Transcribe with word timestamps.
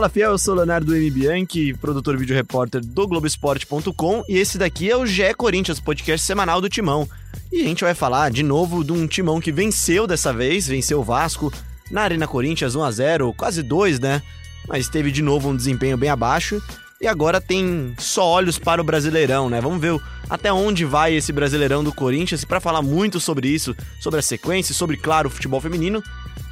Fala 0.00 0.08
Fiel, 0.08 0.30
eu 0.30 0.38
sou 0.38 0.54
Leonardo 0.54 0.96
M. 0.96 1.10
Bianchi, 1.10 1.74
produtor 1.74 2.16
vídeo 2.16 2.34
repórter 2.34 2.80
do 2.82 3.06
Globoesporte.com 3.06 4.24
e 4.26 4.38
esse 4.38 4.56
daqui 4.56 4.90
é 4.90 4.96
o 4.96 5.04
GE 5.04 5.34
Corinthians, 5.34 5.78
podcast 5.78 6.26
semanal 6.26 6.58
do 6.58 6.70
Timão. 6.70 7.06
E 7.52 7.60
a 7.60 7.64
gente 7.64 7.84
vai 7.84 7.92
falar 7.92 8.30
de 8.30 8.42
novo 8.42 8.82
de 8.82 8.92
um 8.92 9.06
Timão 9.06 9.42
que 9.42 9.52
venceu 9.52 10.06
dessa 10.06 10.32
vez, 10.32 10.66
venceu 10.66 11.00
o 11.00 11.04
Vasco 11.04 11.52
na 11.90 12.00
Arena 12.00 12.26
Corinthians 12.26 12.74
1 12.74 12.82
a 12.82 12.90
0 12.90 13.34
quase 13.34 13.62
2, 13.62 14.00
né? 14.00 14.22
Mas 14.66 14.88
teve 14.88 15.10
de 15.10 15.20
novo 15.20 15.50
um 15.50 15.56
desempenho 15.56 15.98
bem 15.98 16.08
abaixo 16.08 16.62
e 16.98 17.06
agora 17.06 17.38
tem 17.38 17.94
só 17.98 18.26
olhos 18.26 18.58
para 18.58 18.80
o 18.80 18.84
Brasileirão, 18.84 19.50
né? 19.50 19.60
Vamos 19.60 19.82
ver 19.82 20.00
até 20.30 20.50
onde 20.50 20.86
vai 20.86 21.14
esse 21.14 21.30
Brasileirão 21.30 21.84
do 21.84 21.92
Corinthians 21.92 22.42
e 22.42 22.46
para 22.46 22.58
falar 22.58 22.80
muito 22.80 23.20
sobre 23.20 23.48
isso, 23.48 23.76
sobre 24.00 24.20
a 24.20 24.22
sequência, 24.22 24.74
sobre, 24.74 24.96
claro, 24.96 25.28
o 25.28 25.30
futebol 25.30 25.60
feminino, 25.60 26.02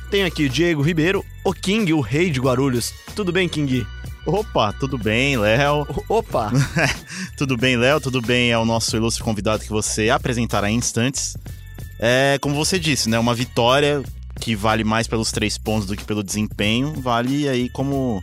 tenho 0.09 0.27
aqui 0.27 0.49
Diego 0.49 0.83
Ribeiro, 0.83 1.25
o 1.45 1.53
King, 1.53 1.93
o 1.93 2.01
rei 2.01 2.31
de 2.31 2.41
Guarulhos. 2.41 2.93
Tudo 3.15 3.31
bem, 3.31 3.49
King? 3.49 3.87
Opa, 4.25 4.73
tudo 4.73 4.99
bem, 4.99 5.37
Léo? 5.37 5.87
Opa! 6.09 6.51
tudo 7.37 7.57
bem, 7.57 7.77
Léo? 7.77 8.01
Tudo 8.01 8.21
bem? 8.21 8.51
É 8.51 8.59
o 8.59 8.65
nosso 8.65 8.97
ilustre 8.97 9.23
convidado 9.23 9.63
que 9.63 9.71
você 9.71 10.11
apresentará 10.11 10.71
em 10.71 10.77
instantes. 10.77 11.37
É, 11.99 12.39
como 12.41 12.55
você 12.55 12.79
disse, 12.79 13.09
né? 13.09 13.19
Uma 13.19 13.35
vitória 13.35 14.03
que 14.41 14.55
vale 14.55 14.85
mais 14.85 15.07
pelos 15.07 15.31
três 15.31 15.59
pontos 15.59 15.87
do 15.87 15.97
que 15.97 16.05
pelo 16.05 16.23
desempenho, 16.23 16.95
vale 16.95 17.49
aí 17.49 17.69
como 17.69 18.23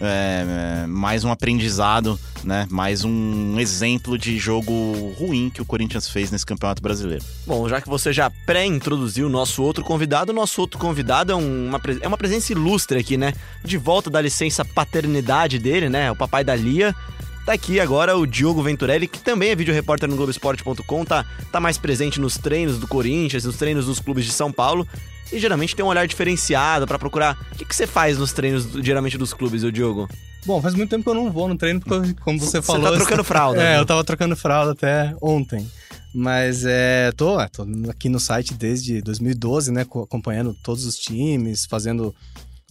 é, 0.00 0.86
mais 0.88 1.24
um 1.24 1.30
aprendizado, 1.30 2.18
né? 2.42 2.66
Mais 2.70 3.04
um 3.04 3.60
exemplo 3.60 4.16
de 4.16 4.38
jogo 4.38 5.14
ruim 5.18 5.50
que 5.50 5.60
o 5.60 5.64
Corinthians 5.64 6.08
fez 6.08 6.30
nesse 6.30 6.46
Campeonato 6.46 6.82
Brasileiro. 6.82 7.24
Bom, 7.46 7.68
já 7.68 7.80
que 7.80 7.88
você 7.88 8.12
já 8.12 8.30
pré-introduziu 8.46 9.26
o 9.26 9.30
nosso 9.30 9.62
outro 9.62 9.84
convidado, 9.84 10.32
o 10.32 10.34
nosso 10.34 10.60
outro 10.60 10.78
convidado 10.78 11.32
é 11.32 11.34
uma, 11.34 11.80
é 12.00 12.08
uma 12.08 12.16
presença 12.16 12.52
ilustre 12.52 12.98
aqui, 12.98 13.16
né? 13.16 13.34
De 13.62 13.76
volta 13.76 14.08
da 14.08 14.20
licença 14.20 14.64
paternidade 14.64 15.58
dele, 15.58 15.88
né? 15.88 16.10
O 16.10 16.16
papai 16.16 16.42
da 16.42 16.56
Lia. 16.56 16.94
Tá 17.50 17.54
aqui 17.54 17.80
agora 17.80 18.16
o 18.16 18.28
Diogo 18.28 18.62
Venturelli, 18.62 19.08
que 19.08 19.18
também 19.18 19.50
é 19.50 19.56
vídeo 19.56 19.74
repórter 19.74 20.08
no 20.08 20.14
Globoesporte.com, 20.14 21.04
tá, 21.04 21.26
tá 21.50 21.58
mais 21.58 21.76
presente 21.76 22.20
nos 22.20 22.38
treinos 22.38 22.78
do 22.78 22.86
Corinthians, 22.86 23.44
nos 23.44 23.56
treinos 23.56 23.86
dos 23.86 23.98
clubes 23.98 24.24
de 24.24 24.30
São 24.30 24.52
Paulo 24.52 24.86
e 25.32 25.36
geralmente 25.40 25.74
tem 25.74 25.84
um 25.84 25.88
olhar 25.88 26.06
diferenciado 26.06 26.86
para 26.86 26.96
procurar. 26.96 27.36
O 27.50 27.56
que, 27.56 27.64
que 27.64 27.74
você 27.74 27.88
faz 27.88 28.16
nos 28.16 28.32
treinos, 28.32 28.68
geralmente, 28.74 29.18
dos 29.18 29.34
clubes, 29.34 29.64
o 29.64 29.72
Diogo? 29.72 30.08
Bom, 30.46 30.62
faz 30.62 30.76
muito 30.76 30.90
tempo 30.90 31.02
que 31.02 31.10
eu 31.10 31.14
não 31.14 31.28
vou 31.28 31.48
no 31.48 31.56
treino, 31.56 31.80
porque, 31.80 32.14
como 32.22 32.38
você 32.38 32.62
falou. 32.62 32.82
Você 32.82 32.90
tá 32.92 32.96
trocando 32.98 33.24
fralda. 33.24 33.58
É, 33.66 33.78
eu 33.80 33.84
tava 33.84 34.04
trocando 34.04 34.36
fralda 34.36 34.70
até 34.70 35.12
ontem. 35.20 35.68
Mas 36.14 36.64
é, 36.64 37.10
tô, 37.16 37.40
é, 37.40 37.48
tô 37.48 37.66
aqui 37.88 38.08
no 38.08 38.20
site 38.20 38.54
desde 38.54 39.02
2012, 39.02 39.72
né? 39.72 39.80
Acompanhando 39.80 40.56
todos 40.62 40.84
os 40.84 40.96
times, 40.96 41.66
fazendo 41.66 42.14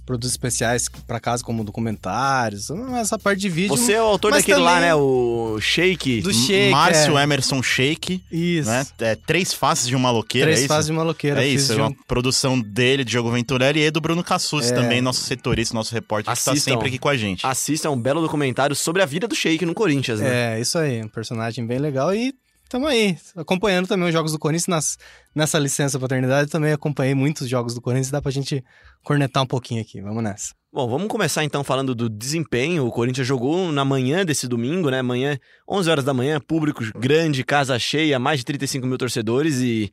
produtos 0.09 0.31
especiais 0.31 0.89
para 1.05 1.19
casa, 1.19 1.43
como 1.43 1.63
documentários, 1.63 2.71
essa 2.99 3.19
parte 3.19 3.41
de 3.41 3.47
vídeo. 3.47 3.77
Você 3.77 3.93
é 3.93 4.02
o 4.02 4.05
autor 4.05 4.31
daquele 4.31 4.57
também... 4.57 4.65
lá, 4.65 4.79
né? 4.79 4.95
O 4.95 5.59
Shake. 5.61 6.21
Do 6.21 6.33
Shake. 6.33 6.71
Márcio 6.71 7.15
é. 7.15 7.23
Emerson 7.23 7.61
Shake. 7.61 8.23
Isso. 8.31 8.67
Né? 8.67 8.87
É, 9.02 9.15
três 9.15 9.53
faces 9.53 9.87
de 9.87 9.95
uma 9.95 10.09
loqueira. 10.09 10.47
Três 10.47 10.63
é 10.63 10.67
faces 10.67 10.87
de 10.87 10.91
uma 10.93 11.03
loqueira. 11.03 11.43
É 11.43 11.47
isso, 11.47 11.73
é 11.73 11.75
uma 11.75 11.93
produção 12.07 12.59
dele, 12.59 13.05
Diogo 13.05 13.30
Venturelli 13.30 13.81
e 13.81 13.92
do 13.92 14.02
Bruno 14.02 14.23
Cassus, 14.23 14.71
é. 14.71 14.73
também, 14.73 14.99
nosso 14.99 15.21
setorista, 15.21 15.75
nosso 15.75 15.93
repórter, 15.93 16.31
Assistam. 16.33 16.53
que 16.53 16.58
está 16.58 16.71
sempre 16.71 16.87
aqui 16.87 16.97
com 16.97 17.09
a 17.09 17.15
gente. 17.15 17.45
Assista 17.45 17.91
um 17.91 18.02
belo 18.02 18.20
documentário 18.20 18.76
sobre 18.76 19.03
a 19.03 19.05
vida 19.05 19.27
do 19.27 19.36
Shake 19.36 19.64
no 19.64 19.76
Corinthians, 19.76 20.20
né? 20.20 20.55
É, 20.55 20.59
isso 20.59 20.80
aí. 20.80 21.03
Um 21.03 21.08
personagem 21.08 21.64
bem 21.67 21.77
legal 21.77 22.15
e 22.15 22.33
Estamos 22.69 22.87
aí, 22.87 23.17
acompanhando 23.35 23.87
também 23.87 24.07
os 24.07 24.13
jogos 24.13 24.31
do 24.31 24.37
Corinthians 24.37 24.67
nas, 24.67 24.97
nessa 25.33 25.57
licença 25.57 25.99
paternidade. 25.99 26.52
Também 26.52 26.71
acompanhei 26.71 27.15
muitos 27.15 27.49
jogos 27.49 27.73
do 27.73 27.81
Corinthians, 27.81 28.11
dá 28.11 28.21
pra 28.21 28.30
gente 28.30 28.63
cornetar 29.03 29.41
um 29.41 29.47
pouquinho 29.47 29.81
aqui. 29.81 29.99
Vamos 29.99 30.21
nessa. 30.21 30.53
Bom, 30.71 30.87
vamos 30.87 31.08
começar 31.08 31.43
então 31.43 31.63
falando 31.63 31.95
do 31.95 32.08
desempenho. 32.08 32.85
O 32.85 32.91
Corinthians 32.91 33.25
jogou 33.25 33.71
na 33.71 33.83
manhã 33.83 34.23
desse 34.23 34.47
domingo, 34.47 34.91
né? 34.91 35.02
Manhã, 35.02 35.39
11 35.67 35.89
horas 35.89 36.05
da 36.05 36.13
manhã, 36.13 36.39
público 36.39 36.83
grande, 36.95 37.43
casa 37.43 37.79
cheia, 37.79 38.19
mais 38.19 38.37
de 38.37 38.45
35 38.45 38.85
mil 38.85 38.99
torcedores 38.99 39.61
e 39.61 39.91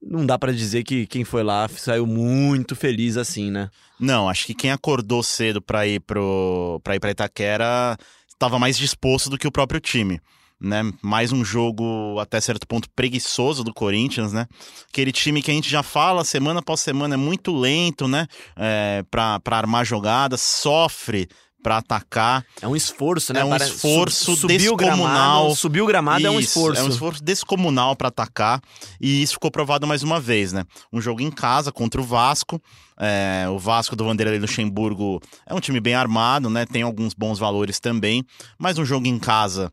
não 0.00 0.24
dá 0.24 0.38
para 0.38 0.54
dizer 0.54 0.84
que 0.84 1.06
quem 1.06 1.22
foi 1.22 1.42
lá 1.42 1.68
saiu 1.68 2.06
muito 2.06 2.74
feliz 2.74 3.18
assim, 3.18 3.50
né? 3.50 3.68
Não, 4.00 4.26
acho 4.26 4.46
que 4.46 4.54
quem 4.54 4.72
acordou 4.72 5.22
cedo 5.22 5.60
para 5.60 5.86
ir 5.86 6.00
pro 6.00 6.80
para 6.82 6.96
ir 6.96 6.98
para 6.98 7.10
Itaquera 7.10 7.94
estava 8.26 8.58
mais 8.58 8.78
disposto 8.78 9.28
do 9.28 9.36
que 9.36 9.46
o 9.46 9.52
próprio 9.52 9.80
time 9.80 10.18
né? 10.60 10.82
Mais 11.02 11.32
um 11.32 11.44
jogo 11.44 12.18
até 12.18 12.40
certo 12.40 12.66
ponto 12.66 12.88
preguiçoso 12.94 13.62
do 13.62 13.74
Corinthians, 13.74 14.32
né? 14.32 14.46
Aquele 14.88 15.12
time 15.12 15.42
que 15.42 15.50
a 15.50 15.54
gente 15.54 15.68
já 15.68 15.82
fala 15.82 16.24
semana 16.24 16.60
após 16.60 16.80
semana 16.80 17.14
é 17.14 17.18
muito 17.18 17.54
lento, 17.54 18.08
né? 18.08 18.26
É, 18.56 19.04
para 19.10 19.40
armar 19.50 19.84
jogadas, 19.84 20.40
sofre 20.40 21.28
para 21.66 21.78
atacar. 21.78 22.44
É 22.62 22.68
um 22.68 22.76
esforço, 22.76 23.32
né? 23.32 23.40
É 23.40 23.44
um 23.44 23.48
para 23.48 23.66
esforço 23.66 24.36
su 24.36 24.46
descomunal. 24.46 24.96
Gramado, 24.96 25.56
subir 25.56 25.80
o 25.80 25.86
gramado 25.86 26.20
isso, 26.20 26.28
é 26.28 26.30
um 26.30 26.38
esforço. 26.38 26.80
É 26.80 26.84
um 26.84 26.88
esforço 26.88 27.24
descomunal 27.24 27.96
para 27.96 28.06
atacar 28.06 28.60
e 29.00 29.20
isso 29.20 29.34
ficou 29.34 29.50
provado 29.50 29.84
mais 29.84 30.04
uma 30.04 30.20
vez, 30.20 30.52
né? 30.52 30.64
Um 30.92 31.00
jogo 31.00 31.20
em 31.20 31.30
casa 31.30 31.72
contra 31.72 32.00
o 32.00 32.04
Vasco. 32.04 32.62
É, 32.98 33.46
o 33.50 33.58
Vasco 33.58 33.96
do 33.96 34.04
Vanderlei 34.04 34.38
Luxemburgo 34.38 35.20
é 35.44 35.52
um 35.52 35.60
time 35.60 35.80
bem 35.80 35.94
armado, 35.94 36.48
né? 36.48 36.64
Tem 36.64 36.82
alguns 36.82 37.14
bons 37.14 37.36
valores 37.36 37.80
também, 37.80 38.24
mas 38.56 38.78
um 38.78 38.84
jogo 38.84 39.08
em 39.08 39.18
casa 39.18 39.72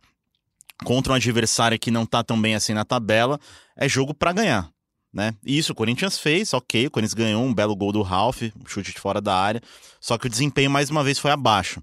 contra 0.84 1.14
um 1.14 1.16
adversário 1.16 1.80
que 1.80 1.90
não 1.90 2.06
tá 2.06 2.24
tão 2.24 2.40
bem 2.40 2.56
assim 2.56 2.74
na 2.74 2.86
tabela, 2.86 3.40
é 3.76 3.88
jogo 3.88 4.14
para 4.14 4.34
ganhar. 4.34 4.70
Né? 5.14 5.34
E 5.46 5.58
isso 5.58 5.74
o 5.74 5.76
Corinthians 5.76 6.18
fez, 6.18 6.54
ok, 6.54 6.88
o 6.88 6.92
Corinthians 6.92 7.14
ganhou 7.14 7.44
um 7.44 7.54
belo 7.54 7.76
gol 7.76 7.92
do 7.92 8.02
Ralph, 8.02 8.42
um 8.42 8.68
chute 8.68 8.92
de 8.92 9.00
fora 9.00 9.22
da 9.22 9.36
área, 9.36 9.62
só 10.02 10.18
que 10.18 10.26
o 10.26 10.30
desempenho 10.30 10.72
mais 10.72 10.90
uma 10.90 11.04
vez 11.04 11.20
foi 11.20 11.30
abaixo. 11.32 11.82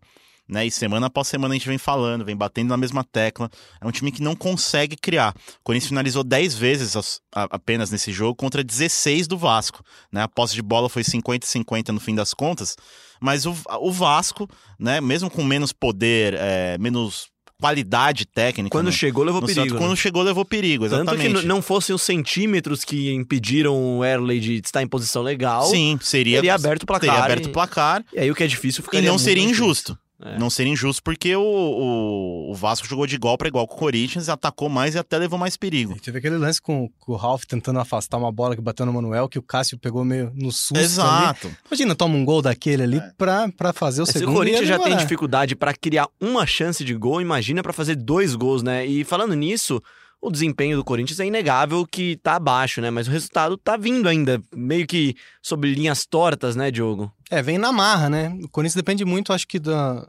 Né? 0.51 0.67
E 0.67 0.71
semana 0.71 1.07
após 1.07 1.29
semana 1.29 1.55
a 1.55 1.57
gente 1.57 1.69
vem 1.69 1.79
falando, 1.79 2.25
vem 2.25 2.37
batendo 2.37 2.71
na 2.71 2.77
mesma 2.77 3.05
tecla. 3.05 3.49
É 3.81 3.87
um 3.87 3.93
time 3.93 4.11
que 4.11 4.21
não 4.21 4.35
consegue 4.35 4.97
criar. 4.97 5.33
O 5.61 5.63
Corinthians 5.63 5.91
finalizou 5.91 6.25
10 6.25 6.57
vezes 6.57 7.21
apenas 7.33 7.93
nesse 7.93 8.11
jogo 8.11 8.35
contra 8.35 8.65
16 8.65 9.29
do 9.29 9.39
Vasco. 9.39 9.85
Né? 10.11 10.23
A 10.23 10.29
posse 10.29 10.55
de 10.55 10.63
bola 10.63 10.89
foi 10.89 11.05
50-50 11.05 11.91
no 11.91 12.01
fim 12.01 12.17
das 12.17 12.35
contas. 12.35 12.77
Mas 13.21 13.47
o, 13.47 13.55
o 13.81 13.93
Vasco, 13.93 14.49
né, 14.77 15.01
mesmo 15.01 15.31
com 15.31 15.45
menos 15.45 15.73
poder, 15.73 16.35
é, 16.35 16.77
menos 16.79 17.30
qualidade 17.61 18.27
técnica. 18.27 18.71
Quando 18.71 18.87
no, 18.87 18.93
chegou, 18.93 19.23
levou 19.23 19.43
perigo. 19.43 19.75
Né? 19.75 19.79
Quando 19.79 19.97
chegou, 19.97 20.23
levou 20.23 20.45
perigo, 20.45 20.87
exatamente. 20.87 21.23
Tanto 21.23 21.41
que 21.41 21.47
não 21.47 21.61
fossem 21.61 21.95
os 21.95 22.03
centímetros 22.03 22.85
que 22.85 23.13
impediram 23.13 23.99
o 23.99 24.05
Erley 24.05 24.41
de 24.41 24.55
estar 24.57 24.83
em 24.83 24.87
posição 24.87 25.23
legal. 25.23 25.67
Sim, 25.67 25.99
seria. 26.01 26.39
Teria 26.39 26.55
aberto 26.55 26.85
o 26.85 26.87
placar. 26.87 27.11
Teria 27.11 27.25
aberto 27.25 27.47
o 27.47 27.51
placar. 27.51 28.05
E 28.13 28.19
aí 28.19 28.31
o 28.31 28.35
que 28.35 28.43
é 28.43 28.47
difícil 28.47 28.83
ficaria 28.83 29.07
E 29.07 29.11
não 29.11 29.19
seria 29.19 29.45
injusto. 29.45 29.97
É. 30.23 30.39
Não 30.39 30.51
seria 30.51 30.73
injusto 30.73 31.03
porque 31.03 31.35
o, 31.35 31.41
o, 31.43 32.51
o, 32.51 32.55
Vasco 32.55 32.87
jogou 32.87 33.07
de 33.07 33.15
igual 33.15 33.39
para 33.39 33.49
igual 33.49 33.67
com 33.67 33.75
o 33.75 33.79
Corinthians, 33.79 34.29
atacou 34.29 34.69
mais 34.69 34.95
e 34.95 34.99
até 34.99 35.17
levou 35.17 35.39
mais 35.39 35.57
perigo. 35.57 35.95
E 35.97 36.01
teve 36.01 36.19
aquele 36.19 36.37
lance 36.37 36.61
com, 36.61 36.91
com, 36.99 37.13
o 37.13 37.17
Ralf 37.17 37.45
tentando 37.45 37.79
afastar 37.79 38.19
uma 38.19 38.31
bola 38.31 38.55
que 38.55 38.61
bateu 38.61 38.85
no 38.85 38.93
Manuel, 38.93 39.31
que 39.31 39.39
o 39.39 39.43
Cássio 39.43 39.79
pegou 39.79 40.05
meio 40.05 40.31
no 40.35 40.53
susto. 40.53 40.77
Exato. 40.77 41.47
Ali. 41.47 41.57
Imagina, 41.67 41.95
toma 41.95 42.17
um 42.17 42.25
gol 42.25 42.43
daquele 42.43 42.83
ali 42.83 42.99
é. 42.99 43.13
pra, 43.17 43.49
pra 43.49 43.73
fazer 43.73 44.03
o 44.03 44.05
é, 44.05 44.07
segundo. 44.07 44.29
Se 44.29 44.31
o 44.31 44.37
Corinthians 44.37 44.69
já 44.69 44.79
tem 44.79 44.97
dificuldade 44.97 45.57
para 45.57 45.73
criar 45.73 46.07
uma 46.21 46.47
chance 46.47 46.85
de 46.85 46.95
gol, 46.95 47.23
imagina 47.23 47.63
para 47.63 47.73
fazer 47.73 47.97
dois 47.97 48.35
gols, 48.35 48.63
né? 48.63 48.85
E 48.85 49.05
falando 49.05 49.35
nisso, 49.35 49.83
o 50.21 50.31
desempenho 50.31 50.77
do 50.77 50.85
Corinthians 50.85 51.19
é 51.21 51.27
inegável 51.27 51.87
que 51.87 52.17
tá 52.17 52.37
abaixo, 52.37 52.81
né? 52.81 52.91
Mas 52.91 53.09
o 53.09 53.11
resultado 53.11 53.57
tá 53.57 53.77
vindo 53.77 54.09
ainda, 54.09 54.41
meio 54.55 54.87
que 54.87 55.17
sobre 55.43 55.73
linhas 55.75 56.05
tortas, 56.05 56.55
né, 56.55 56.71
Diogo? 56.71 57.11
É, 57.31 57.41
vem 57.41 57.59
na 57.59 57.73
marra, 57.73 58.11
né? 58.11 58.29
O 58.43 58.49
Corinthians 58.49 58.75
depende 58.75 59.05
muito, 59.05 59.33
acho 59.33 59.49
que, 59.49 59.59
da, 59.59 60.07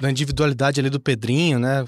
da 0.00 0.10
individualidade 0.10 0.80
ali 0.80 0.90
do 0.90 0.98
Pedrinho, 0.98 1.58
né? 1.58 1.84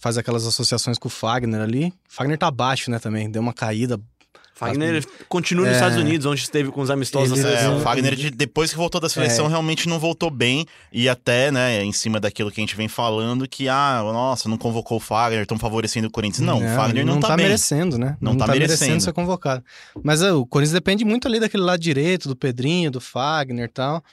Faz 0.00 0.18
aquelas 0.18 0.46
associações 0.46 0.98
com 0.98 1.08
o 1.08 1.10
Fagner 1.10 1.60
ali. 1.60 1.88
O 1.88 1.92
Fagner 2.08 2.38
tá 2.38 2.48
abaixo, 2.48 2.90
né, 2.90 2.98
também. 2.98 3.30
Deu 3.30 3.40
uma 3.42 3.52
caída 3.52 4.00
Fagner 4.54 5.04
continua 5.28 5.64
nos 5.64 5.74
é... 5.74 5.76
Estados 5.76 5.98
Unidos, 5.98 6.26
onde 6.26 6.42
esteve 6.42 6.70
com 6.70 6.80
os 6.80 6.90
amistosos. 6.90 7.38
Ele, 7.38 7.48
é, 7.48 7.68
o 7.68 7.80
Fagner, 7.80 8.30
depois 8.34 8.70
que 8.70 8.76
voltou 8.76 9.00
da 9.00 9.08
seleção, 9.08 9.46
é. 9.46 9.48
realmente 9.48 9.88
não 9.88 9.98
voltou 9.98 10.30
bem. 10.30 10.66
E 10.92 11.08
até, 11.08 11.50
né, 11.50 11.82
em 11.82 11.92
cima 11.92 12.20
daquilo 12.20 12.50
que 12.50 12.60
a 12.60 12.62
gente 12.62 12.76
vem 12.76 12.86
falando, 12.86 13.48
que, 13.48 13.68
ah, 13.68 14.00
nossa, 14.04 14.48
não 14.48 14.58
convocou 14.58 14.98
o 14.98 15.00
Fagner, 15.00 15.42
estão 15.42 15.58
favorecendo 15.58 16.08
o 16.08 16.10
Corinthians. 16.10 16.46
Não, 16.46 16.60
não 16.60 16.72
o 16.72 16.76
Fagner 16.76 17.04
não, 17.04 17.14
não 17.14 17.20
tá, 17.20 17.28
tá 17.28 17.36
bem. 17.36 17.46
merecendo, 17.46 17.96
né? 17.96 18.16
Não, 18.20 18.32
não 18.32 18.38
tá, 18.38 18.46
tá 18.46 18.52
merecendo. 18.52 18.80
merecendo 18.80 19.02
ser 19.02 19.12
convocado. 19.12 19.64
Mas 20.02 20.22
uh, 20.22 20.36
o 20.36 20.46
Corinthians 20.46 20.74
depende 20.74 21.04
muito 21.04 21.26
ali 21.26 21.40
daquele 21.40 21.62
lado 21.62 21.80
direito, 21.80 22.28
do 22.28 22.36
Pedrinho, 22.36 22.90
do 22.90 23.00
Fagner 23.00 23.64
e 23.64 23.68
tal. 23.68 24.04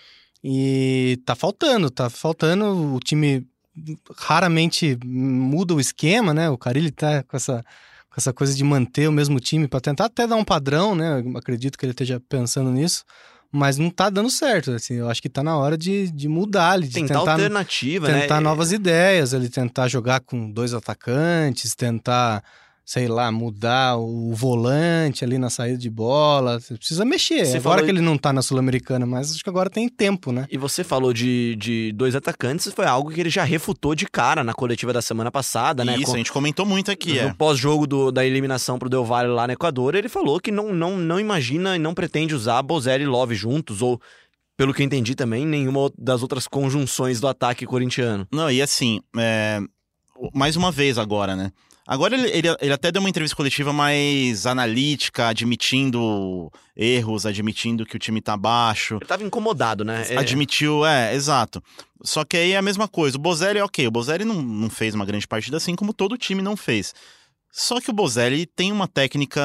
E 0.44 1.20
tá 1.26 1.36
faltando, 1.36 1.90
tá 1.90 2.10
faltando. 2.10 2.96
O 2.96 3.00
time 3.00 3.46
raramente 4.18 4.98
muda 5.06 5.74
o 5.74 5.80
esquema, 5.80 6.34
né? 6.34 6.50
O 6.50 6.58
Carilli 6.58 6.92
tá 6.92 7.24
com 7.24 7.36
essa 7.36 7.64
essa 8.20 8.32
coisa 8.32 8.54
de 8.54 8.64
manter 8.64 9.08
o 9.08 9.12
mesmo 9.12 9.40
time 9.40 9.68
para 9.68 9.82
tentar 9.82 10.06
até 10.06 10.28
dar 10.28 10.36
um 10.36 10.44
padrão, 10.44 10.94
né? 10.96 11.24
Eu 11.26 11.38
acredito 11.38 11.78
que 11.78 11.86
ele 11.86 11.92
esteja 11.92 12.22
pensando 12.30 12.70
nisso. 12.72 13.04
Mas 13.52 13.80
não 13.80 13.90
tá 13.90 14.12
dando 14.12 14.30
certo, 14.30 14.70
assim, 14.70 14.94
eu 14.94 15.10
acho 15.10 15.20
que 15.20 15.28
tá 15.28 15.42
na 15.42 15.58
hora 15.58 15.76
de, 15.76 16.12
de 16.12 16.28
mudar, 16.28 16.80
de 16.80 16.88
tentar, 16.92 17.16
tentar 17.16 17.32
alternativa, 17.32 18.06
tentar 18.06 18.16
né? 18.16 18.22
Tentar 18.22 18.42
novas 18.42 18.72
ideias, 18.72 19.34
ele 19.34 19.50
tentar 19.50 19.88
jogar 19.88 20.20
com 20.20 20.52
dois 20.52 20.72
atacantes, 20.72 21.74
tentar 21.74 22.44
sei 22.90 23.08
lá, 23.08 23.32
mudar 23.32 23.98
o 24.00 24.34
volante 24.34 25.24
ali 25.24 25.38
na 25.38 25.52
saída 25.52 25.78
de 25.78 25.92
bola. 25.92 26.60
Você 26.60 26.76
precisa 26.76 27.06
mexer. 27.06 27.46
Você 27.46 27.58
agora 27.58 27.82
falou... 27.82 27.86
que 27.86 27.92
ele 27.92 28.02
não 28.02 28.18
tá 28.18 28.34
na 28.34 28.42
Sul-Americana, 28.42 29.06
mas 29.06 29.32
acho 29.32 29.44
que 29.44 29.50
agora 29.50 29.70
tem 29.70 29.88
tempo, 29.88 30.32
né? 30.32 30.48
E 30.50 30.58
você 30.58 30.84
falou 30.84 31.14
de, 31.14 31.56
de 31.58 31.92
dois 31.92 32.16
atacantes, 32.16 32.74
foi 32.74 32.88
algo 32.88 33.12
que 33.12 33.20
ele 33.20 33.30
já 33.30 33.44
refutou 33.44 33.94
de 33.94 34.08
cara 34.08 34.44
na 34.44 34.56
coletiva 34.56 34.92
da 34.92 35.04
semana 35.04 35.30
passada, 35.30 35.86
né? 35.86 35.98
Isso, 35.98 36.06
Com... 36.08 36.14
a 36.16 36.18
gente 36.18 36.32
comentou 36.32 36.66
muito 36.66 36.90
aqui, 36.90 37.22
no 37.22 37.28
é. 37.28 37.34
Pós-jogo 37.36 38.12
da 38.12 38.26
eliminação 38.26 38.80
pro 38.80 38.90
Del 38.90 39.06
Valle 39.06 39.30
lá 39.30 39.46
no 39.46 39.54
Equador, 39.54 39.94
ele 39.94 40.10
falou 40.10 40.40
que 40.40 40.52
não, 40.52 40.74
não, 40.74 40.98
não 40.98 41.20
imagina 41.20 41.76
e 41.76 41.80
não 41.80 41.94
pretende 41.94 42.34
usar 42.34 42.60
Bozelli 42.64 43.04
e 43.04 43.08
Love 43.08 43.36
juntos, 43.36 43.84
ou 43.84 44.02
pelo 44.58 44.74
que 44.74 44.82
eu 44.82 44.86
entendi 44.88 45.14
também, 45.14 45.46
nenhuma 45.46 45.92
das 45.96 46.24
outras 46.24 46.48
conjunções 46.48 47.22
do 47.22 47.28
ataque 47.28 47.68
corintiano. 47.68 48.28
Não, 48.32 48.50
e 48.50 48.64
assim, 48.64 49.00
é... 49.16 49.60
mais 50.34 50.56
uma 50.56 50.72
vez 50.72 50.98
agora, 50.98 51.36
né? 51.36 51.52
Agora 51.92 52.14
ele, 52.14 52.30
ele, 52.30 52.48
ele, 52.62 52.72
até 52.72 52.92
deu 52.92 53.00
uma 53.00 53.10
entrevista 53.10 53.36
coletiva 53.36 53.74
mais 53.74 54.46
analítica, 54.46 55.28
admitindo 55.28 56.52
erros, 56.78 57.26
admitindo 57.26 57.84
que 57.84 57.96
o 57.96 58.00
time 58.00 58.22
tá 58.22 58.38
baixo. 58.38 58.98
Ele 58.98 59.08
tava 59.08 59.24
incomodado, 59.24 59.84
né? 59.84 60.06
É. 60.08 60.16
Admitiu, 60.16 60.86
é, 60.86 61.16
exato. 61.16 61.64
Só 62.04 62.24
que 62.24 62.38
aí 62.38 62.52
é 62.52 62.58
a 62.58 62.62
mesma 62.62 62.88
coisa. 62.88 63.18
O 63.18 63.20
Bozelli, 63.20 63.60
ok, 63.60 63.88
o 63.88 63.92
Bozelli 63.92 64.24
não, 64.24 64.40
não 64.40 64.70
fez 64.70 64.94
uma 64.94 65.04
grande 65.04 65.28
partida 65.28 65.58
assim 65.58 65.76
como 65.76 65.92
todo 65.92 66.12
o 66.12 66.18
time 66.18 66.44
não 66.44 66.56
fez. 66.56 66.94
Só 67.52 67.82
que 67.82 67.90
o 67.90 67.94
Bozelli 67.94 68.46
tem 68.46 68.72
uma 68.72 68.88
técnica 68.88 69.42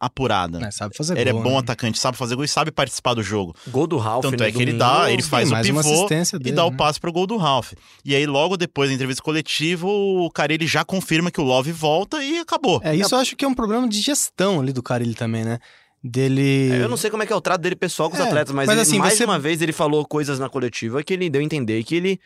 apurada. 0.00 0.66
É, 0.66 0.70
sabe 0.70 0.96
fazer 0.96 1.16
ele 1.18 1.30
gol, 1.30 1.40
é 1.40 1.44
bom 1.44 1.50
né? 1.52 1.58
atacante, 1.58 1.98
sabe 1.98 2.16
fazer 2.16 2.34
gol 2.34 2.44
e 2.44 2.48
sabe 2.48 2.70
participar 2.72 3.12
do 3.12 3.22
jogo. 3.22 3.54
Gol 3.68 3.86
do 3.86 3.98
Ralf, 3.98 4.22
Tanto 4.22 4.40
né, 4.40 4.48
é 4.48 4.52
que 4.52 4.62
ele 4.62 4.72
dá, 4.72 5.12
ele 5.12 5.22
faz 5.22 5.50
Sim, 5.50 5.54
o 5.54 5.62
pivô 5.62 6.08
dele, 6.08 6.24
e 6.46 6.52
dá 6.52 6.62
né? 6.62 6.68
o 6.68 6.72
passe 6.72 6.98
pro 6.98 7.12
gol 7.12 7.26
do 7.26 7.36
Ralf. 7.36 7.74
E 8.02 8.14
aí 8.14 8.26
logo 8.26 8.56
depois 8.56 8.88
da 8.88 8.94
entrevista 8.94 9.22
coletiva, 9.22 9.86
o 9.86 10.30
Carelli 10.30 10.66
já 10.66 10.84
confirma 10.84 11.30
que 11.30 11.40
o 11.40 11.44
Love 11.44 11.70
volta 11.70 12.24
e 12.24 12.38
acabou. 12.38 12.80
É, 12.82 12.96
isso 12.96 13.14
eu 13.14 13.18
acho 13.18 13.36
que 13.36 13.44
é 13.44 13.48
um 13.48 13.54
problema 13.54 13.86
de 13.86 14.00
gestão 14.00 14.60
ali 14.60 14.72
do 14.72 14.82
Carelli 14.82 15.14
também, 15.14 15.44
né? 15.44 15.58
Dele. 16.02 16.70
É, 16.72 16.82
eu 16.82 16.88
não 16.88 16.96
sei 16.96 17.10
como 17.10 17.22
é 17.22 17.26
que 17.26 17.32
é 17.32 17.36
o 17.36 17.40
trato 17.42 17.60
dele 17.60 17.76
pessoal 17.76 18.08
com 18.08 18.16
os 18.16 18.22
é, 18.22 18.26
atletas, 18.26 18.54
mas, 18.54 18.66
mas 18.66 18.74
ele, 18.74 18.80
assim, 18.80 18.98
mais 18.98 19.14
você... 19.14 19.24
uma 19.24 19.38
vez 19.38 19.60
ele 19.60 19.72
falou 19.72 20.06
coisas 20.06 20.38
na 20.38 20.48
coletiva 20.48 21.02
que 21.02 21.12
ele 21.12 21.28
deu 21.28 21.42
a 21.42 21.44
entender 21.44 21.84
que 21.84 21.94
ele 21.94 22.20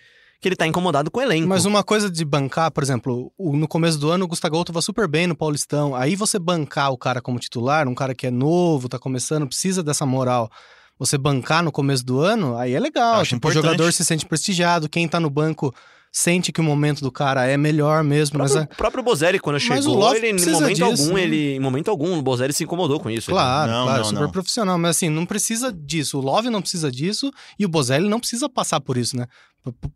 que 0.44 0.48
ele 0.48 0.56
tá 0.56 0.66
incomodado 0.66 1.10
com 1.10 1.20
o 1.20 1.22
elenco. 1.22 1.48
Mas 1.48 1.64
uma 1.64 1.82
coisa 1.82 2.10
de 2.10 2.22
bancar, 2.22 2.70
por 2.70 2.82
exemplo, 2.82 3.32
no 3.38 3.66
começo 3.66 3.98
do 3.98 4.10
ano 4.10 4.26
o 4.26 4.28
Gustavo 4.28 4.62
tava 4.62 4.82
super 4.82 5.08
bem 5.08 5.26
no 5.26 5.34
Paulistão. 5.34 5.94
Aí 5.94 6.14
você 6.14 6.38
bancar 6.38 6.92
o 6.92 6.98
cara 6.98 7.22
como 7.22 7.38
titular, 7.38 7.88
um 7.88 7.94
cara 7.94 8.14
que 8.14 8.26
é 8.26 8.30
novo, 8.30 8.86
tá 8.86 8.98
começando, 8.98 9.46
precisa 9.46 9.82
dessa 9.82 10.04
moral. 10.04 10.50
Você 10.98 11.16
bancar 11.16 11.62
no 11.62 11.72
começo 11.72 12.04
do 12.04 12.20
ano, 12.20 12.58
aí 12.58 12.74
é 12.74 12.78
legal. 12.78 13.24
Tipo, 13.24 13.48
o 13.48 13.52
jogador 13.52 13.90
se 13.90 14.04
sente 14.04 14.26
prestigiado, 14.26 14.86
quem 14.86 15.08
tá 15.08 15.18
no 15.18 15.30
banco 15.30 15.74
sente 16.14 16.52
que 16.52 16.60
o 16.60 16.64
momento 16.64 17.00
do 17.02 17.10
cara 17.10 17.44
é 17.44 17.56
melhor 17.56 18.04
mesmo. 18.04 18.36
O 18.36 18.38
próprio, 18.38 18.56
mas 18.56 18.70
é... 18.70 18.72
o 18.72 18.76
próprio 18.76 19.02
Bozelli, 19.02 19.40
quando 19.40 19.58
chegou, 19.58 20.14
ele, 20.14 20.28
em 20.28 20.50
momento 20.50 20.68
disso, 20.76 20.84
algum, 20.84 21.14
né? 21.14 21.22
ele, 21.22 21.56
em 21.56 21.60
momento 21.60 21.90
algum, 21.90 22.16
o 22.16 22.22
Bozelli 22.22 22.52
se 22.52 22.62
incomodou 22.62 23.00
com 23.00 23.10
isso. 23.10 23.32
Claro, 23.32 23.72
não, 23.72 23.84
claro, 23.84 23.98
não, 23.98 24.08
super 24.08 24.20
não. 24.22 24.30
profissional. 24.30 24.78
Mas 24.78 24.96
assim, 24.96 25.08
não 25.08 25.26
precisa 25.26 25.72
disso. 25.72 26.18
O 26.18 26.20
Love 26.20 26.48
não 26.50 26.62
precisa 26.62 26.90
disso 26.90 27.32
e 27.58 27.66
o 27.66 27.68
Bozelli 27.68 28.08
não 28.08 28.20
precisa 28.20 28.48
passar 28.48 28.80
por 28.80 28.96
isso, 28.96 29.16
né? 29.16 29.26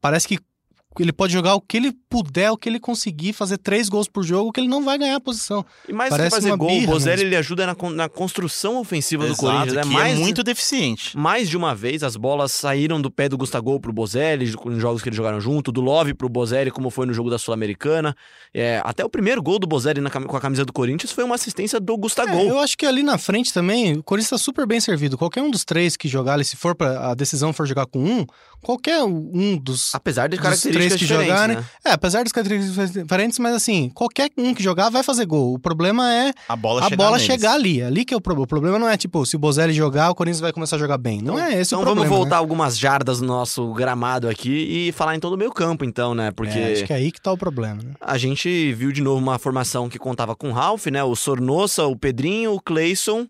Parece 0.01 0.27
que 0.27 0.41
ele 1.03 1.13
pode 1.13 1.33
jogar 1.33 1.55
o 1.55 1.61
que 1.61 1.77
ele 1.77 1.93
puder, 2.09 2.51
o 2.51 2.57
que 2.57 2.69
ele 2.69 2.81
conseguir, 2.81 3.33
fazer 3.33 3.59
três 3.59 3.89
gols 3.89 4.09
por 4.09 4.25
jogo, 4.25 4.53
que 4.53 4.61
ele 4.61 4.69
não 4.69 4.85
vai 4.85 4.99
ganhar 4.99 5.17
a 5.17 5.21
posição. 5.21 5.65
E 5.89 5.93
mais 5.93 6.11
Parece 6.11 6.37
que 6.37 6.43
fazer 6.43 6.57
gol, 6.57 6.71
o 6.71 6.87
Bozelli 6.87 7.23
ele 7.23 7.37
ajuda 7.37 7.67
na, 7.67 7.77
na 7.91 8.09
construção 8.09 8.79
ofensiva 8.79 9.25
Exato, 9.25 9.41
do 9.41 9.47
Corinthians. 9.47 9.77
É, 9.77 9.85
mais, 9.85 10.17
é 10.17 10.21
muito 10.21 10.43
deficiente. 10.43 11.17
Mais 11.17 11.49
de 11.49 11.57
uma 11.57 11.75
vez 11.75 12.03
as 12.03 12.17
bolas 12.17 12.53
saíram 12.53 13.01
do 13.01 13.11
pé 13.11 13.29
do 13.29 13.37
Gustavo 13.37 13.79
pro 13.81 13.93
Bozelli, 13.93 14.47
em 14.47 14.81
jogos 14.81 15.03
que 15.03 15.09
eles 15.09 15.17
jogaram 15.17 15.41
junto, 15.41 15.71
do 15.71 15.81
Love 15.81 16.15
pro 16.15 16.29
Bozelli, 16.29 16.71
como 16.71 16.91
foi 16.91 17.07
no 17.07 17.13
jogo 17.13 17.29
da 17.29 17.39
Sul-Americana. 17.39 18.17
É, 18.55 18.81
até 18.85 19.05
o 19.05 19.09
primeiro 19.09 19.43
gol 19.43 19.59
do 19.59 19.67
Bozelli 19.67 20.01
na, 20.01 20.11
com 20.11 20.37
a 20.37 20.41
camisa 20.41 20.65
do 20.65 20.73
Corinthians 20.73 21.13
foi 21.13 21.25
uma 21.25 21.35
assistência 21.35 21.79
do 21.79 21.97
Gustavo. 21.97 22.31
É, 22.31 22.51
eu 22.51 22.59
acho 22.59 22.77
que 22.77 22.87
ali 22.87 23.03
na 23.03 23.19
frente 23.19 23.53
também, 23.53 23.99
o 23.99 24.03
Corinthians 24.03 24.33
está 24.33 24.39
super 24.39 24.67
bem 24.67 24.81
servido. 24.81 25.19
Qualquer 25.19 25.43
um 25.43 25.51
dos 25.51 25.65
três 25.65 25.97
que 25.97 26.09
jogar, 26.09 26.43
se 26.45 26.57
for 26.57 26.75
para 26.75 27.11
a 27.11 27.15
decisão 27.15 27.53
for 27.53 27.67
jogar 27.67 27.87
com 27.87 27.99
um, 27.99 28.27
qualquer 28.63 29.03
um 29.03 29.57
dos, 29.57 29.95
Apesar 29.95 30.29
de 30.29 30.37
dos 30.37 30.51
que 30.97 31.07
jogarem, 31.07 31.57
né? 31.57 31.65
É, 31.85 31.93
apesar 31.93 32.23
das 32.23 32.33
características 32.33 32.93
diferentes, 32.93 33.39
mas 33.39 33.55
assim, 33.55 33.91
qualquer 33.91 34.31
um 34.37 34.55
que 34.55 34.63
jogar 34.63 34.91
vai 34.91 35.03
fazer 35.03 35.27
gol. 35.27 35.55
O 35.55 35.59
problema 35.59 36.13
é 36.13 36.33
a 36.49 36.57
bola, 36.57 36.81
a 36.81 36.89
chegar, 36.89 36.97
bola 36.97 37.19
chegar 37.19 37.53
ali. 37.55 37.83
Ali 37.83 38.05
que 38.05 38.15
é 38.15 38.17
o 38.17 38.21
problema. 38.21 38.45
O 38.45 38.49
problema 38.49 38.79
não 38.79 38.89
é, 38.89 38.97
tipo, 38.97 39.25
se 39.27 39.37
o 39.37 39.39
Bozelli 39.39 39.73
jogar, 39.73 40.11
o 40.11 40.15
Corinthians 40.15 40.41
vai 40.41 40.53
começar 40.53 40.77
a 40.77 40.79
jogar 40.79 40.99
bem. 40.99 41.21
Não 41.21 41.35
então, 41.35 41.47
é 41.47 41.61
esse 41.61 41.75
então 41.75 41.81
o 41.81 41.83
problema. 41.83 42.07
Então 42.07 42.11
vamos 42.11 42.19
voltar 42.19 42.37
né? 42.37 42.41
algumas 42.41 42.79
jardas 42.79 43.21
no 43.21 43.27
nosso 43.27 43.73
gramado 43.73 44.29
aqui 44.29 44.89
e 44.89 44.93
falar 44.93 45.15
em 45.15 45.21
todo 45.21 45.35
o 45.35 45.37
meio 45.37 45.53
campo, 45.53 45.85
então, 45.85 46.15
né? 46.15 46.31
Porque. 46.31 46.59
É, 46.59 46.73
acho 46.73 46.85
que 46.85 46.93
é 46.93 46.97
aí 46.97 47.11
que 47.11 47.21
tá 47.21 47.33
o 47.33 47.39
problema, 47.39 47.83
né? 47.83 47.93
A 48.01 48.19
gente 48.19 48.73
viu 48.75 48.93
de 48.93 49.03
novo 49.03 49.19
uma 49.19 49.39
formação 49.39 49.89
que 49.89 49.99
contava 49.99 50.35
com 50.35 50.51
o 50.51 50.53
Ralph, 50.53 50.87
né? 50.87 51.03
O 51.03 51.15
Sornossa, 51.15 51.87
o 51.87 51.97
Pedrinho, 51.97 52.55
o 52.55 52.61
Cleison. 52.61 53.27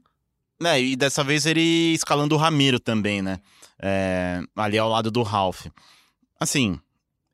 É, 0.62 0.80
e 0.80 0.96
dessa 0.96 1.22
vez 1.22 1.46
ele 1.46 1.94
escalando 1.94 2.34
o 2.34 2.38
Ramiro 2.38 2.80
também, 2.80 3.22
né? 3.22 3.38
É, 3.80 4.40
ali 4.56 4.76
ao 4.76 4.88
lado 4.88 5.10
do 5.10 5.22
Ralph. 5.22 5.66
Assim, 6.40 6.78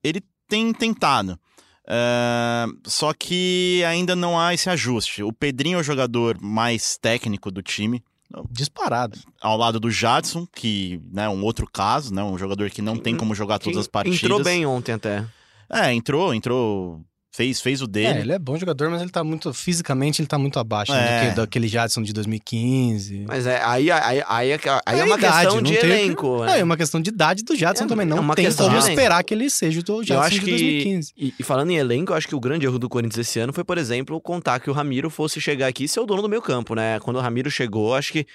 ele 0.04 0.22
tem 0.46 0.72
tentado. 0.72 1.38
Uh, 1.84 2.78
só 2.86 3.12
que 3.12 3.82
ainda 3.86 4.14
não 4.14 4.38
há 4.38 4.54
esse 4.54 4.70
ajuste. 4.70 5.22
O 5.22 5.32
Pedrinho 5.32 5.78
é 5.78 5.80
o 5.80 5.84
jogador 5.84 6.38
mais 6.40 6.96
técnico 6.96 7.50
do 7.50 7.62
time. 7.62 8.02
Disparado. 8.50 9.18
Ao 9.40 9.56
lado 9.56 9.78
do 9.78 9.90
Jadson, 9.90 10.46
que 10.46 11.00
é 11.12 11.16
né, 11.16 11.28
um 11.28 11.42
outro 11.42 11.68
caso, 11.70 12.12
né? 12.12 12.22
Um 12.22 12.38
jogador 12.38 12.70
que 12.70 12.82
não 12.82 12.96
tem 12.96 13.16
como 13.16 13.34
jogar 13.34 13.58
todas 13.58 13.78
as 13.78 13.86
partidas. 13.86 14.22
Entrou 14.22 14.42
bem 14.42 14.66
ontem 14.66 14.92
até. 14.92 15.24
É, 15.70 15.92
entrou, 15.92 16.34
entrou 16.34 17.00
fez, 17.34 17.60
fez 17.60 17.82
o 17.82 17.86
dele. 17.88 18.18
É, 18.18 18.20
ele 18.20 18.32
é 18.32 18.38
bom 18.38 18.56
jogador, 18.56 18.88
mas 18.90 19.02
ele 19.02 19.10
tá 19.10 19.24
muito. 19.24 19.52
Fisicamente, 19.52 20.22
ele 20.22 20.28
tá 20.28 20.38
muito 20.38 20.58
abaixo 20.58 20.92
é. 20.92 20.94
né, 20.94 21.24
do 21.24 21.30
que, 21.30 21.36
daquele 21.36 21.66
Jadson 21.66 22.02
de 22.02 22.12
2015. 22.12 23.24
Mas 23.26 23.46
é, 23.46 23.60
aí, 23.64 23.90
aí, 23.90 24.22
aí, 24.26 24.50
é, 24.52 24.60
aí 24.86 24.98
é, 24.98 25.02
é 25.02 25.04
uma 25.04 25.18
idade, 25.18 25.46
questão 25.46 25.62
de 25.62 25.74
elenco. 25.74 26.44
Que, 26.44 26.50
é. 26.52 26.60
é 26.60 26.64
uma 26.64 26.76
questão 26.76 27.00
de 27.00 27.10
idade 27.10 27.42
do 27.42 27.56
Jadson 27.56 27.84
é, 27.84 27.86
também. 27.88 28.06
Não 28.06 28.18
é 28.32 28.34
tem 28.36 28.52
como 28.54 28.78
esperar 28.78 29.22
que 29.24 29.34
ele 29.34 29.50
seja 29.50 29.80
o 29.80 30.04
Jadson 30.04 30.38
de 30.38 30.40
2015. 30.40 31.12
Que, 31.12 31.24
e, 31.24 31.34
e, 31.36 31.42
falando 31.42 31.70
em 31.70 31.76
elenco, 31.76 32.12
eu 32.12 32.16
acho 32.16 32.28
que 32.28 32.36
o 32.36 32.40
grande 32.40 32.66
erro 32.66 32.78
do 32.78 32.88
Corinthians 32.88 33.26
esse 33.26 33.40
ano 33.40 33.52
foi, 33.52 33.64
por 33.64 33.78
exemplo, 33.78 34.20
contar 34.20 34.60
que 34.60 34.70
o 34.70 34.72
Ramiro 34.72 35.10
fosse 35.10 35.40
chegar 35.40 35.66
aqui 35.66 35.84
e 35.84 35.88
ser 35.88 36.00
o 36.00 36.06
dono 36.06 36.22
do 36.22 36.28
meio 36.28 36.42
campo, 36.42 36.76
né? 36.76 37.00
Quando 37.00 37.16
o 37.16 37.20
Ramiro 37.20 37.50
chegou, 37.50 37.94
acho 37.96 38.12
que 38.12 38.26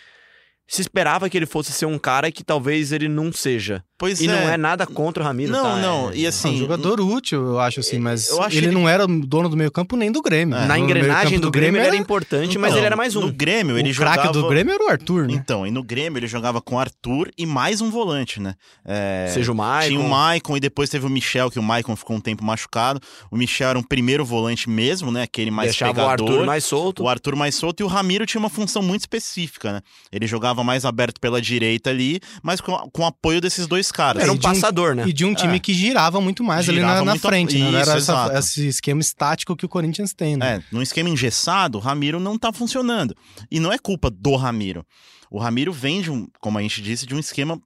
se 0.69 0.81
esperava 0.81 1.27
que 1.27 1.35
ele 1.35 1.47
fosse 1.47 1.71
ser 1.71 1.87
um 1.87 1.97
cara 1.97 2.31
que 2.31 2.43
talvez 2.43 2.91
ele 2.91 3.09
não 3.09 3.33
seja. 3.33 3.83
Pois 3.97 4.21
e 4.21 4.27
é. 4.27 4.31
não 4.31 4.49
é 4.49 4.55
nada 4.55 4.85
contra 4.87 5.21
o 5.21 5.25
Ramiro, 5.25 5.51
Não, 5.51 5.63
tá? 5.63 5.75
não. 5.75 6.11
É, 6.11 6.15
e 6.15 6.27
assim. 6.27 6.47
É 6.47 6.51
um 6.51 6.57
jogador 6.57 7.01
útil, 7.01 7.45
eu 7.45 7.59
acho 7.59 7.81
assim, 7.81 7.99
mas 7.99 8.31
acho 8.31 8.55
ele, 8.55 8.67
ele, 8.67 8.73
não 8.73 8.87
era 8.87 9.05
dono 9.05 9.49
do 9.49 9.57
meio 9.57 9.69
campo 9.71 9.97
nem 9.97 10.09
do 10.09 10.21
Grêmio. 10.21 10.55
É. 10.55 10.67
Na 10.67 10.79
engrenagem 10.79 11.37
do, 11.37 11.47
do, 11.47 11.51
Grêmio, 11.51 11.81
ele 11.81 11.87
era 11.87 11.95
importante, 11.97 12.57
mas 12.57 12.75
ele 12.75 12.85
era 12.85 12.95
mais 12.95 13.15
um. 13.15 13.21
No 13.21 13.33
Grêmio, 13.33 13.77
ele 13.77 13.89
o 13.89 13.93
jogava. 13.93 14.29
O 14.29 14.31
do 14.31 14.47
Grêmio 14.47 14.73
era 14.73 14.85
o 14.85 14.87
Arthur, 14.87 15.27
né? 15.27 15.33
Então, 15.33 15.65
e 15.65 15.71
no 15.71 15.83
Grêmio 15.83 16.19
ele 16.19 16.27
jogava 16.27 16.61
com 16.61 16.75
o 16.75 16.79
Arthur 16.79 17.31
e 17.37 17.45
mais 17.45 17.81
um 17.81 17.89
volante, 17.89 18.39
né? 18.39 18.53
É... 18.85 19.27
Seja 19.33 19.51
o 19.51 19.55
Maicon. 19.55 19.89
Tinha 19.89 19.99
o 19.99 20.09
Maicon 20.09 20.55
e 20.55 20.59
depois 20.59 20.89
teve 20.89 21.05
o 21.05 21.09
Michel, 21.09 21.49
que 21.49 21.59
o 21.59 21.63
Maicon 21.63 21.95
ficou 21.95 22.15
um 22.15 22.21
tempo 22.21 22.45
machucado. 22.45 23.01
O 23.31 23.35
Michel 23.35 23.71
era 23.71 23.79
um 23.79 23.83
primeiro 23.83 24.23
volante 24.23 24.69
mesmo, 24.69 25.11
né? 25.11 25.23
Aquele 25.23 25.51
mais 25.51 25.71
Deixava 25.71 25.93
pegador. 25.93 26.25
o 26.25 26.31
Arthur 26.31 26.45
mais 26.45 26.63
solto. 26.63 27.03
O 27.03 27.09
Arthur 27.09 27.35
mais 27.35 27.55
solto 27.55 27.81
e 27.81 27.83
o 27.83 27.87
Ramiro 27.87 28.25
tinha 28.25 28.39
uma 28.39 28.49
função 28.49 28.81
muito 28.81 29.01
específica, 29.01 29.73
né? 29.73 29.81
Ele 30.09 30.25
jogava 30.25 30.58
mais 30.63 30.85
aberto 30.85 31.19
pela 31.19 31.41
direita 31.41 31.89
ali, 31.89 32.19
mas 32.41 32.61
com, 32.61 32.75
com 32.91 33.05
apoio 33.05 33.41
desses 33.41 33.67
dois 33.67 33.91
caras. 33.91 34.23
Era 34.23 34.31
um 34.31 34.37
passador, 34.37 34.95
né? 34.95 35.05
E 35.07 35.13
de 35.13 35.25
um 35.25 35.33
time 35.33 35.55
é. 35.55 35.59
que 35.59 35.73
girava 35.73 36.19
muito 36.21 36.43
mais 36.43 36.65
girava 36.65 36.97
ali 36.97 37.05
na, 37.05 37.13
na 37.13 37.19
frente, 37.19 37.61
a... 37.61 37.71
né? 37.71 37.81
Era 37.81 37.97
essa, 37.97 38.31
esse 38.37 38.67
esquema 38.67 39.01
estático 39.01 39.55
que 39.55 39.65
o 39.65 39.69
Corinthians 39.69 40.13
tem, 40.13 40.37
né? 40.37 40.55
É, 40.55 40.63
num 40.71 40.81
esquema 40.81 41.09
engessado, 41.09 41.77
o 41.77 41.81
Ramiro 41.81 42.19
não 42.19 42.37
tá 42.37 42.51
funcionando. 42.51 43.15
E 43.49 43.59
não 43.59 43.71
é 43.71 43.77
culpa 43.77 44.09
do 44.09 44.35
Ramiro. 44.35 44.85
O 45.31 45.39
Ramiro 45.39 45.71
vem 45.71 46.01
de 46.01 46.11
um, 46.11 46.27
como 46.39 46.57
a 46.57 46.61
gente 46.61 46.81
disse, 46.81 47.05
de 47.05 47.15
um 47.15 47.19
esquema 47.19 47.59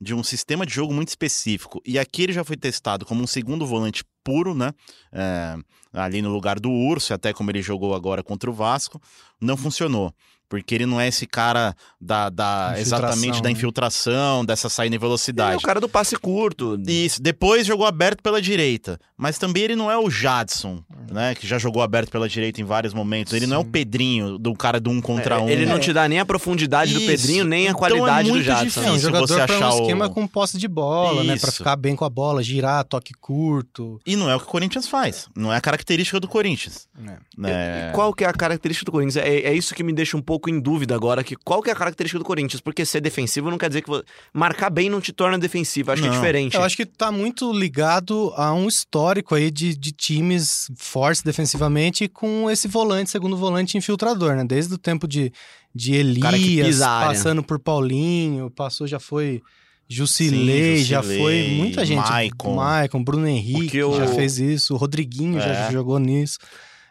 de 0.00 0.14
um 0.14 0.22
sistema 0.22 0.66
de 0.66 0.74
jogo 0.74 0.92
muito 0.92 1.08
específico. 1.08 1.80
E 1.84 1.98
aqui 1.98 2.22
ele 2.22 2.32
já 2.32 2.44
foi 2.44 2.56
testado 2.56 3.06
como 3.06 3.22
um 3.22 3.26
segundo 3.26 3.66
volante 3.66 4.04
puro, 4.22 4.54
né? 4.54 4.72
É, 5.12 5.56
ali 5.92 6.20
no 6.20 6.30
lugar 6.30 6.60
do 6.60 6.70
Urso, 6.70 7.14
até 7.14 7.32
como 7.32 7.50
ele 7.50 7.62
jogou 7.62 7.94
agora 7.94 8.22
contra 8.22 8.50
o 8.50 8.52
Vasco, 8.52 9.00
não 9.40 9.56
funcionou. 9.56 10.12
Porque 10.48 10.74
ele 10.74 10.86
não 10.86 11.00
é 11.00 11.08
esse 11.08 11.26
cara 11.26 11.74
da, 12.00 12.28
da 12.28 12.74
exatamente 12.76 13.42
da 13.42 13.48
né? 13.48 13.52
infiltração, 13.52 14.44
dessa 14.44 14.68
saída 14.68 14.94
em 14.94 14.98
velocidade. 14.98 15.54
é 15.54 15.56
o 15.56 15.60
cara 15.60 15.80
do 15.80 15.88
passe 15.88 16.16
curto. 16.16 16.80
Isso. 16.86 17.20
Depois 17.20 17.66
jogou 17.66 17.86
aberto 17.86 18.22
pela 18.22 18.40
direita. 18.40 18.98
Mas 19.16 19.38
também 19.38 19.64
ele 19.64 19.76
não 19.76 19.90
é 19.90 19.96
o 19.96 20.10
Jadson, 20.10 20.82
né? 21.10 21.34
Que 21.34 21.46
já 21.46 21.58
jogou 21.58 21.82
aberto 21.82 22.10
pela 22.10 22.28
direita 22.28 22.60
em 22.60 22.64
vários 22.64 22.92
momentos. 22.92 23.32
Ele 23.32 23.46
Sim. 23.46 23.50
não 23.50 23.56
é 23.56 23.60
o 23.60 23.64
Pedrinho, 23.64 24.38
do 24.38 24.54
cara 24.54 24.78
do 24.78 24.90
um 24.90 25.00
contra 25.00 25.36
é, 25.36 25.38
um. 25.38 25.48
Ele 25.48 25.66
não 25.66 25.78
te 25.78 25.92
dá 25.92 26.06
nem 26.08 26.20
a 26.20 26.26
profundidade 26.26 26.92
Isso. 26.92 27.00
do 27.00 27.06
Pedrinho, 27.06 27.44
nem 27.44 27.66
a 27.66 27.70
então 27.70 27.78
qualidade 27.78 28.28
é 28.28 28.32
do 28.32 28.42
Jadson. 28.42 28.64
Difícil 28.64 28.82
é 28.84 28.92
um 28.92 28.98
jogador 28.98 29.26
você 29.26 29.40
achar 29.40 29.74
um 29.74 29.80
esquema 29.80 30.06
o... 30.06 30.10
com 30.10 30.26
posse 30.26 30.58
de 30.58 30.68
bola, 30.68 31.22
Isso. 31.22 31.32
né? 31.32 31.38
Pra 31.38 31.50
ficar 31.50 31.76
bem 31.76 31.96
com 31.96 32.04
a 32.04 32.10
bola, 32.10 32.42
girar, 32.42 32.84
toque 32.84 33.14
curto. 33.14 33.98
E 34.06 34.14
não 34.14 34.30
é 34.30 34.36
o 34.36 34.38
que 34.38 34.44
o 34.44 34.48
Corinthians 34.48 34.86
faz. 34.86 35.28
Não 35.34 35.52
é 35.52 35.56
a 35.56 35.60
característica 35.60 36.20
do 36.20 36.28
Corinthians. 36.28 36.86
É. 37.04 37.16
Né? 37.36 37.92
qual 37.94 38.12
que 38.12 38.24
é 38.24 38.28
a 38.28 38.32
característica 38.32 38.84
do 38.84 38.92
Corinthians? 38.92 39.16
É, 39.16 39.28
é 39.28 39.54
isso 39.54 39.74
que 39.74 39.82
me 39.82 39.92
deixa 39.92 40.16
um 40.16 40.22
pouco 40.22 40.35
pouco 40.36 40.50
em 40.50 40.60
dúvida 40.60 40.94
agora 40.94 41.24
que 41.24 41.34
qual 41.34 41.62
que 41.62 41.70
é 41.70 41.72
a 41.72 41.76
característica 41.76 42.18
do 42.18 42.24
Corinthians, 42.24 42.60
porque 42.60 42.84
ser 42.84 43.00
defensivo 43.00 43.50
não 43.50 43.56
quer 43.56 43.68
dizer 43.68 43.80
que 43.80 43.90
marcar 44.34 44.68
bem 44.68 44.90
não 44.90 45.00
te 45.00 45.10
torna 45.10 45.38
defensivo, 45.38 45.90
acho 45.90 46.02
não. 46.02 46.10
que 46.10 46.14
é 46.14 46.18
diferente. 46.18 46.56
Eu 46.56 46.62
acho 46.62 46.76
que 46.76 46.84
tá 46.84 47.10
muito 47.10 47.50
ligado 47.52 48.32
a 48.36 48.52
um 48.52 48.68
histórico 48.68 49.34
aí 49.34 49.50
de, 49.50 49.74
de 49.74 49.92
times 49.92 50.70
fortes 50.76 51.22
defensivamente 51.22 52.06
com 52.06 52.50
esse 52.50 52.68
volante, 52.68 53.10
segundo 53.10 53.34
volante 53.34 53.78
infiltrador, 53.78 54.36
né? 54.36 54.44
Desde 54.44 54.74
o 54.74 54.78
tempo 54.78 55.08
de, 55.08 55.32
de 55.74 55.94
Elias, 55.94 56.80
passando 56.80 57.42
por 57.42 57.58
Paulinho, 57.58 58.50
passou, 58.50 58.86
já 58.86 59.00
foi 59.00 59.40
Jusilei, 59.88 60.84
já 60.84 61.02
foi 61.02 61.54
muita 61.56 61.86
gente. 61.86 62.10
Maicon. 62.10 62.56
Maicon, 62.56 63.02
Bruno 63.02 63.26
Henrique 63.26 63.78
eu... 63.78 63.96
já 63.96 64.08
fez 64.08 64.38
isso, 64.38 64.74
o 64.74 64.76
Rodriguinho 64.76 65.38
é. 65.38 65.42
já 65.42 65.70
jogou 65.70 65.98
nisso. 65.98 66.38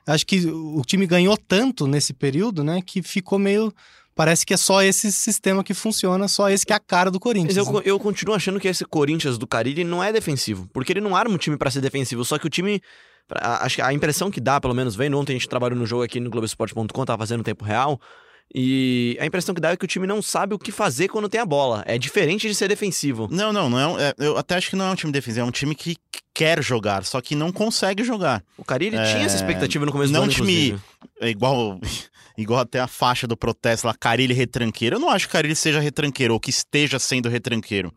Acho 0.07 0.25
que 0.25 0.45
o 0.47 0.81
time 0.85 1.07
ganhou 1.07 1.35
tanto 1.35 1.87
nesse 1.87 2.13
período, 2.13 2.63
né, 2.63 2.81
que 2.85 3.01
ficou 3.01 3.39
meio 3.39 3.73
parece 4.15 4.45
que 4.45 4.53
é 4.53 4.57
só 4.57 4.81
esse 4.81 5.11
sistema 5.11 5.61
que 5.63 5.73
funciona, 5.73 6.27
só 6.27 6.49
esse 6.49 6.65
que 6.65 6.71
é 6.71 6.75
a 6.75 6.79
cara 6.79 7.11
do 7.11 7.19
Corinthians. 7.19 7.57
Mas 7.57 7.67
eu, 7.67 7.73
né? 7.73 7.81
eu 7.83 7.99
continuo 7.99 8.33
achando 8.33 8.59
que 8.59 8.67
esse 8.67 8.85
Corinthians 8.85 9.37
do 9.37 9.45
Carilli 9.45 9.83
não 9.83 10.01
é 10.01 10.13
defensivo, 10.13 10.69
porque 10.71 10.93
ele 10.93 11.01
não 11.01 11.15
arma 11.15 11.35
um 11.35 11.37
time 11.37 11.57
para 11.57 11.69
ser 11.69 11.81
defensivo, 11.81 12.23
só 12.23 12.37
que 12.37 12.47
o 12.47 12.49
time 12.49 12.81
acho 13.29 13.75
que 13.75 13.81
a 13.81 13.91
impressão 13.91 14.31
que 14.31 14.39
dá, 14.39 14.61
pelo 14.61 14.73
menos 14.73 14.95
vendo 14.95 15.19
ontem 15.19 15.33
a 15.33 15.35
gente 15.35 15.49
trabalhou 15.49 15.77
no 15.77 15.85
jogo 15.85 16.03
aqui 16.03 16.19
no 16.19 16.29
Globoesporte.com, 16.29 17.05
tava 17.05 17.19
fazendo 17.19 17.43
tempo 17.43 17.65
real, 17.65 17.99
e 18.53 19.17
a 19.19 19.25
impressão 19.25 19.53
que 19.53 19.61
dá 19.61 19.71
é 19.71 19.77
que 19.77 19.85
o 19.85 19.87
time 19.87 20.07
não 20.07 20.21
sabe 20.21 20.53
o 20.53 20.59
que 20.59 20.71
fazer 20.71 21.07
quando 21.07 21.27
tem 21.27 21.41
a 21.41 21.45
bola. 21.45 21.83
É 21.85 21.97
diferente 21.97 22.47
de 22.47 22.55
ser 22.55 22.67
defensivo. 22.67 23.27
Não, 23.31 23.51
não, 23.51 23.69
não 23.69 23.79
é, 23.79 23.87
um, 23.87 23.99
é 23.99 24.13
eu 24.17 24.37
até 24.37 24.55
acho 24.55 24.69
que 24.69 24.75
não 24.75 24.85
é 24.85 24.91
um 24.91 24.95
time 24.95 25.11
defensivo, 25.11 25.45
é 25.45 25.49
um 25.49 25.51
time 25.51 25.75
que 25.75 25.97
quer 26.33 26.61
jogar, 26.61 27.03
só 27.05 27.21
que 27.21 27.35
não 27.35 27.51
consegue 27.51 28.03
jogar. 28.03 28.43
O 28.57 28.63
Carilli 28.63 28.97
é... 28.97 29.03
tinha 29.03 29.25
essa 29.25 29.35
expectativa 29.35 29.85
no 29.85 29.91
começo 29.91 30.11
não 30.11 30.21
do 30.21 30.23
ano, 30.23 30.33
Não 30.33 30.43
um 30.43 30.47
time 30.47 30.79
é 31.21 31.29
igual 31.29 31.79
igual 32.37 32.59
até 32.59 32.79
a 32.79 32.87
faixa 32.87 33.25
do 33.25 33.37
protesto 33.37 33.87
lá, 33.87 33.93
Carilli 33.93 34.33
retranqueiro. 34.33 34.97
Eu 34.97 34.99
não 34.99 35.09
acho 35.09 35.27
que 35.27 35.33
Carilli 35.33 35.55
seja 35.55 35.79
retranqueiro 35.79 36.33
ou 36.33 36.39
que 36.39 36.49
esteja 36.49 36.99
sendo 36.99 37.29
retranqueiro. 37.29 37.93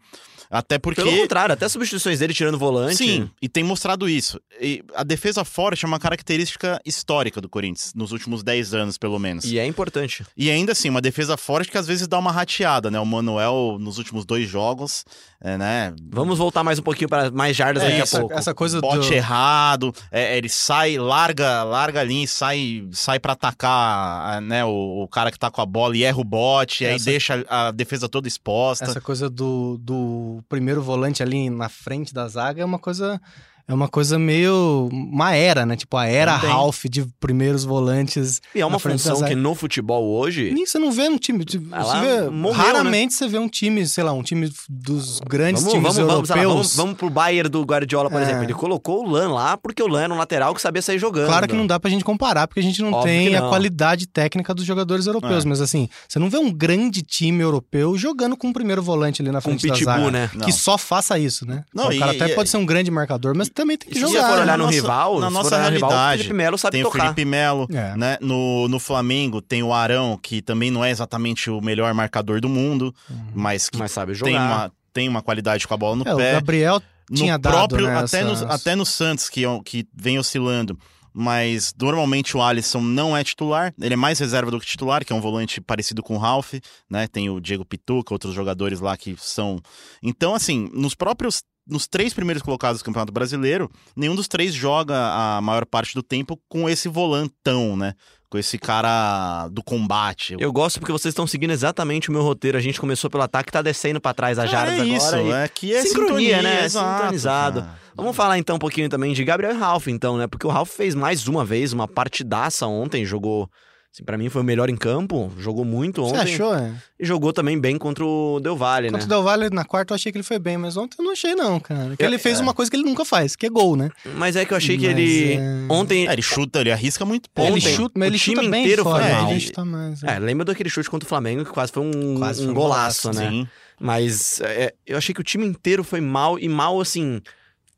Até 0.50 0.78
porque. 0.78 1.02
Pelo 1.02 1.17
contrário, 1.17 1.52
até 1.52 1.69
substituições 1.69 2.19
dele 2.19 2.33
tirando 2.33 2.59
volante. 2.59 2.97
Sim, 2.97 3.31
e 3.40 3.49
tem 3.49 3.62
mostrado 3.62 4.09
isso. 4.09 4.40
E 4.61 4.83
a 4.95 5.05
defesa 5.05 5.45
forte 5.45 5.85
é 5.85 5.88
uma 5.88 5.99
característica 5.99 6.81
histórica 6.85 7.40
do 7.40 7.49
Corinthians, 7.49 7.93
nos 7.95 8.12
últimos 8.12 8.43
10 8.43 8.75
anos, 8.75 8.99
pelo 8.99 9.19
menos. 9.19 9.45
E 9.45 9.59
é 9.59 9.67
importante. 9.67 10.25
E 10.37 10.50
ainda 10.50 10.73
assim, 10.73 10.88
uma 10.88 11.00
defesa 11.00 11.37
forte 11.37 11.71
que 11.71 11.78
às 11.78 11.87
vezes 11.87 12.09
dá 12.09 12.19
uma 12.19 12.33
rateada, 12.33 12.90
né? 12.90 12.99
O 12.99 13.05
Manuel, 13.05 13.76
nos 13.78 13.99
últimos 13.99 14.25
dois 14.25 14.49
jogos, 14.49 15.05
é, 15.40 15.59
né? 15.59 15.95
Vamos 16.11 16.38
voltar 16.38 16.64
mais 16.64 16.78
um 16.78 16.83
pouquinho 16.83 17.09
para 17.09 17.31
mais 17.31 17.55
jardas 17.55 17.83
é, 17.83 17.87
daqui 17.88 18.00
essa, 18.00 18.17
a 18.17 18.21
pouco. 18.21 18.35
Essa 18.35 18.55
coisa 18.55 18.81
Bote 18.81 19.09
do... 19.09 19.14
errado, 19.14 19.95
é, 20.11 20.37
ele 20.37 20.49
sai, 20.49 20.97
larga, 20.97 21.62
larga 21.62 22.00
ali, 22.00 22.26
sai, 22.26 22.88
sai 22.93 23.21
para 23.21 23.35
atacar, 23.35 24.40
né? 24.40 24.64
O, 24.64 25.02
o, 25.02 25.09
cara 25.09 25.31
que 25.31 25.38
tá 25.38 25.50
com 25.50 25.61
a 25.61 25.67
bola 25.67 25.97
e 25.97 26.05
erra 26.05 26.19
o 26.19 26.25
bote, 26.25 26.85
essa... 26.85 26.95
aí 26.95 27.12
deixa 27.12 27.45
a 27.49 27.71
defesa 27.71 28.09
toda 28.09 28.26
exposta. 28.26 28.87
Essa 28.87 29.00
coisa 29.00 29.28
do, 29.28 29.78
do 29.78 30.38
primeiro 30.42 30.83
volante 30.83 31.23
ali 31.23 31.50
na 31.50 31.68
frente 31.68 32.12
da 32.12 32.28
zaga 32.28 32.62
é 32.62 32.64
uma 32.64 32.78
coisa 32.78 33.21
é 33.68 33.75
uma 33.75 33.87
coisa 33.87 34.18
meio. 34.18 34.88
uma 34.90 35.34
era, 35.34 35.66
né? 35.66 35.76
Tipo, 35.76 35.98
a 35.98 36.06
era 36.06 36.34
Ralph 36.34 36.87
de 36.87 37.04
primeiros 37.20 37.64
volantes. 37.64 38.40
E 38.54 38.62
é 38.62 38.66
uma 38.66 38.78
função 38.78 39.22
que 39.22 39.34
no 39.34 39.54
futebol 39.54 40.08
hoje. 40.08 40.50
Nem 40.54 40.64
você 40.64 40.78
não 40.78 40.90
vê 40.90 41.06
um 41.06 41.18
time. 41.18 41.44
Tipo, 41.44 41.68
você 41.68 42.00
vê, 42.00 42.30
morreu, 42.30 42.62
né? 42.62 42.72
raramente 42.72 43.12
né? 43.12 43.18
você 43.18 43.28
vê 43.28 43.38
um 43.38 43.46
time, 43.46 43.87
sei 43.87 44.02
lá, 44.02 44.12
um 44.14 44.22
time 44.22 44.50
dos 44.70 45.20
grandes 45.20 45.64
vamos, 45.64 45.75
times 45.75 45.94
vamos, 45.94 45.98
europeus. 45.98 46.28
Vamos, 46.28 46.46
vamos, 46.46 46.76
vamos 46.76 46.96
pro 46.96 47.10
Bayern 47.10 47.50
do 47.50 47.62
Guardiola, 47.62 48.08
por 48.08 48.20
é. 48.20 48.25
exemplo. 48.25 48.44
Ele 48.44 48.54
colocou 48.54 49.04
o 49.04 49.10
Lan 49.10 49.34
lá 49.34 49.58
porque 49.58 49.82
o 49.82 49.87
Lan 49.87 50.04
era 50.04 50.14
um 50.14 50.16
lateral 50.16 50.54
que 50.54 50.62
sabia 50.62 50.80
sair 50.80 50.98
jogando. 50.98 51.26
Claro 51.26 51.46
que 51.46 51.54
não 51.54 51.66
dá 51.66 51.78
pra 51.78 51.90
gente 51.90 52.04
comparar, 52.04 52.48
porque 52.48 52.60
a 52.60 52.62
gente 52.62 52.80
não 52.80 52.92
Óbvio 52.92 53.12
tem 53.12 53.30
não. 53.32 53.46
a 53.46 53.48
qualidade 53.50 54.06
técnica 54.06 54.54
dos 54.54 54.64
jogadores 54.64 55.06
europeus. 55.06 55.44
É. 55.44 55.48
Mas 55.48 55.60
assim, 55.60 55.90
você 56.08 56.18
não 56.18 56.30
vê 56.30 56.38
um 56.38 56.50
grande 56.50 57.02
time 57.02 57.42
europeu 57.42 57.98
jogando 57.98 58.34
com 58.34 58.48
o 58.48 58.52
primeiro 58.54 58.82
volante 58.82 59.20
ali 59.20 59.30
na 59.30 59.42
frente 59.42 59.66
um 59.66 59.68
da 59.68 59.75
pitbull, 59.75 59.94
zaga. 59.94 60.10
né? 60.10 60.30
Que 60.32 60.38
não. 60.38 60.52
só 60.52 60.78
faça 60.78 61.18
isso, 61.18 61.44
né? 61.44 61.64
Não, 61.75 61.90
o 61.90 61.98
cara 61.98 62.14
e, 62.14 62.16
até 62.16 62.32
e, 62.32 62.34
pode 62.34 62.48
ser 62.48 62.56
um 62.56 62.64
grande 62.64 62.90
marcador, 62.90 63.37
mas 63.37 63.50
também 63.58 63.76
tem 63.76 63.90
que 63.92 63.98
jogar. 63.98 64.20
Se 64.20 64.26
for 64.28 64.42
olhar 64.42 64.56
no 64.56 64.64
nossa, 64.64 64.76
rival, 64.76 65.20
na 65.20 65.30
nossa 65.30 65.58
realidade, 65.58 65.78
rival, 65.82 65.90
o 65.90 66.16
Felipe 66.18 66.34
Melo 66.34 66.58
sabe 66.58 66.72
tem 66.72 66.82
tocar. 66.84 66.98
o 66.98 67.02
Felipe 67.02 67.24
Melo, 67.24 67.68
é. 67.72 67.96
né? 67.96 68.16
No, 68.20 68.68
no 68.68 68.78
Flamengo 68.78 69.42
tem 69.42 69.64
o 69.64 69.72
Arão, 69.72 70.16
que 70.22 70.40
também 70.40 70.70
não 70.70 70.84
é 70.84 70.90
exatamente 70.90 71.50
o 71.50 71.60
melhor 71.60 71.92
marcador 71.92 72.40
do 72.40 72.48
mundo, 72.48 72.94
uhum. 73.10 73.16
mas 73.34 73.68
que 73.68 73.76
mas 73.76 73.90
sabe 73.90 74.14
jogar. 74.14 74.30
Tem 74.30 74.38
uma, 74.38 74.72
tem 74.92 75.08
uma 75.08 75.22
qualidade 75.22 75.66
com 75.66 75.74
a 75.74 75.76
bola 75.76 75.96
no 75.96 76.02
é, 76.02 76.14
pé. 76.14 76.30
O 76.30 76.34
Gabriel 76.34 76.82
tinha 77.12 77.32
no 77.32 77.38
dado, 77.38 77.52
próprio, 77.52 77.86
né, 77.88 77.96
até, 77.96 78.20
essas... 78.20 78.40
no, 78.42 78.52
até 78.52 78.76
no 78.76 78.86
Santos, 78.86 79.28
que, 79.28 79.42
que 79.64 79.86
vem 79.92 80.18
oscilando 80.18 80.78
mas 81.12 81.74
normalmente 81.76 82.36
o 82.36 82.42
Alisson 82.42 82.80
não 82.80 83.16
é 83.16 83.24
titular, 83.24 83.74
ele 83.80 83.94
é 83.94 83.96
mais 83.96 84.20
reserva 84.20 84.52
do 84.52 84.60
que 84.60 84.66
titular, 84.66 85.04
que 85.04 85.12
é 85.12 85.16
um 85.16 85.20
volante 85.20 85.60
parecido 85.60 86.00
com 86.00 86.14
o 86.14 86.18
Ralph, 86.18 86.54
né? 86.88 87.08
Tem 87.08 87.28
o 87.28 87.40
Diego 87.40 87.64
Pituca, 87.64 88.14
outros 88.14 88.32
jogadores 88.32 88.78
lá 88.78 88.96
que 88.96 89.16
são. 89.18 89.58
Então, 90.00 90.32
assim, 90.32 90.70
nos 90.72 90.94
próprios 90.94 91.42
nos 91.68 91.87
três 91.87 92.14
primeiros 92.14 92.42
colocados 92.42 92.80
do 92.80 92.84
Campeonato 92.84 93.12
Brasileiro, 93.12 93.70
nenhum 93.94 94.14
dos 94.14 94.26
três 94.26 94.54
joga 94.54 94.94
a 94.96 95.40
maior 95.40 95.66
parte 95.66 95.94
do 95.94 96.02
tempo 96.02 96.40
com 96.48 96.68
esse 96.68 96.88
volantão, 96.88 97.76
né? 97.76 97.94
Com 98.30 98.38
esse 98.38 98.58
cara 98.58 99.48
do 99.48 99.62
combate. 99.62 100.37
Eu 100.38 100.52
gosto 100.52 100.78
porque 100.80 100.92
vocês 100.92 101.12
estão 101.12 101.26
seguindo 101.26 101.50
exatamente 101.50 102.10
o 102.10 102.12
meu 102.12 102.22
roteiro. 102.22 102.58
A 102.58 102.60
gente 102.60 102.78
começou 102.78 103.08
pelo 103.08 103.22
ataque, 103.22 103.50
tá 103.50 103.62
descendo 103.62 104.00
para 104.00 104.12
trás 104.12 104.38
a 104.38 104.46
jardas 104.46 104.78
é 104.80 104.84
isso, 104.84 105.14
agora. 105.14 105.44
É 105.44 105.48
que 105.48 105.75
é 105.75 105.82
sincronia, 105.82 106.37
sintonia, 106.37 106.42
né? 106.42 106.64
Exato, 106.64 107.00
Sintonizado. 107.00 107.60
Cara. 107.62 107.78
Vamos 107.96 108.14
falar 108.14 108.38
então 108.38 108.56
um 108.56 108.58
pouquinho 108.58 108.88
também 108.88 109.12
de 109.14 109.25
Gabriel 109.25 109.54
e 109.54 109.58
Ralph, 109.58 109.88
então, 109.88 110.18
né? 110.18 110.26
Porque 110.26 110.46
o 110.46 110.50
Ralph 110.50 110.70
fez 110.70 110.94
mais 110.94 111.26
uma 111.26 111.44
vez 111.44 111.72
uma 111.72 111.88
partidaça 111.88 112.66
ontem, 112.66 113.04
jogou 113.04 113.50
Assim, 113.92 114.04
para 114.04 114.18
mim 114.18 114.28
foi 114.28 114.42
o 114.42 114.45
melhor 114.45 114.68
em 114.68 114.76
campo, 114.76 115.33
jogou 115.38 115.64
muito 115.64 116.04
ontem. 116.04 116.18
Você 116.18 116.35
achou, 116.35 116.54
é? 116.54 116.75
E 117.00 117.07
jogou 117.07 117.33
também 117.33 117.59
bem 117.59 117.78
contra 117.78 118.04
o 118.04 118.38
Del 118.38 118.54
Valle, 118.54 118.88
contra 118.88 118.99
né? 118.99 119.02
Contra 119.02 119.07
o 119.07 119.09
Del 119.09 119.23
Valle, 119.23 119.50
na 119.50 119.64
quarta 119.64 119.92
eu 119.92 119.95
achei 119.95 120.12
que 120.12 120.18
ele 120.18 120.23
foi 120.23 120.38
bem, 120.38 120.59
mas 120.59 120.76
ontem 120.76 120.97
eu 120.99 121.04
não 121.04 121.12
achei 121.12 121.35
não, 121.35 121.59
cara. 121.59 121.97
Que 121.97 122.02
eu, 122.02 122.07
ele 122.07 122.18
fez 122.18 122.38
é... 122.38 122.42
uma 122.42 122.52
coisa 122.52 122.71
que 122.71 122.76
ele 122.76 122.85
nunca 122.85 123.04
faz, 123.04 123.35
que 123.35 123.47
é 123.47 123.49
gol, 123.49 123.76
né? 123.76 123.90
Mas 124.14 124.37
é 124.37 124.45
que 124.45 124.52
eu 124.52 124.57
achei 124.57 124.76
mas 124.76 124.85
que 124.85 124.90
ele... 124.90 125.35
É... 125.35 125.66
Ontem... 125.73 126.07
É, 126.07 126.12
ele 126.12 126.23
chuta, 126.23 126.61
ele 126.61 126.71
arrisca 126.71 127.04
muito 127.04 127.30
pouco. 127.30 127.50
Ele 127.50 127.61
chuta, 127.61 127.99
mas 127.99 128.09
ele 128.09 128.18
time 128.18 128.45
chuta 128.45 128.59
inteiro 128.59 128.85
fora, 128.85 129.04
foi 129.04 129.12
mal. 129.14 129.30
Ele 129.30 129.40
chuta 129.40 129.64
mais, 129.64 130.02
é. 130.02 130.14
é, 130.14 130.18
lembra 130.18 130.45
daquele 130.45 130.68
chute 130.68 130.90
contra 130.90 131.07
o 131.07 131.09
Flamengo, 131.09 131.45
que 131.45 131.50
quase 131.50 131.73
foi 131.73 131.83
um, 131.83 132.18
quase 132.18 132.47
um, 132.47 132.50
um 132.50 132.54
golaço, 132.54 133.11
né? 133.12 133.30
Sim. 133.30 133.49
Mas 133.80 134.40
é, 134.42 134.75
eu 134.87 134.99
achei 134.99 135.14
que 135.14 135.21
o 135.21 135.25
time 135.25 135.47
inteiro 135.47 135.83
foi 135.83 136.00
mal, 136.00 136.38
e 136.38 136.49
mal, 136.49 136.80
assim 136.80 137.23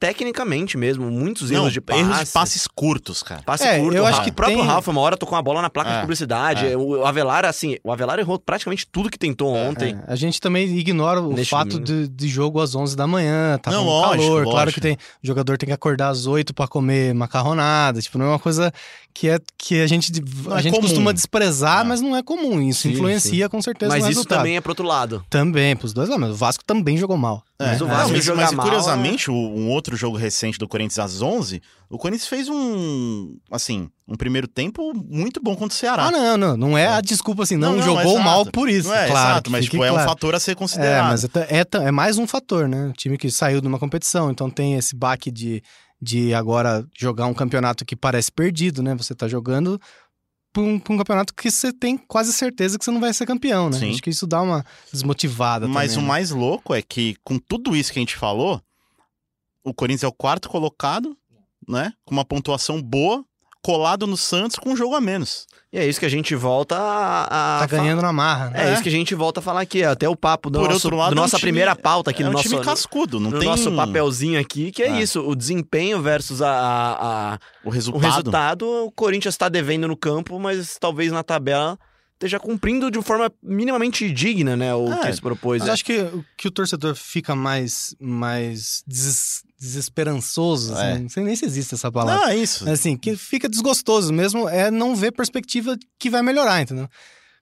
tecnicamente 0.01 0.79
mesmo, 0.79 1.11
muitos 1.11 1.51
erros 1.51 1.75
de 1.75 1.81
passe. 1.81 2.01
Erros 2.01 2.19
de 2.21 2.27
passes 2.27 2.67
curtos, 2.67 3.23
cara. 3.23 3.43
Passe 3.43 3.69
é, 3.69 3.79
curto. 3.79 3.95
Eu 3.95 4.07
acho 4.07 4.23
que 4.23 4.31
o 4.31 4.33
próprio 4.33 4.57
tem... 4.57 4.67
Rafa, 4.67 4.91
uma 4.91 5.01
hora 5.03 5.15
tocou 5.15 5.37
uma 5.37 5.43
bola 5.43 5.61
na 5.61 5.69
placa 5.69 5.91
é, 5.91 5.95
de 5.97 6.01
publicidade. 6.01 6.67
É. 6.67 6.77
O 6.77 7.05
Avelar, 7.05 7.45
assim, 7.45 7.77
o 7.85 7.93
Avelar 7.93 8.19
errou 8.19 8.39
praticamente 8.39 8.87
tudo 8.91 9.11
que 9.11 9.19
tentou 9.19 9.55
é, 9.55 9.69
ontem. 9.69 9.95
É. 10.09 10.13
A 10.13 10.17
gente 10.17 10.41
também 10.41 10.67
ignora 10.79 11.21
o 11.21 11.35
Neste 11.35 11.51
fato 11.51 11.79
de, 11.79 12.09
de, 12.09 12.29
jogo 12.29 12.61
às 12.61 12.75
11 12.75 12.97
da 12.97 13.07
manhã, 13.07 13.59
tá 13.59 13.71
não, 13.71 13.85
com 13.85 13.91
lógico, 13.91 14.11
calor. 14.17 14.31
Lógico. 14.31 14.51
Claro 14.51 14.73
que 14.73 14.81
tem, 14.81 14.95
o 15.23 15.27
jogador 15.27 15.59
tem 15.59 15.67
que 15.67 15.75
acordar 15.75 16.09
às 16.09 16.27
8 16.27 16.55
para 16.55 16.67
comer 16.67 17.15
macarronada. 17.15 18.01
Tipo, 18.01 18.17
não 18.17 18.25
é 18.25 18.29
uma 18.31 18.39
coisa 18.39 18.73
que, 19.13 19.29
é, 19.29 19.39
que 19.59 19.81
a 19.81 19.87
gente, 19.87 20.13
a 20.51 20.59
é 20.59 20.63
gente 20.63 20.81
costuma 20.81 21.13
desprezar, 21.13 21.85
mas 21.85 22.01
não 22.01 22.17
é 22.17 22.23
comum. 22.23 22.61
Isso 22.61 22.83
sim, 22.83 22.93
influencia 22.93 23.45
sim. 23.45 23.51
com 23.51 23.61
certeza 23.61 23.93
Mas 23.93 24.05
no 24.05 24.11
isso 24.11 24.25
também 24.25 24.57
é 24.57 24.61
pro 24.61 24.73
outro 24.73 24.87
lado. 24.87 25.25
Também, 25.29 25.77
pros 25.77 25.93
dois 25.93 26.09
lados. 26.09 26.31
O 26.31 26.35
Vasco 26.35 26.65
também 26.65 26.97
jogou 26.97 27.17
mal. 27.17 27.43
Mas 27.59 27.81
o 27.81 27.87
Vasco 27.87 28.13
mas, 28.13 28.29
mas 28.29 28.53
mal, 28.53 28.65
curiosamente, 28.65 29.31
um 29.31 29.69
outro 29.69 29.97
jogo 29.97 30.17
recente 30.17 30.59
do 30.59 30.67
Corinthians 30.67 30.99
às 30.99 31.21
11, 31.21 31.61
o 31.91 31.99
Corinthians 31.99 32.29
fez 32.29 32.49
um, 32.49 33.37
assim, 33.51 33.91
um 34.09 34.15
primeiro 34.15 34.49
tempo 34.49 34.95
muito 34.95 35.43
bom 35.43 35.55
contra 35.55 35.75
o 35.75 35.79
Ceará. 35.79 36.05
Ah, 36.07 36.11
não, 36.11 36.37
não, 36.37 36.57
não 36.57 36.79
é 36.79 36.87
a 36.87 37.01
desculpa 37.01 37.43
assim, 37.43 37.57
não, 37.57 37.71
não, 37.71 37.79
não 37.79 37.85
jogou 37.85 38.19
mal 38.19 38.47
por 38.47 38.69
isso, 38.69 38.89
não 38.89 38.95
é, 38.95 39.09
claro. 39.09 39.31
Exato, 39.31 39.51
mas 39.51 39.65
tipo, 39.67 39.85
é 39.85 39.93
um 39.93 39.97
fator 39.97 40.35
a 40.35 40.41
ser 40.41 40.55
considerado. 40.55 41.07
É, 41.07 41.11
mas 41.11 41.25
é, 41.25 41.61
é, 41.61 41.89
é 41.89 41.91
mais 41.91 42.17
um 42.17 42.27
fator, 42.27 42.69
né? 42.69 42.87
O 42.87 42.93
time 42.93 43.19
que 43.19 43.31
saiu 43.31 43.61
de 43.61 43.67
uma 43.67 43.79
competição, 43.79 44.31
então 44.31 44.49
tem 44.49 44.77
esse 44.77 44.97
baque 44.97 45.31
de, 45.31 45.63
de 46.01 46.33
agora 46.33 46.87
jogar 46.97 47.27
um 47.27 47.35
campeonato 47.35 47.85
que 47.85 47.95
parece 47.95 48.33
perdido, 48.33 48.83
né? 48.83 48.95
Você 48.95 49.15
tá 49.15 49.29
jogando 49.29 49.81
para 50.53 50.63
um, 50.63 50.75
um, 50.75 50.99
campeonato 50.99 51.35
que 51.35 51.51
você 51.51 51.73
tem 51.73 51.97
quase 51.97 52.33
certeza 52.33 52.79
que 52.79 52.85
você 52.85 52.91
não 52.91 53.01
vai 53.01 53.13
ser 53.13 53.27
campeão, 53.27 53.71
né? 53.71 53.79
Sim. 53.79 53.91
Acho 53.91 54.03
que 54.03 54.11
isso 54.11 54.27
dá 54.27 54.43
uma 54.43 54.65
desmotivada. 54.93 55.69
Mas 55.69 55.93
também, 55.93 55.99
o 55.99 56.03
né? 56.03 56.09
mais 56.09 56.31
louco 56.31 56.75
é 56.75 56.83
que, 56.83 57.17
com 57.23 57.39
tudo 57.39 57.77
isso 57.77 57.93
que 57.93 57.99
a 57.99 58.03
gente 58.03 58.17
falou, 58.17 58.61
o 59.63 59.75
Corinthians 59.75 60.05
é 60.05 60.09
o 60.09 60.13
quarto 60.13 60.49
colocado, 60.49 61.17
né? 61.69 61.93
Com 62.05 62.15
uma 62.15 62.25
pontuação 62.25 62.83
boa, 62.83 63.25
colado 63.63 64.07
no 64.07 64.17
Santos 64.17 64.57
com 64.57 64.71
um 64.71 64.77
jogo 64.77 64.95
a 64.95 65.01
menos. 65.01 65.47
E 65.73 65.79
é 65.79 65.87
isso 65.87 66.01
que 66.01 66.07
a 66.07 66.11
gente 66.11 66.35
volta 66.35 66.77
a. 66.77 67.57
a 67.57 67.61
tá 67.61 67.67
ganhando 67.67 68.03
na 68.03 68.13
marra. 68.13 68.51
Né? 68.51 68.65
É, 68.65 68.71
é, 68.71 68.73
isso 68.73 68.83
que 68.83 68.89
a 68.89 68.93
gente 68.93 69.15
volta 69.15 69.39
a 69.39 69.43
falar 69.43 69.61
aqui. 69.61 69.85
Até 69.85 70.09
o 70.09 70.17
papo 70.17 70.51
do 70.51 70.59
Por 70.59 70.71
nosso, 70.71 70.91
lado, 70.91 71.11
do 71.11 71.15
nossa 71.15 71.37
é 71.37 71.39
um 71.39 71.39
time, 71.39 71.53
primeira 71.53 71.77
pauta 71.77 72.11
aqui 72.11 72.23
é 72.23 72.25
no 72.25 72.31
um 72.31 72.33
nosso. 72.33 72.49
time 72.49 72.61
cascudo, 72.61 73.21
não 73.21 73.31
no 73.31 73.39
tem. 73.39 73.49
nosso 73.49 73.71
papelzinho 73.77 74.41
aqui, 74.41 74.73
que 74.73 74.83
é, 74.83 74.89
é, 74.89 75.01
isso: 75.01 75.21
o 75.21 75.37
desempenho 75.37 76.03
versus 76.03 76.43
a, 76.43 76.51
a, 76.51 77.35
a 77.35 77.39
o 77.65 77.71
resultado. 77.71 78.03
O 78.03 78.05
resultado. 78.05 78.67
O 78.87 78.91
Corinthians 78.91 79.35
está 79.35 79.49
devendo 79.49 79.87
no 79.87 79.97
campo, 79.97 80.41
mas 80.41 80.77
talvez 80.81 81.13
na 81.13 81.23
tabela 81.23 81.79
esteja 82.15 82.41
cumprindo 82.41 82.91
de 82.91 83.01
forma 83.01 83.33
minimamente 83.43 84.11
digna, 84.11 84.57
né? 84.57 84.75
O 84.75 84.93
é, 84.93 85.07
que 85.07 85.13
se 85.13 85.21
propôs. 85.21 85.61
Mas 85.61 85.69
é. 85.69 85.73
acho 85.73 85.85
que, 85.85 86.05
que 86.37 86.49
o 86.49 86.51
torcedor 86.51 86.95
fica 86.97 87.37
mais, 87.37 87.95
mais 88.01 88.83
des, 88.87 89.45
desesperançoso, 89.61 90.73
assim, 90.73 90.83
é. 90.83 90.99
não 90.99 91.09
sei 91.11 91.23
nem 91.23 91.37
se 91.37 91.45
existe 91.45 91.75
essa 91.75 91.93
palavra. 91.93 92.29
Ah, 92.29 92.35
isso. 92.35 92.69
Assim, 92.69 92.97
que 92.97 93.15
fica 93.15 93.47
desgostoso 93.47 94.11
mesmo 94.11 94.49
é 94.49 94.71
não 94.71 94.97
ver 94.97 95.13
perspectiva 95.13 95.77
que 95.99 96.09
vai 96.09 96.23
melhorar, 96.23 96.63
entendeu? 96.63 96.89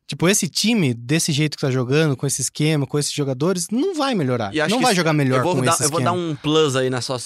Tipo, 0.09 0.27
esse 0.27 0.49
time, 0.49 0.95
desse 0.95 1.31
jeito 1.33 1.57
que 1.57 1.61
tá 1.61 1.71
jogando, 1.71 2.17
com 2.17 2.27
esse 2.27 2.41
esquema, 2.41 2.87
com 2.87 2.99
esses 2.99 3.13
jogadores, 3.13 3.69
não 3.71 3.95
vai 3.95 4.15
melhorar. 4.15 4.51
Não 4.69 4.81
vai 4.81 4.95
jogar 4.95 5.13
melhor 5.13 5.43
com 5.43 5.61
dar, 5.61 5.73
esse 5.75 5.85
Eu 5.85 5.91
vou 5.91 6.03
dar 6.03 6.13
um 6.13 6.35
plus 6.35 6.75
aí 6.77 6.89
na 6.89 7.03
sua, 7.03 7.19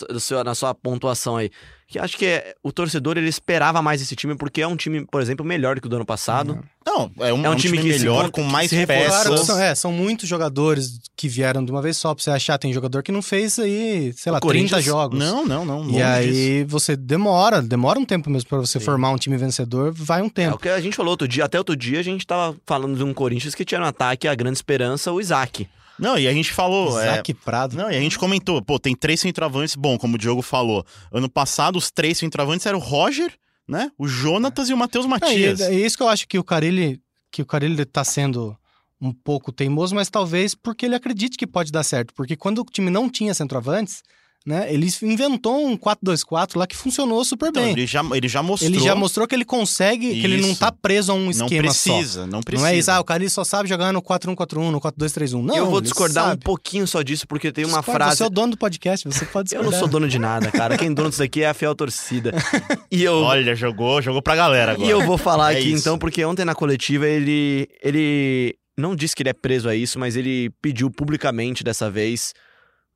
na 0.44 0.54
sua 0.54 0.74
pontuação 0.74 1.36
aí. 1.36 1.48
Que 1.86 1.98
acho 1.98 2.16
que 2.18 2.26
é, 2.26 2.54
o 2.60 2.72
torcedor 2.72 3.16
ele 3.16 3.28
esperava 3.28 3.80
mais 3.80 4.02
esse 4.02 4.16
time, 4.16 4.34
porque 4.34 4.60
é 4.60 4.66
um 4.66 4.74
time, 4.74 5.06
por 5.06 5.22
exemplo, 5.22 5.46
melhor 5.46 5.80
que 5.80 5.86
o 5.86 5.88
do 5.88 5.94
ano 5.94 6.04
passado. 6.04 6.60
Não, 6.92 7.10
é 7.20 7.32
um, 7.32 7.44
é 7.46 7.48
um, 7.48 7.52
um 7.52 7.56
time, 7.56 7.78
time 7.78 7.90
melhor, 7.90 8.30
com 8.30 8.42
mais 8.42 8.70
peças. 8.70 9.40
São, 9.40 9.58
é, 9.58 9.74
são 9.74 9.92
muitos 9.92 10.28
jogadores 10.28 11.00
que 11.16 11.26
vieram 11.26 11.64
de 11.64 11.70
uma 11.70 11.80
vez 11.80 11.96
só 11.96 12.14
pra 12.14 12.22
você 12.22 12.30
achar. 12.30 12.58
Tem 12.58 12.72
jogador 12.72 13.02
que 13.02 13.10
não 13.10 13.22
fez 13.22 13.58
aí, 13.58 14.12
sei 14.14 14.30
lá, 14.30 14.40
30 14.40 14.80
jogos. 14.82 15.18
Não, 15.18 15.46
não, 15.46 15.64
não. 15.64 15.90
E 15.90 16.02
aí 16.02 16.62
disso. 16.62 16.66
você 16.68 16.96
demora, 16.96 17.62
demora 17.62 17.98
um 17.98 18.04
tempo 18.04 18.28
mesmo 18.28 18.48
pra 18.48 18.58
você 18.58 18.78
Sim. 18.78 18.84
formar 18.84 19.10
um 19.10 19.16
time 19.16 19.36
vencedor, 19.36 19.92
vai 19.92 20.20
um 20.20 20.28
tempo. 20.28 20.52
É 20.52 20.54
o 20.54 20.58
que 20.58 20.68
a 20.68 20.80
gente 20.80 20.96
falou 20.96 21.12
outro 21.12 21.26
dia, 21.26 21.44
até 21.44 21.58
outro 21.58 21.74
dia 21.74 21.98
a 22.00 22.02
gente 22.02 22.26
tava 22.26 22.56
falando 22.66 22.96
de 22.96 23.02
um 23.02 23.14
Corinthians 23.14 23.54
que 23.54 23.64
tinha 23.64 23.80
no 23.80 23.86
ataque 23.86 24.28
a 24.28 24.34
grande 24.34 24.58
esperança, 24.58 25.10
o 25.10 25.20
Isaac. 25.20 25.66
Não, 25.98 26.18
e 26.18 26.26
a 26.26 26.32
gente 26.32 26.52
falou. 26.52 26.88
Isaac 27.00 27.30
é... 27.30 27.34
Prado. 27.34 27.76
Não, 27.76 27.90
e 27.90 27.96
a 27.96 28.00
gente 28.00 28.18
comentou, 28.18 28.60
pô, 28.62 28.78
tem 28.78 28.94
três 28.94 29.20
centroavantes. 29.20 29.76
Bom, 29.76 29.96
como 29.96 30.16
o 30.16 30.18
Diogo 30.18 30.42
falou, 30.42 30.84
ano 31.12 31.28
passado 31.28 31.76
os 31.76 31.90
três 31.90 32.18
centroavantes 32.18 32.66
eram 32.66 32.78
o 32.78 32.82
Roger, 32.82 33.32
né? 33.72 33.90
O 33.98 34.06
Jonatas 34.06 34.68
é. 34.68 34.70
e 34.70 34.74
o 34.74 34.76
Matheus 34.76 35.06
Matias. 35.06 35.60
É, 35.60 35.74
é, 35.74 35.80
isso 35.80 35.96
que 35.96 36.02
eu 36.02 36.08
acho 36.08 36.28
que 36.28 36.38
o 36.38 36.44
Carilli, 36.44 37.00
que 37.30 37.42
o 37.42 37.46
Carilli 37.46 37.84
tá 37.84 38.04
sendo 38.04 38.56
um 39.00 39.12
pouco 39.12 39.50
teimoso, 39.50 39.94
mas 39.94 40.08
talvez 40.08 40.54
porque 40.54 40.86
ele 40.86 40.94
acredite 40.94 41.36
que 41.36 41.46
pode 41.46 41.72
dar 41.72 41.82
certo. 41.82 42.14
Porque 42.14 42.36
quando 42.36 42.60
o 42.60 42.64
time 42.64 42.90
não 42.90 43.08
tinha 43.08 43.34
centroavantes, 43.34 44.02
né? 44.46 44.72
Ele 44.72 44.88
inventou 45.02 45.66
um 45.66 45.76
4-2-4 45.76 46.56
lá 46.56 46.66
que 46.66 46.76
funcionou 46.76 47.24
super 47.24 47.50
então, 47.50 47.62
bem. 47.62 47.72
Ele 47.72 47.86
já, 47.86 48.02
ele 48.12 48.28
já 48.28 48.42
mostrou. 48.42 48.70
Ele 48.70 48.80
já 48.80 48.94
mostrou 48.94 49.26
que 49.26 49.34
ele 49.34 49.44
consegue, 49.44 50.06
isso. 50.06 50.20
que 50.20 50.26
ele 50.26 50.40
não 50.40 50.54
tá 50.54 50.72
preso 50.72 51.12
a 51.12 51.14
um 51.14 51.30
esquema 51.30 51.50
não 51.50 51.68
precisa, 51.68 52.20
só. 52.22 52.26
Não 52.26 52.40
precisa, 52.40 52.66
não 52.66 52.74
é 52.74 52.76
isso, 52.76 52.90
ah, 52.90 53.00
o 53.00 53.04
cara 53.04 53.28
só 53.28 53.44
sabe 53.44 53.68
jogar 53.68 53.92
no 53.92 54.02
4-1-4-1, 54.02 54.70
no 54.70 54.80
4-2-3-1. 54.80 55.42
Não, 55.42 55.56
Eu 55.56 55.70
vou 55.70 55.80
discordar 55.80 56.24
sabe. 56.24 56.36
um 56.36 56.40
pouquinho 56.40 56.86
só 56.86 57.02
disso, 57.02 57.26
porque 57.26 57.52
tem 57.52 57.64
uma 57.64 57.78
Discorda, 57.78 58.04
frase... 58.04 58.16
Você 58.16 58.22
é 58.24 58.26
o 58.26 58.30
dono 58.30 58.52
do 58.52 58.58
podcast, 58.58 59.08
você 59.08 59.24
pode 59.24 59.48
discordar. 59.48 59.68
Eu 59.68 59.72
não 59.72 59.78
sou 59.78 59.88
dono 59.88 60.08
de 60.08 60.18
nada, 60.18 60.50
cara. 60.50 60.76
Quem 60.76 60.88
é 60.88 60.94
dono 60.94 61.10
disso 61.10 61.22
aqui 61.22 61.42
é 61.42 61.48
a 61.48 61.54
fiel 61.54 61.74
torcida. 61.74 62.32
E 62.90 63.04
eu... 63.04 63.14
Olha, 63.22 63.54
jogou, 63.54 64.02
jogou 64.02 64.20
pra 64.20 64.36
galera 64.36 64.72
agora. 64.72 64.86
E 64.86 64.90
eu 64.90 65.06
vou 65.06 65.16
falar 65.16 65.54
é 65.54 65.58
aqui, 65.58 65.70
isso. 65.70 65.80
então, 65.80 65.98
porque 65.98 66.22
ontem 66.24 66.44
na 66.44 66.54
coletiva 66.54 67.06
ele... 67.06 67.66
ele 67.82 68.54
não 68.76 68.94
disse 68.94 69.14
que 69.14 69.22
ele 69.22 69.30
é 69.30 69.34
preso 69.34 69.68
a 69.68 69.74
isso, 69.74 69.98
mas 69.98 70.14
ele 70.14 70.50
pediu 70.60 70.90
publicamente 70.90 71.64
dessa 71.64 71.90
vez 71.90 72.34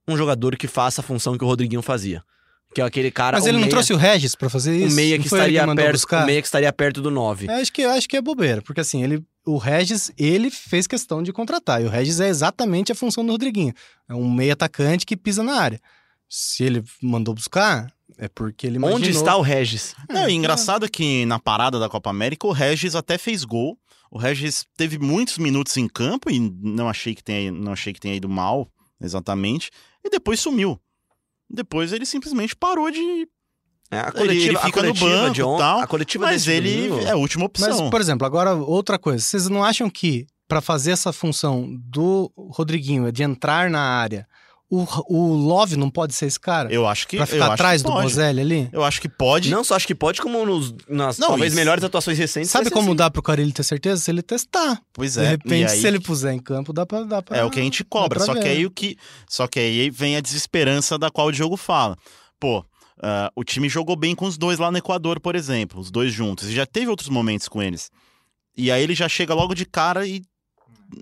um 0.08 0.16
jogador 0.16 0.56
que 0.56 0.66
faça 0.66 1.00
a 1.00 1.04
função 1.04 1.36
que 1.36 1.44
o 1.44 1.46
Rodriguinho 1.46 1.82
fazia. 1.82 2.22
Que 2.74 2.80
é 2.80 2.84
aquele 2.84 3.10
cara. 3.10 3.38
Mas 3.38 3.46
ele 3.46 3.56
meia, 3.56 3.64
não 3.64 3.70
trouxe 3.70 3.92
o 3.92 3.96
Regis 3.96 4.34
para 4.34 4.50
fazer 4.50 4.76
isso? 4.76 4.92
O 4.92 4.96
meia 4.96 5.18
que 5.18 5.26
estaria 5.26 5.66
perto, 5.74 5.92
buscar? 5.92 6.24
o 6.24 6.26
meia 6.26 6.42
que 6.42 6.46
estaria 6.46 6.72
perto 6.72 7.00
do 7.00 7.10
9. 7.10 7.46
É, 7.48 7.60
acho 7.60 7.72
que 7.72 7.82
acho 7.82 8.08
que 8.08 8.16
é 8.16 8.20
bobeira, 8.20 8.60
porque 8.60 8.80
assim, 8.80 9.02
ele 9.02 9.24
o 9.46 9.56
Regis, 9.58 10.10
ele 10.18 10.50
fez 10.50 10.86
questão 10.86 11.22
de 11.22 11.32
contratar. 11.32 11.80
E 11.80 11.86
o 11.86 11.88
Regis 11.88 12.18
é 12.20 12.28
exatamente 12.28 12.90
a 12.90 12.94
função 12.94 13.24
do 13.24 13.32
Rodriguinho. 13.32 13.72
É 14.08 14.14
um 14.14 14.28
meia 14.30 14.54
atacante 14.54 15.06
que 15.06 15.16
pisa 15.16 15.42
na 15.42 15.54
área. 15.54 15.80
Se 16.28 16.64
ele 16.64 16.82
mandou 17.00 17.32
buscar, 17.32 17.86
é 18.18 18.28
porque 18.28 18.66
ele 18.66 18.76
imaginou... 18.76 18.98
Onde 18.98 19.10
está 19.10 19.36
o 19.36 19.42
Regis? 19.42 19.94
Não, 20.10 20.24
é, 20.24 20.30
engraçado 20.32 20.84
é 20.84 20.88
que 20.88 21.24
na 21.26 21.38
parada 21.38 21.78
da 21.78 21.88
Copa 21.88 22.10
América 22.10 22.46
o 22.46 22.52
Regis 22.52 22.96
até 22.96 23.16
fez 23.16 23.44
gol. 23.44 23.78
O 24.10 24.18
Regis 24.18 24.66
teve 24.76 24.98
muitos 24.98 25.38
minutos 25.38 25.76
em 25.76 25.86
campo 25.86 26.28
e 26.28 26.40
não 26.40 26.88
achei 26.88 27.14
que 27.14 27.22
tenha, 27.22 27.52
não 27.52 27.72
achei 27.72 27.92
que 27.92 28.00
tenha 28.00 28.16
ido 28.16 28.28
mal, 28.28 28.68
exatamente 29.00 29.70
e 30.06 30.10
depois 30.10 30.40
sumiu. 30.40 30.80
Depois 31.48 31.92
ele 31.92 32.06
simplesmente 32.06 32.56
parou 32.56 32.90
de. 32.90 33.28
É, 33.90 34.00
a 34.00 34.10
coletiva, 34.10 34.32
ele, 34.32 34.48
ele 34.48 34.58
fica 34.58 34.82
no 34.82 34.94
banco 34.94 35.34
de 35.34 35.42
on... 35.42 35.58
tal, 35.58 35.78
a 35.80 35.86
coletiva 35.86 36.24
mas 36.24 36.48
ele 36.48 36.88
é 37.04 37.10
a 37.10 37.16
última 37.16 37.44
opção. 37.44 37.68
Mas, 37.68 37.90
por 37.90 38.00
exemplo, 38.00 38.26
agora 38.26 38.54
outra 38.54 38.98
coisa. 38.98 39.22
Vocês 39.22 39.48
não 39.48 39.62
acham 39.62 39.88
que 39.88 40.26
para 40.48 40.60
fazer 40.60 40.90
essa 40.92 41.12
função 41.12 41.68
do 41.84 42.32
Rodriguinho, 42.36 43.10
de 43.12 43.22
entrar 43.22 43.70
na 43.70 43.80
área, 43.80 44.26
o, 44.68 44.84
o 45.08 45.34
Love 45.34 45.76
não 45.76 45.88
pode 45.88 46.12
ser 46.12 46.26
esse 46.26 46.40
cara? 46.40 46.72
Eu 46.72 46.86
acho 46.86 47.06
que. 47.06 47.16
Pra 47.16 47.26
ficar 47.26 47.52
atrás 47.52 47.82
do 47.82 47.90
Bozelli 47.90 48.40
ali? 48.40 48.68
Eu 48.72 48.82
acho 48.82 49.00
que 49.00 49.08
pode. 49.08 49.48
Não 49.48 49.62
só 49.62 49.76
acho 49.76 49.86
que 49.86 49.94
pode, 49.94 50.20
como 50.20 50.44
nos, 50.44 50.74
nas 50.88 51.18
não, 51.18 51.28
talvez 51.28 51.52
isso. 51.52 51.60
melhores 51.60 51.84
atuações 51.84 52.18
recentes. 52.18 52.50
Sabe 52.50 52.70
como 52.70 52.88
assim. 52.88 52.96
dá 52.96 53.08
pro 53.08 53.22
Carilli 53.22 53.52
ter 53.52 53.62
certeza? 53.62 54.02
Se 54.02 54.10
ele 54.10 54.22
testar. 54.22 54.80
Pois 54.92 55.16
é. 55.16 55.22
De 55.22 55.28
repente, 55.28 55.70
aí... 55.70 55.80
se 55.80 55.86
ele 55.86 56.00
puser 56.00 56.32
em 56.32 56.40
campo, 56.40 56.72
dá 56.72 56.84
pra. 56.84 57.04
Dá 57.04 57.22
pra 57.22 57.36
é 57.36 57.44
o 57.44 57.50
que 57.50 57.60
a 57.60 57.62
gente 57.62 57.84
cobra. 57.84 58.18
Só 58.18 58.34
ver. 58.34 58.42
que 58.42 58.48
aí 58.48 58.66
o 58.66 58.70
que. 58.70 58.96
Só 59.28 59.46
que 59.46 59.60
aí 59.60 59.88
vem 59.88 60.16
a 60.16 60.20
desesperança 60.20 60.98
da 60.98 61.10
qual 61.10 61.28
o 61.28 61.32
Diogo 61.32 61.56
fala. 61.56 61.96
Pô. 62.40 62.64
Uh, 62.98 63.28
o 63.36 63.44
time 63.44 63.68
jogou 63.68 63.94
bem 63.94 64.14
com 64.14 64.24
os 64.24 64.38
dois 64.38 64.58
lá 64.58 64.70
no 64.70 64.78
Equador, 64.78 65.20
por 65.20 65.36
exemplo, 65.36 65.78
os 65.78 65.90
dois 65.90 66.14
juntos. 66.14 66.48
E 66.48 66.54
já 66.54 66.64
teve 66.64 66.88
outros 66.88 67.10
momentos 67.10 67.46
com 67.46 67.62
eles. 67.62 67.90
E 68.56 68.70
aí 68.70 68.82
ele 68.82 68.94
já 68.94 69.06
chega 69.06 69.34
logo 69.34 69.54
de 69.54 69.66
cara 69.66 70.06
e 70.06 70.22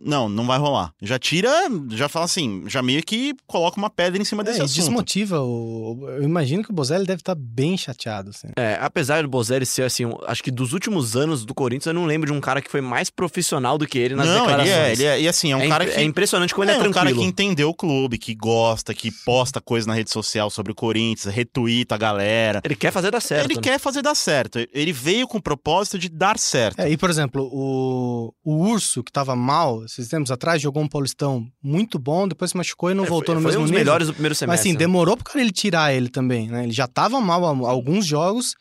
não, 0.03 0.29
não 0.29 0.47
vai 0.47 0.59
rolar. 0.59 0.93
Já 1.01 1.19
tira, 1.19 1.51
já 1.91 2.09
fala 2.09 2.25
assim, 2.25 2.65
já 2.67 2.83
meio 2.83 3.03
que 3.03 3.35
coloca 3.47 3.77
uma 3.77 3.91
pedra 3.91 4.21
em 4.21 4.25
cima 4.25 4.43
desse 4.43 4.61
é, 4.61 4.65
assunto. 4.65 4.77
desmotiva 4.77 5.41
o... 5.41 6.07
Eu 6.09 6.23
imagino 6.23 6.63
que 6.63 6.71
o 6.71 6.75
Bozelli 6.75 7.07
deve 7.07 7.21
estar 7.21 7.35
tá 7.35 7.41
bem 7.41 7.77
chateado, 7.77 8.31
assim. 8.31 8.49
É, 8.57 8.79
apesar 8.81 9.23
do 9.23 9.29
Bozelli 9.29 9.67
ser, 9.67 9.83
assim, 9.83 10.05
acho 10.27 10.43
que 10.43 10.51
dos 10.51 10.73
últimos 10.73 11.17
anos 11.17 11.45
do 11.45 11.55
Corinthians, 11.55 11.87
eu 11.87 11.95
não 11.95 12.07
lembro 12.07 12.31
de 12.31 12.37
um 12.37 12.41
cara 12.41 12.61
que 12.61 12.71
foi 12.71 12.81
mais 12.81 13.11
profissional 13.11 13.79
do 13.79 13.87
que 13.87 13.99
ele 13.99 14.15
nas 14.15 14.27
não, 14.27 14.41
declarações. 14.41 14.69
Ele 14.69 14.81
é, 14.81 14.93
ele 14.93 15.05
é, 15.05 15.21
e 15.23 15.29
assim, 15.29 15.53
é 15.53 15.57
um 15.57 15.63
é 15.63 15.69
cara 15.69 15.87
que... 15.87 15.93
É 15.93 16.03
impressionante 16.03 16.55
como 16.55 16.65
ele 16.65 16.73
é, 16.73 16.75
é 16.75 16.79
tranquilo. 16.79 16.99
É 16.99 17.03
um 17.03 17.15
cara 17.15 17.21
que 17.21 17.29
entendeu 17.29 17.69
o 17.69 17.75
clube, 17.75 18.19
que 18.19 18.35
gosta, 18.35 18.95
que 18.95 19.11
posta 19.25 19.61
coisa 19.61 19.87
na 19.87 19.95
rede 19.95 20.11
social 20.11 20.51
sobre 20.51 20.73
o 20.73 20.75
Corinthians, 20.75 21.33
retuita 21.35 21.95
a 21.95 21.99
galera. 21.99 22.61
Ele 22.65 22.77
quer 22.77 22.91
fazer 22.91 23.11
dar 23.11 23.21
certo. 23.21 23.47
Ele 23.47 23.55
né? 23.55 23.61
quer 23.61 23.79
fazer 23.79 24.03
dar 24.03 24.15
certo. 24.15 24.59
Ele 24.73 24.93
veio 24.93 25.27
com 25.27 25.39
o 25.39 25.43
propósito 25.43 25.99
de 25.99 26.09
dar 26.09 26.39
certo. 26.39 26.81
É, 26.81 26.91
e, 26.91 26.97
por 26.97 27.11
exemplo, 27.11 27.49
o, 27.53 28.33
o 28.45 28.69
Urso, 28.69 29.03
que 29.03 29.13
tava 29.13 29.35
mal 29.35 29.74
esses 29.85 30.09
tempos 30.09 30.31
atrás, 30.31 30.61
jogou 30.61 30.83
um 30.83 30.89
Paulistão 30.89 31.47
muito 31.63 31.99
bom, 31.99 32.29
depois 32.29 32.51
se 32.51 32.57
machucou 32.57 32.91
e 32.91 32.95
não 32.95 33.05
é, 33.05 33.09
voltou 33.09 33.35
foi, 33.35 33.43
no 33.43 33.49
mesmo 33.49 33.63
nível. 33.63 33.69
Foi 33.69 33.71
um 33.71 33.73
dos 33.73 33.85
melhores 33.85 34.07
do 34.07 34.13
primeiro 34.13 34.35
semestre. 34.35 34.47
Mas 34.47 34.61
assim, 34.61 34.75
demorou 34.79 35.17
pro 35.17 35.25
cara 35.25 35.41
ele 35.41 35.51
tirar 35.53 35.95
ele 35.95 36.09
também, 36.09 36.49
né? 36.49 36.65
Ele 36.65 36.73
já 36.73 36.87
tava 36.87 37.21
mal 37.21 37.45
há 37.45 37.71
alguns 37.71 38.05
jogos 38.07 38.55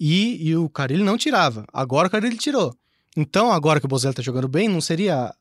e, 0.00 0.48
e 0.48 0.56
o 0.56 0.68
cara 0.68 0.92
ele 0.92 1.04
não 1.04 1.18
tirava. 1.18 1.64
Agora 1.72 2.08
o 2.08 2.10
cara 2.10 2.26
ele 2.26 2.36
tirou. 2.36 2.74
Então, 3.16 3.50
agora 3.50 3.80
que 3.80 3.86
o 3.86 3.88
Bozelli 3.88 4.14
tá 4.14 4.22
jogando 4.22 4.46
bem, 4.46 4.68
não 4.68 4.80
seria. 4.80 5.32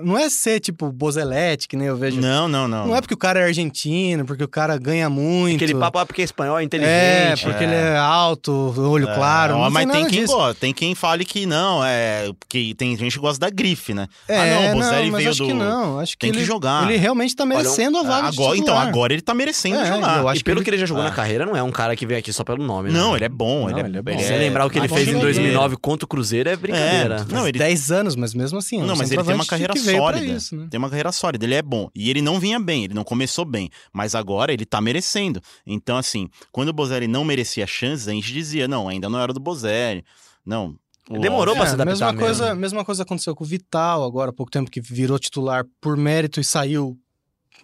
Não 0.00 0.16
é 0.16 0.30
ser 0.30 0.60
tipo 0.60 0.92
Bozelete, 0.92 1.66
que 1.66 1.76
nem 1.76 1.88
eu 1.88 1.96
vejo. 1.96 2.20
Não, 2.20 2.46
não, 2.46 2.68
não. 2.68 2.86
Não 2.86 2.96
é 2.96 3.00
porque 3.00 3.14
o 3.14 3.16
cara 3.16 3.40
é 3.40 3.44
argentino, 3.44 4.24
porque 4.24 4.44
o 4.44 4.48
cara 4.48 4.78
ganha 4.78 5.10
muito. 5.10 5.56
Aquele 5.56 5.74
papo, 5.74 5.98
ah, 5.98 6.06
porque 6.06 6.22
é 6.22 6.24
espanhol, 6.24 6.56
é 6.60 6.62
inteligente. 6.62 6.92
É, 6.92 7.36
porque 7.36 7.64
é. 7.64 7.66
ele 7.66 7.74
é 7.74 7.96
alto, 7.96 8.52
olho 8.78 9.08
é, 9.08 9.14
claro. 9.14 9.58
Não, 9.58 9.70
mas 9.70 9.90
tem 9.90 10.06
quem 10.06 10.24
gosta, 10.24 10.54
tem 10.54 10.72
quem 10.72 10.94
fale 10.94 11.24
que 11.24 11.46
não, 11.46 11.84
é. 11.84 12.30
que 12.48 12.74
tem 12.74 12.96
gente 12.96 13.14
que 13.14 13.18
gosta 13.18 13.40
da 13.40 13.50
grife, 13.50 13.92
né? 13.92 14.06
É, 14.28 14.38
ah, 14.38 14.46
não, 14.46 14.70
o 14.70 14.74
Bozelli 14.76 15.10
veio 15.10 15.30
acho 15.30 15.42
do. 15.42 15.46
Que 15.48 15.54
não, 15.54 15.98
acho 15.98 16.12
que 16.12 16.18
tem 16.18 16.30
ele, 16.30 16.38
que 16.38 16.44
jogar. 16.44 16.88
Ele 16.88 16.96
realmente 16.96 17.34
tá 17.34 17.44
merecendo 17.44 17.98
Olha, 17.98 18.06
a 18.06 18.10
vaga. 18.12 18.28
Agora, 18.28 18.56
então, 18.56 18.78
agora 18.78 19.12
ele 19.12 19.22
tá 19.22 19.34
merecendo 19.34 19.80
é, 19.80 19.86
jogar. 19.86 20.18
Eu 20.18 20.28
acho 20.28 20.40
e 20.40 20.44
pelo 20.44 20.56
que 20.56 20.60
ele, 20.60 20.64
que 20.64 20.70
ele 20.70 20.78
já 20.78 20.86
jogou 20.86 21.02
na 21.02 21.10
carreira, 21.10 21.44
não 21.44 21.56
é 21.56 21.62
um 21.62 21.72
cara 21.72 21.96
que 21.96 22.06
vem 22.06 22.18
aqui 22.18 22.32
só 22.32 22.44
pelo 22.44 22.62
nome. 22.62 22.90
Não, 22.90 23.10
né? 23.10 23.18
ele 23.18 23.24
é 23.24 23.28
bom. 23.28 23.68
Não, 23.68 23.78
ele, 23.78 23.98
é, 23.98 24.02
bom. 24.02 24.18
Se 24.18 24.32
lembrar 24.36 24.66
o 24.66 24.70
que 24.70 24.78
ele 24.78 24.88
fez 24.88 25.08
em 25.08 25.18
2009 25.18 25.76
contra 25.78 26.04
o 26.04 26.08
Cruzeiro, 26.08 26.48
é 26.48 26.54
brincadeira. 26.56 27.15
Não, 27.24 27.46
ele 27.46 27.58
10 27.58 27.90
anos, 27.90 28.16
mas 28.16 28.34
mesmo 28.34 28.58
assim. 28.58 28.82
Não, 28.82 28.96
mas 28.96 29.10
ele 29.10 29.22
tem 29.22 29.34
uma 29.34 29.46
carreira 29.46 29.74
sólida. 29.76 30.26
Isso, 30.26 30.56
né? 30.56 30.68
Tem 30.70 30.78
uma 30.78 30.88
carreira 30.88 31.12
sólida, 31.12 31.44
ele 31.44 31.54
é 31.54 31.62
bom. 31.62 31.88
E 31.94 32.10
ele 32.10 32.20
não 32.20 32.38
vinha 32.38 32.58
bem, 32.60 32.84
ele 32.84 32.94
não 32.94 33.04
começou 33.04 33.44
bem. 33.44 33.70
Mas 33.92 34.14
agora 34.14 34.52
ele 34.52 34.64
tá 34.64 34.80
merecendo. 34.80 35.40
Então, 35.66 35.96
assim, 35.96 36.28
quando 36.52 36.70
o 36.70 36.72
Bozelli 36.72 37.06
não 37.06 37.24
merecia 37.24 37.66
chances, 37.66 38.08
a 38.08 38.12
gente 38.12 38.32
dizia, 38.32 38.66
não, 38.68 38.88
ainda 38.88 39.08
não 39.08 39.20
era 39.20 39.32
do 39.32 39.40
Bozelli. 39.40 40.04
Não, 40.44 40.76
Demorou 41.08 41.54
é, 41.54 41.58
pra 41.58 41.66
se 41.66 41.74
adaptar 41.74 41.90
mesma 41.90 42.14
coisa, 42.14 42.44
mesmo. 42.46 42.60
mesma 42.60 42.84
coisa 42.84 43.02
aconteceu 43.04 43.34
com 43.34 43.44
o 43.44 43.46
Vital 43.46 44.04
agora 44.04 44.30
há 44.30 44.32
pouco 44.32 44.50
tempo, 44.50 44.70
que 44.70 44.80
virou 44.80 45.18
titular 45.18 45.64
por 45.80 45.96
mérito 45.96 46.40
e 46.40 46.44
saiu 46.44 46.98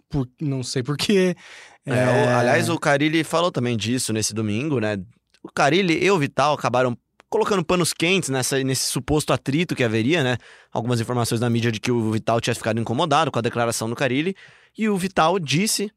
por 0.09 0.29
não 0.41 0.63
sei 0.63 0.83
porquê. 0.83 1.35
É, 1.85 1.93
é... 1.93 2.35
aliás, 2.35 2.69
o 2.69 2.79
Carilli 2.79 3.25
falou 3.25 3.51
também 3.51 3.77
disso 3.77 4.13
nesse 4.13 4.33
domingo, 4.33 4.79
né? 4.79 4.97
O 5.43 5.51
Carilli 5.51 6.05
e 6.05 6.09
o 6.09 6.19
Vital 6.19 6.55
acabaram 6.55 6.97
colocando 7.33 7.65
panos 7.65 7.95
quentes 7.95 8.29
nessa, 8.29 8.63
nesse 8.63 8.91
suposto 8.91 9.33
atrito 9.33 9.75
que 9.75 9.83
haveria, 9.83 10.23
né? 10.23 10.37
Algumas 10.71 11.01
informações 11.01 11.41
na 11.41 11.49
mídia 11.49 11.73
de 11.73 11.81
que 11.81 11.91
o 11.91 12.13
Vital 12.13 12.39
tinha 12.43 12.55
ficado 12.55 12.79
incomodado 12.79 13.33
com 13.33 13.39
a 13.39 13.43
declaração 13.43 13.89
do 13.89 13.97
Carilli. 13.97 14.37
E 14.77 14.87
o 14.87 14.97
Vital 14.99 15.39
disse 15.39 15.91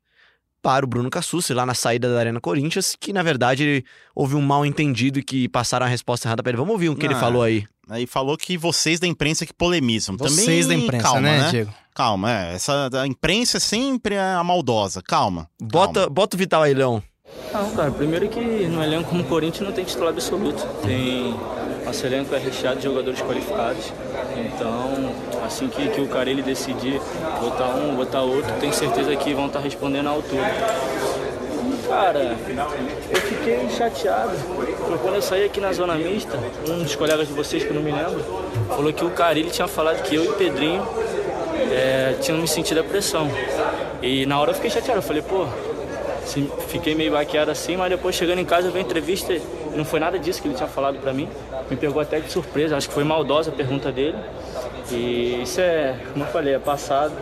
para 0.61 0.85
o 0.85 0.87
Bruno 0.87 1.09
Cassucci, 1.09 1.53
lá 1.53 1.65
na 1.65 1.73
saída 1.73 2.11
da 2.11 2.19
Arena 2.19 2.39
Corinthians, 2.39 2.95
que 2.97 3.11
na 3.11 3.21
verdade 3.21 3.83
houve 4.15 4.33
um 4.33 4.41
mal 4.41 4.65
entendido 4.65 5.19
e 5.19 5.23
que 5.23 5.49
passaram 5.49 5.85
a 5.85 5.89
resposta 5.89 6.27
errada 6.27 6.41
para 6.41 6.51
ele. 6.51 6.57
Vamos 6.57 6.71
ouvir 6.71 6.89
o 6.89 6.95
que 6.95 7.05
ele 7.05 7.15
falou 7.15 7.43
aí. 7.43 7.65
Aí 7.89 8.07
falou 8.07 8.35
que 8.37 8.57
vocês 8.57 8.99
da 8.99 9.05
imprensa 9.05 9.45
que 9.45 9.53
polemizam. 9.53 10.15
Vocês 10.17 10.65
Também, 10.65 10.67
da 10.67 10.73
imprensa, 10.73 11.03
calma, 11.03 11.21
né, 11.21 11.37
né, 11.37 11.49
Diego? 11.51 11.73
Calma, 11.93 12.31
é. 12.31 12.55
Essa, 12.55 12.89
a 12.93 13.05
imprensa 13.05 13.59
sempre 13.59 14.15
é 14.15 14.33
a 14.33 14.43
maldosa. 14.43 15.03
Calma. 15.03 15.47
Bota, 15.61 15.93
calma. 15.99 16.09
bota 16.09 16.35
o 16.35 16.39
Vital 16.39 16.63
aí, 16.63 16.73
Leão. 16.73 17.03
Não, 17.55 17.71
cara, 17.71 17.89
primeiro 17.89 18.27
que 18.27 18.39
no 18.39 18.83
elenco 18.83 19.09
como 19.09 19.23
Corinthians 19.23 19.65
não 19.65 19.71
tem 19.73 19.85
titular 19.85 20.09
absoluto. 20.09 20.67
Tem. 20.85 21.33
Nosso 21.85 22.05
elenco 22.05 22.35
é 22.35 22.38
recheado 22.38 22.77
de 22.77 22.83
jogadores 22.83 23.21
qualificados. 23.21 23.93
Então, 24.35 25.13
assim 25.45 25.69
que, 25.69 25.88
que 25.88 26.01
o 26.01 26.07
cara 26.07 26.29
ele 26.29 26.41
decidir 26.41 26.99
botar 27.39 27.69
um, 27.69 27.95
botar 27.95 28.21
outro, 28.23 28.51
tenho 28.59 28.73
certeza 28.73 29.15
que 29.15 29.33
vão 29.33 29.47
estar 29.47 29.59
respondendo 29.59 30.07
à 30.07 30.09
altura. 30.09 30.51
Cara, 31.88 32.35
eu 33.09 33.21
fiquei 33.21 33.69
chateado, 33.69 34.35
porque 34.47 34.97
quando 35.01 35.15
eu 35.15 35.21
saí 35.21 35.45
aqui 35.45 35.61
na 35.61 35.71
zona 35.71 35.95
mista, 35.95 36.38
um 36.67 36.83
dos 36.83 36.95
colegas 36.95 37.27
de 37.27 37.33
vocês, 37.33 37.63
que 37.63 37.69
eu 37.69 37.75
não 37.75 37.83
me 37.83 37.91
lembro, 37.91 38.21
falou 38.67 38.91
que 38.91 39.05
o 39.05 39.11
Carilli 39.11 39.51
tinha 39.51 39.67
falado 39.67 40.01
que 40.01 40.15
eu 40.15 40.25
e 40.25 40.27
o 40.27 40.33
Pedrinho 40.33 40.85
é, 41.71 42.15
tinham 42.19 42.39
me 42.39 42.47
sentido 42.47 42.79
a 42.79 42.83
pressão. 42.83 43.29
E 44.01 44.25
na 44.25 44.39
hora 44.39 44.51
eu 44.51 44.55
fiquei 44.55 44.71
chateado, 44.71 44.97
eu 44.97 45.03
falei, 45.03 45.21
pô, 45.21 45.47
fiquei 46.67 46.95
meio 46.95 47.11
baqueado 47.11 47.51
assim, 47.51 47.77
mas 47.77 47.89
depois 47.89 48.15
chegando 48.15 48.39
em 48.39 48.45
casa 48.45 48.67
eu 48.67 48.71
vi 48.71 48.79
a 48.79 48.81
entrevista 48.81 49.33
e 49.33 49.41
não 49.75 49.85
foi 49.85 49.99
nada 49.99 50.17
disso 50.17 50.41
que 50.41 50.47
ele 50.47 50.55
tinha 50.55 50.67
falado 50.67 50.97
para 50.99 51.13
mim. 51.13 51.29
Me 51.69 51.77
pegou 51.77 52.01
até 52.01 52.19
de 52.19 52.31
surpresa, 52.31 52.77
acho 52.77 52.88
que 52.88 52.93
foi 52.93 53.03
maldosa 53.03 53.51
a 53.51 53.53
pergunta 53.53 53.91
dele. 53.91 54.17
E 54.91 55.41
isso 55.41 55.59
é, 55.61 55.95
como 56.13 56.25
eu 56.25 56.29
falei, 56.29 56.53
é 56.53 56.59
passado. 56.59 57.13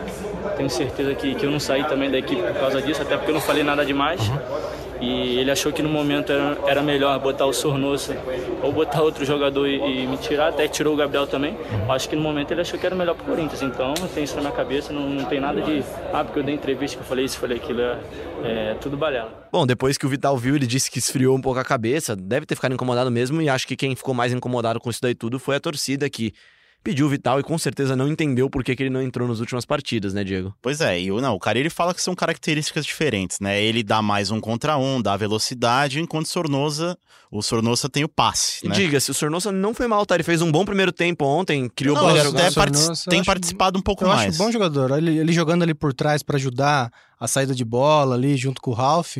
Tenho 0.56 0.68
certeza 0.68 1.14
que, 1.14 1.34
que 1.34 1.46
eu 1.46 1.50
não 1.50 1.60
saí 1.60 1.84
também 1.84 2.10
da 2.10 2.18
equipe 2.18 2.42
por 2.42 2.54
causa 2.54 2.82
disso, 2.82 3.02
até 3.02 3.16
porque 3.16 3.30
eu 3.30 3.34
não 3.34 3.40
falei 3.40 3.62
nada 3.62 3.84
demais. 3.84 4.20
Uhum. 4.28 4.38
E 5.00 5.38
ele 5.38 5.50
achou 5.50 5.72
que 5.72 5.82
no 5.82 5.88
momento 5.88 6.32
era, 6.32 6.58
era 6.66 6.82
melhor 6.82 7.18
botar 7.18 7.46
o 7.46 7.52
Sornosa 7.52 8.16
ou 8.62 8.72
botar 8.72 9.02
outro 9.02 9.24
jogador 9.24 9.66
e, 9.66 9.76
e, 9.76 10.06
me 10.06 10.16
tirar, 10.16 10.48
até 10.48 10.66
tirou 10.68 10.94
o 10.94 10.96
Gabriel 10.96 11.26
também. 11.26 11.56
Acho 11.88 12.08
que 12.08 12.16
no 12.16 12.22
momento 12.22 12.50
ele 12.52 12.60
achou 12.60 12.78
que 12.78 12.86
era 12.86 12.94
melhor 12.94 13.14
pro 13.14 13.24
Corinthians. 13.24 13.62
Então 13.62 13.94
tem 14.14 14.24
isso 14.24 14.34
na 14.36 14.42
minha 14.42 14.52
cabeça, 14.52 14.92
não, 14.92 15.08
não 15.08 15.24
tem 15.24 15.40
nada 15.40 15.60
de. 15.60 15.82
Ah, 16.12 16.24
porque 16.24 16.38
eu 16.38 16.42
dei 16.42 16.54
entrevista 16.54 16.96
que 16.96 17.02
eu 17.02 17.06
falei 17.06 17.24
isso, 17.24 17.38
falei 17.38 17.58
aquilo. 17.58 17.80
É, 17.80 17.98
é 18.44 18.76
tudo 18.80 18.96
balela. 18.96 19.48
Bom, 19.52 19.66
depois 19.66 19.96
que 19.96 20.06
o 20.06 20.08
Vital 20.08 20.36
viu, 20.36 20.56
ele 20.56 20.66
disse 20.66 20.90
que 20.90 20.98
esfriou 20.98 21.36
um 21.36 21.40
pouco 21.40 21.58
a 21.58 21.64
cabeça. 21.64 22.16
Deve 22.16 22.46
ter 22.46 22.54
ficado 22.54 22.74
incomodado 22.74 23.10
mesmo. 23.10 23.40
E 23.40 23.48
acho 23.48 23.66
que 23.66 23.76
quem 23.76 23.94
ficou 23.94 24.14
mais 24.14 24.32
incomodado 24.32 24.80
com 24.80 24.90
isso 24.90 25.00
daí 25.02 25.14
tudo 25.14 25.38
foi 25.38 25.56
a 25.56 25.60
torcida 25.60 26.08
que 26.08 26.32
pediu 26.84 27.06
o 27.06 27.08
Vital 27.08 27.40
e 27.40 27.42
com 27.42 27.56
certeza 27.56 27.96
não 27.96 28.06
entendeu 28.06 28.50
por 28.50 28.62
que, 28.62 28.76
que 28.76 28.82
ele 28.82 28.90
não 28.90 29.02
entrou 29.02 29.26
nas 29.26 29.40
últimas 29.40 29.64
partidas, 29.64 30.12
né, 30.12 30.22
Diego? 30.22 30.54
Pois 30.60 30.82
é, 30.82 31.00
e 31.00 31.10
o, 31.10 31.20
não, 31.20 31.34
o 31.34 31.40
cara 31.40 31.58
ele 31.58 31.70
fala 31.70 31.94
que 31.94 32.02
são 32.02 32.14
características 32.14 32.84
diferentes, 32.84 33.40
né? 33.40 33.60
Ele 33.60 33.82
dá 33.82 34.02
mais 34.02 34.30
um 34.30 34.38
contra 34.38 34.76
um, 34.76 35.00
dá 35.00 35.16
velocidade, 35.16 35.98
enquanto 35.98 36.26
o 36.26 36.28
Sornosa, 36.28 36.96
o 37.30 37.42
Sornosa 37.42 37.88
tem 37.88 38.04
o 38.04 38.08
passe, 38.08 38.68
né? 38.68 38.74
Diga-se, 38.74 39.10
o 39.10 39.14
Sornosa 39.14 39.50
não 39.50 39.72
foi 39.72 39.88
mal, 39.88 40.04
tá? 40.04 40.14
Ele 40.14 40.22
fez 40.22 40.42
um 40.42 40.52
bom 40.52 40.64
primeiro 40.64 40.92
tempo 40.92 41.24
ontem, 41.24 41.68
criou 41.74 41.96
não, 41.96 42.08
até 42.08 42.50
tem 43.08 43.24
participado 43.24 43.78
um 43.78 43.82
pouco 43.82 44.04
eu 44.04 44.08
mais. 44.08 44.22
Eu 44.22 44.28
acho 44.28 44.38
bom 44.38 44.52
jogador, 44.52 44.98
ele, 44.98 45.18
ele 45.18 45.32
jogando 45.32 45.62
ali 45.62 45.72
por 45.72 45.94
trás 45.94 46.22
para 46.22 46.36
ajudar 46.36 46.92
a 47.18 47.26
saída 47.26 47.54
de 47.54 47.64
bola 47.64 48.14
ali 48.14 48.36
junto 48.36 48.60
com 48.60 48.70
o 48.70 48.74
Ralph 48.74 49.16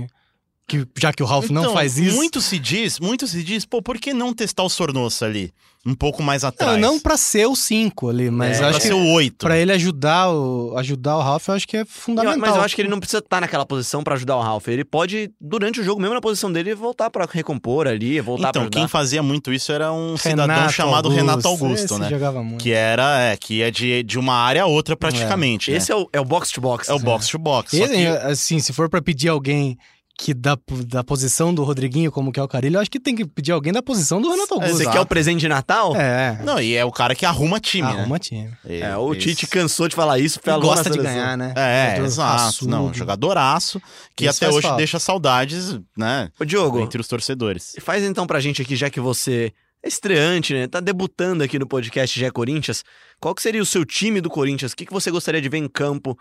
que, 0.67 0.87
já 0.99 1.13
que 1.13 1.23
o 1.23 1.27
Ralph 1.27 1.51
então, 1.51 1.63
não 1.63 1.73
faz 1.73 1.99
isso. 1.99 2.17
Muito 2.17 2.41
se 2.41 2.59
diz, 2.59 2.99
muito 2.99 3.27
se 3.27 3.43
diz, 3.43 3.67
pô, 3.67 3.83
por 3.83 3.99
que 3.99 4.15
não 4.15 4.33
testar 4.33 4.63
o 4.63 4.69
Sornosa 4.69 5.27
ali? 5.27 5.53
Um 5.87 5.95
pouco 5.95 6.23
mais 6.23 6.45
atrás. 6.45 6.81
Não, 6.81 6.95
não 6.95 7.01
pra 7.01 7.15
ser 7.19 7.45
o 7.45 7.55
5 7.55 8.09
ali, 8.09 8.31
mas 8.31 8.59
é, 8.59 8.65
acho 8.65 8.79
pra 8.79 8.89
ser 8.89 8.95
o 8.95 9.07
8. 9.13 9.37
Pra 9.37 9.59
ele 9.59 9.71
ajudar 9.73 10.31
o, 10.31 10.75
ajudar 10.79 11.19
o 11.19 11.21
Ralph, 11.21 11.49
eu 11.49 11.55
acho 11.55 11.69
que 11.69 11.77
é 11.77 11.85
fundamental. 11.85 12.39
mas 12.39 12.57
eu 12.57 12.63
acho 12.63 12.75
que 12.75 12.81
ele 12.81 12.89
não 12.89 12.99
precisa 12.99 13.19
estar 13.19 13.37
tá 13.37 13.41
naquela 13.43 13.67
posição 13.67 14.03
para 14.03 14.15
ajudar 14.15 14.39
o 14.39 14.41
Ralph. 14.41 14.67
Ele 14.69 14.83
pode, 14.83 15.31
durante 15.39 15.83
o 15.83 15.85
jogo, 15.85 16.01
mesmo 16.01 16.15
na 16.15 16.23
posição 16.23 16.51
dele, 16.51 16.75
voltar 16.75 17.11
para 17.11 17.29
recompor 17.31 17.87
ali, 17.87 18.19
voltar 18.23 18.49
Então, 18.49 18.71
quem 18.71 18.89
fazia 18.89 19.23
muito 19.23 19.53
isso 19.53 19.71
era 19.73 19.93
um 19.93 20.15
Renato 20.15 20.21
cidadão 20.23 20.69
chamado 20.71 21.09
Augusto. 21.09 21.21
Renato 21.21 21.49
Augusto, 21.49 21.85
Esse 21.85 21.99
né? 21.99 22.09
Jogava 22.09 22.43
muito. 22.43 22.63
Que 22.63 22.73
era, 22.73 23.21
é, 23.21 23.37
que 23.37 23.57
ia 23.57 23.71
de, 23.71 24.03
de 24.05 24.19
uma 24.19 24.37
área 24.37 24.63
a 24.63 24.67
outra 24.67 24.97
praticamente. 24.97 25.71
É. 25.71 25.75
Né? 25.75 25.79
Esse 25.79 25.93
é 25.93 25.97
o, 25.97 26.09
é 26.15 26.21
o 26.21 26.25
box 26.25 26.51
to 26.51 26.63
box. 26.63 26.89
É 26.89 26.95
o 26.95 26.99
box 26.99 27.29
to 27.29 27.39
box. 27.39 27.75
Ele, 27.75 27.95
que... 27.95 28.07
Assim, 28.07 28.59
se 28.59 28.73
for 28.73 28.89
para 28.89 29.03
pedir 29.03 29.29
alguém 29.29 29.77
que 30.17 30.33
da, 30.33 30.57
da 30.87 31.03
posição 31.03 31.53
do 31.53 31.65
Rodriguinho, 31.65 32.11
como 32.13 32.31
que 32.31 32.39
é 32.39 32.43
o 32.43 32.47
Carilho, 32.47 32.77
eu 32.77 32.81
acho 32.81 32.91
que 32.91 33.01
tem 33.01 33.15
que 33.15 33.25
pedir 33.25 33.53
alguém 33.53 33.73
da 33.73 33.83
posição 33.83 34.21
do 34.21 34.31
Renato 34.31 34.55
Augusto. 34.55 34.77
Você 34.77 34.89
quer 34.89 35.01
o 35.01 35.07
presente 35.07 35.41
de 35.41 35.49
Natal? 35.49 35.95
É. 35.97 36.41
Não, 36.45 36.61
e 36.61 36.75
é 36.75 36.85
o 36.85 36.93
cara 36.93 37.15
que 37.15 37.27
arruma 37.27 37.59
time, 37.59 37.89
arruma 37.89 38.15
né? 38.15 38.19
time. 38.21 38.53
É, 38.65 38.97
o 38.97 39.15
Tite 39.15 39.47
cansou 39.47 39.89
de 39.89 39.97
falar 39.97 40.19
isso. 40.19 40.41
Ele 40.47 40.59
gosta 40.61 40.89
de 40.89 40.99
ganhar, 40.99 41.37
né? 41.37 41.53
É, 41.57 41.99
exato. 41.99 42.69
Não, 42.69 42.95
jogadoraço, 42.95 43.83
que 44.15 44.27
isso 44.27 44.45
até 44.45 44.55
hoje 44.55 44.63
falta. 44.63 44.77
deixa 44.77 44.99
saudades, 44.99 45.79
né? 45.97 46.31
Ô, 46.39 46.45
Diogo. 46.45 46.81
Entre 46.81 47.01
os 47.01 47.09
torcedores. 47.09 47.75
Faz 47.81 48.05
então 48.05 48.27
pra 48.27 48.41
gente 48.41 48.63
aqui, 48.63 48.77
já 48.77 48.89
que 48.89 49.01
você 49.01 49.53
é 49.83 49.89
estreante, 49.89 50.55
né? 50.55 50.69
Tá 50.69 50.81
debutando 50.81 51.43
aqui 51.43 51.59
no 51.59 51.67
podcast 51.67 52.19
Já 52.19 52.31
Corinthians. 52.31 52.85
Qual 53.21 53.35
que 53.35 53.43
seria 53.43 53.61
o 53.61 53.67
seu 53.67 53.85
time 53.85 54.21
do 54.21 54.31
Corinthians? 54.31 54.73
O 54.73 54.77
que, 54.77 54.87
que 54.87 54.93
você 54.93 55.11
gostaria 55.11 55.41
de 55.41 55.49
ver 55.49 55.59
em 55.59 55.69
campo? 55.69 56.17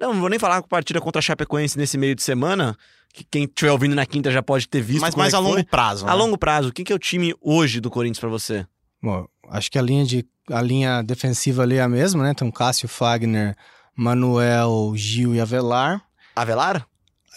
Não, 0.00 0.12
não 0.12 0.20
vou 0.20 0.28
nem 0.28 0.38
falar 0.38 0.60
com 0.60 0.66
a 0.66 0.68
partida 0.68 1.00
contra 1.00 1.18
a 1.18 1.22
Chapecoense 1.22 1.78
nesse 1.78 1.96
meio 1.96 2.14
de 2.14 2.22
semana, 2.22 2.76
que 3.12 3.24
quem 3.24 3.44
estiver 3.44 3.70
ouvindo 3.70 3.94
na 3.94 4.04
quinta 4.04 4.30
já 4.30 4.42
pode 4.42 4.68
ter 4.68 4.82
visto. 4.82 5.00
Mas 5.00 5.14
mais 5.14 5.32
é 5.32 5.36
a 5.36 5.40
longo 5.40 5.54
foi. 5.54 5.64
prazo. 5.64 6.04
Né? 6.04 6.10
A 6.10 6.14
longo 6.14 6.36
prazo, 6.36 6.68
o 6.68 6.72
que 6.72 6.92
é 6.92 6.96
o 6.96 6.98
time 6.98 7.34
hoje 7.40 7.80
do 7.80 7.90
Corinthians 7.90 8.18
para 8.18 8.28
você? 8.28 8.66
Bom, 9.02 9.26
acho 9.50 9.70
que 9.70 9.78
a 9.78 9.82
linha, 9.82 10.04
de, 10.04 10.26
a 10.50 10.60
linha 10.60 11.02
defensiva 11.02 11.62
ali 11.62 11.76
é 11.76 11.82
a 11.82 11.88
mesma, 11.88 12.22
né? 12.22 12.34
Tem 12.34 12.48
o 12.48 12.52
Cássio, 12.52 12.88
Fagner, 12.88 13.56
Manuel, 13.94 14.92
Gil 14.96 15.34
e 15.34 15.40
Avelar. 15.40 16.02
Avelar? 16.34 16.86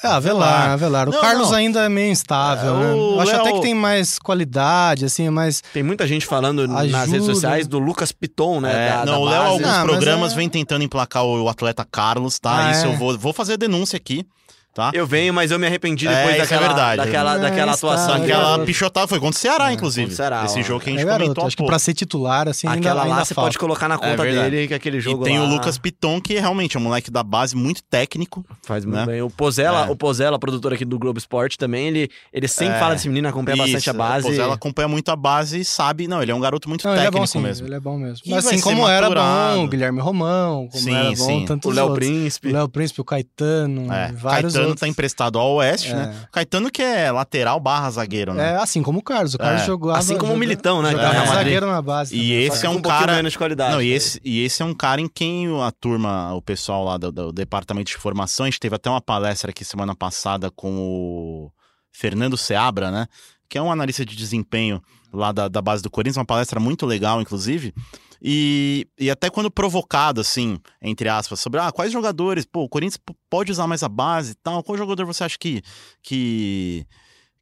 É, 0.04 0.08
Avelar, 0.08 0.72
Avelar. 0.72 1.10
O 1.10 1.12
não, 1.12 1.20
Carlos 1.20 1.50
não. 1.50 1.58
ainda 1.58 1.86
é 1.86 1.90
meio 1.90 2.12
instável, 2.12 2.76
é, 2.76 2.80
né? 2.80 3.22
Acho 3.22 3.32
Léo... 3.32 3.42
até 3.42 3.52
que 3.54 3.62
tem 3.62 3.74
mais 3.74 4.20
qualidade, 4.20 5.06
assim, 5.06 5.30
mais. 5.30 5.62
Tem 5.74 5.82
muita 5.82 6.06
gente 6.06 6.26
falando 6.26 6.62
Ajuda. 6.62 6.84
nas 6.86 7.10
redes 7.10 7.26
sociais 7.26 7.68
do 7.68 7.80
Lucas 7.80 8.12
Piton, 8.12 8.62
né? 8.62 8.88
É, 8.88 8.90
da, 8.90 9.06
não, 9.06 9.14
da 9.14 9.20
o 9.20 9.26
Léo, 9.26 9.42
alguns 9.42 9.68
ah, 9.68 9.84
programas, 9.84 10.34
é... 10.34 10.36
vem 10.36 10.50
tentando 10.50 10.84
emplacar 10.84 11.24
o 11.24 11.50
atleta 11.50 11.86
Carlos, 11.90 12.40
tá? 12.40 12.68
Ah, 12.68 12.72
Isso 12.72 12.86
é? 12.86 12.88
eu 12.90 12.98
vou, 12.98 13.18
vou 13.18 13.34
fazer 13.34 13.54
a 13.54 13.58
denúncia 13.58 13.98
aqui 13.98 14.26
tá? 14.78 14.92
Eu 14.94 15.08
venho, 15.08 15.34
mas 15.34 15.50
eu 15.50 15.58
me 15.58 15.66
arrependi 15.66 16.08
depois 16.08 16.36
é, 16.36 16.38
daquela, 16.38 16.62
é 16.62 16.68
verdade. 16.68 16.98
daquela, 16.98 17.36
é, 17.36 17.40
daquela 17.40 17.72
atuação. 17.74 18.14
Aquela 18.14 18.60
pichotada 18.60 19.08
foi 19.08 19.20
contra 19.20 19.36
o 19.36 19.40
Ceará, 19.40 19.72
é, 19.72 19.74
inclusive. 19.74 20.14
Ceará, 20.14 20.46
Esse 20.46 20.60
ó. 20.60 20.64
jogo 20.64 20.82
que 20.82 20.90
a 20.90 20.94
gente 20.94 21.02
é, 21.02 21.06
comentou 21.06 21.28
garoto, 21.28 21.48
Acho 21.48 21.58
que 21.58 21.66
pra 21.66 21.80
ser 21.80 21.96
titular, 21.96 22.48
assim, 22.48 22.68
Aquela 22.68 23.02
ainda, 23.02 23.16
lá 23.16 23.26
você 23.26 23.34
pode 23.34 23.58
colocar 23.58 23.88
na 23.88 23.96
é 23.96 23.98
conta 23.98 24.24
dele, 24.24 24.68
que 24.68 24.74
aquele 24.76 25.00
jogo 25.00 25.24
E 25.24 25.30
tem 25.30 25.40
lá... 25.40 25.46
o 25.46 25.50
Lucas 25.50 25.80
Piton, 25.80 26.22
que 26.22 26.36
realmente 26.36 26.78
é 26.78 26.80
um 26.80 26.84
moleque 26.84 27.10
da 27.10 27.24
base 27.24 27.56
muito 27.56 27.82
técnico. 27.84 28.46
Faz 28.62 28.86
muito 28.86 29.00
né? 29.00 29.06
bem. 29.08 29.22
O 29.24 29.32
Pozella, 29.32 29.90
o 29.90 29.96
Pozella, 29.96 30.38
produtor 30.38 30.74
aqui 30.74 30.86
do 30.86 31.00
Globo 31.00 31.18
Esporte 31.18 31.58
também, 31.58 31.88
ele, 31.88 32.10
ele 32.32 32.48
sempre 32.48 32.78
fala 32.78 32.94
desse 32.94 33.08
menino, 33.08 33.28
acompanha 33.28 33.56
Isso, 33.56 33.74
bastante 33.74 33.90
a 33.90 33.94
base. 33.94 34.28
O 34.28 34.30
Pozella 34.30 34.54
acompanha 34.54 34.88
muito 34.88 35.10
a 35.10 35.16
base 35.16 35.62
e 35.62 35.66
sabe... 35.66 36.08
Não, 36.08 36.22
ele 36.22 36.32
é 36.32 36.36
um 36.36 36.40
garoto 36.40 36.70
muito 36.70 36.84
técnico 36.84 37.00
ele 37.00 37.08
é 37.08 37.12
bom, 37.12 37.40
mesmo. 37.40 37.68
Ele 37.68 37.76
é 37.76 37.80
bom 37.80 37.98
mesmo. 37.98 38.24
Mas 38.28 38.46
assim 38.46 38.62
como 38.62 38.88
era 38.88 39.10
bom 39.10 39.64
o 39.64 39.68
Guilherme 39.68 40.00
Romão, 40.00 40.68
como 40.72 40.96
era 40.96 41.16
bom 41.16 41.46
tantos 41.46 41.72
O 41.72 41.74
Léo 41.74 41.96
Príncipe. 41.96 42.50
O 42.50 42.54
Léo 42.54 42.70
Príncipe, 42.70 43.02
o 43.02 43.04
Caetano, 43.04 43.88
vários 44.14 44.56
Caetano 44.68 44.76
tá 44.76 44.88
emprestado 44.88 45.40
ao 45.40 45.56
Oeste, 45.56 45.94
né? 45.94 46.28
Caetano 46.32 46.72
que 46.72 46.82
é 46.82 47.12
lateral 47.12 47.60
barra 47.60 47.90
zagueiro, 47.92 48.34
né? 48.34 48.54
É, 48.54 48.56
assim 48.58 48.84
como 48.84 49.00
o 49.00 49.02
Carlos. 49.02 49.34
O 49.34 49.38
Carlos 49.38 49.62
é. 49.62 49.66
jogou. 49.66 49.92
Assim 49.92 50.18
como 50.18 50.34
o 50.34 50.38
Militão, 50.38 50.82
né? 50.82 50.92
Jogava 50.92 51.24
é. 51.24 51.28
zagueiro 51.28 51.68
na 51.68 51.82
base. 51.82 52.16
E 52.16 52.20
também. 52.20 52.44
esse 52.44 52.66
é 52.66 52.70
um, 52.70 52.74
um 52.74 52.82
cara. 52.82 53.16
menos 53.16 53.32
de 53.32 53.38
qualidade. 53.38 53.72
Não, 53.72 53.82
e 53.82 53.92
esse, 53.92 54.20
e 54.24 54.44
esse 54.44 54.62
é 54.62 54.66
um 54.66 54.74
cara 54.74 55.02
em 55.02 55.08
quem 55.08 55.48
a 55.62 55.72
turma, 55.72 56.34
o 56.34 56.42
pessoal 56.42 56.84
lá 56.84 56.98
do, 56.98 57.12
do 57.12 57.32
departamento 57.32 57.92
de 57.92 57.98
formação, 57.98 58.46
a 58.46 58.50
gente 58.50 58.60
teve 58.60 58.76
até 58.76 58.90
uma 58.90 59.02
palestra 59.02 59.52
aqui 59.52 59.64
semana 59.64 59.96
passada 59.96 60.52
com 60.52 60.78
o 60.78 61.52
Fernando 61.92 62.38
Seabra, 62.38 62.92
né? 62.92 63.08
Que 63.50 63.58
é 63.58 63.62
um 63.62 63.72
analista 63.72 64.06
de 64.06 64.16
desempenho 64.16 64.82
lá 65.14 65.32
da, 65.32 65.48
da 65.48 65.62
base 65.62 65.82
do 65.82 65.90
Corinthians, 65.90 66.18
uma 66.18 66.26
palestra 66.26 66.60
muito 66.60 66.86
legal, 66.86 67.22
inclusive. 67.22 67.74
E, 68.22 68.88
e 69.00 69.12
até 69.12 69.30
quando 69.30 69.52
provocado, 69.52 70.22
assim, 70.22 70.58
entre 70.82 71.08
aspas, 71.08 71.40
sobre 71.40 71.60
ah, 71.60 71.72
quais 71.72 71.92
jogadores, 71.92 72.46
pô, 72.46 72.64
o 72.64 72.70
Corinthians 72.70 73.00
pode 73.30 73.52
usar 73.52 73.68
mais 73.68 73.84
a 73.84 73.90
base 73.90 74.32
e 74.32 74.36
tal, 74.36 74.64
qual 74.64 74.78
jogador 74.78 75.06
você 75.06 75.24
acha 75.24 75.38
que, 75.38 75.62
que, 76.02 76.86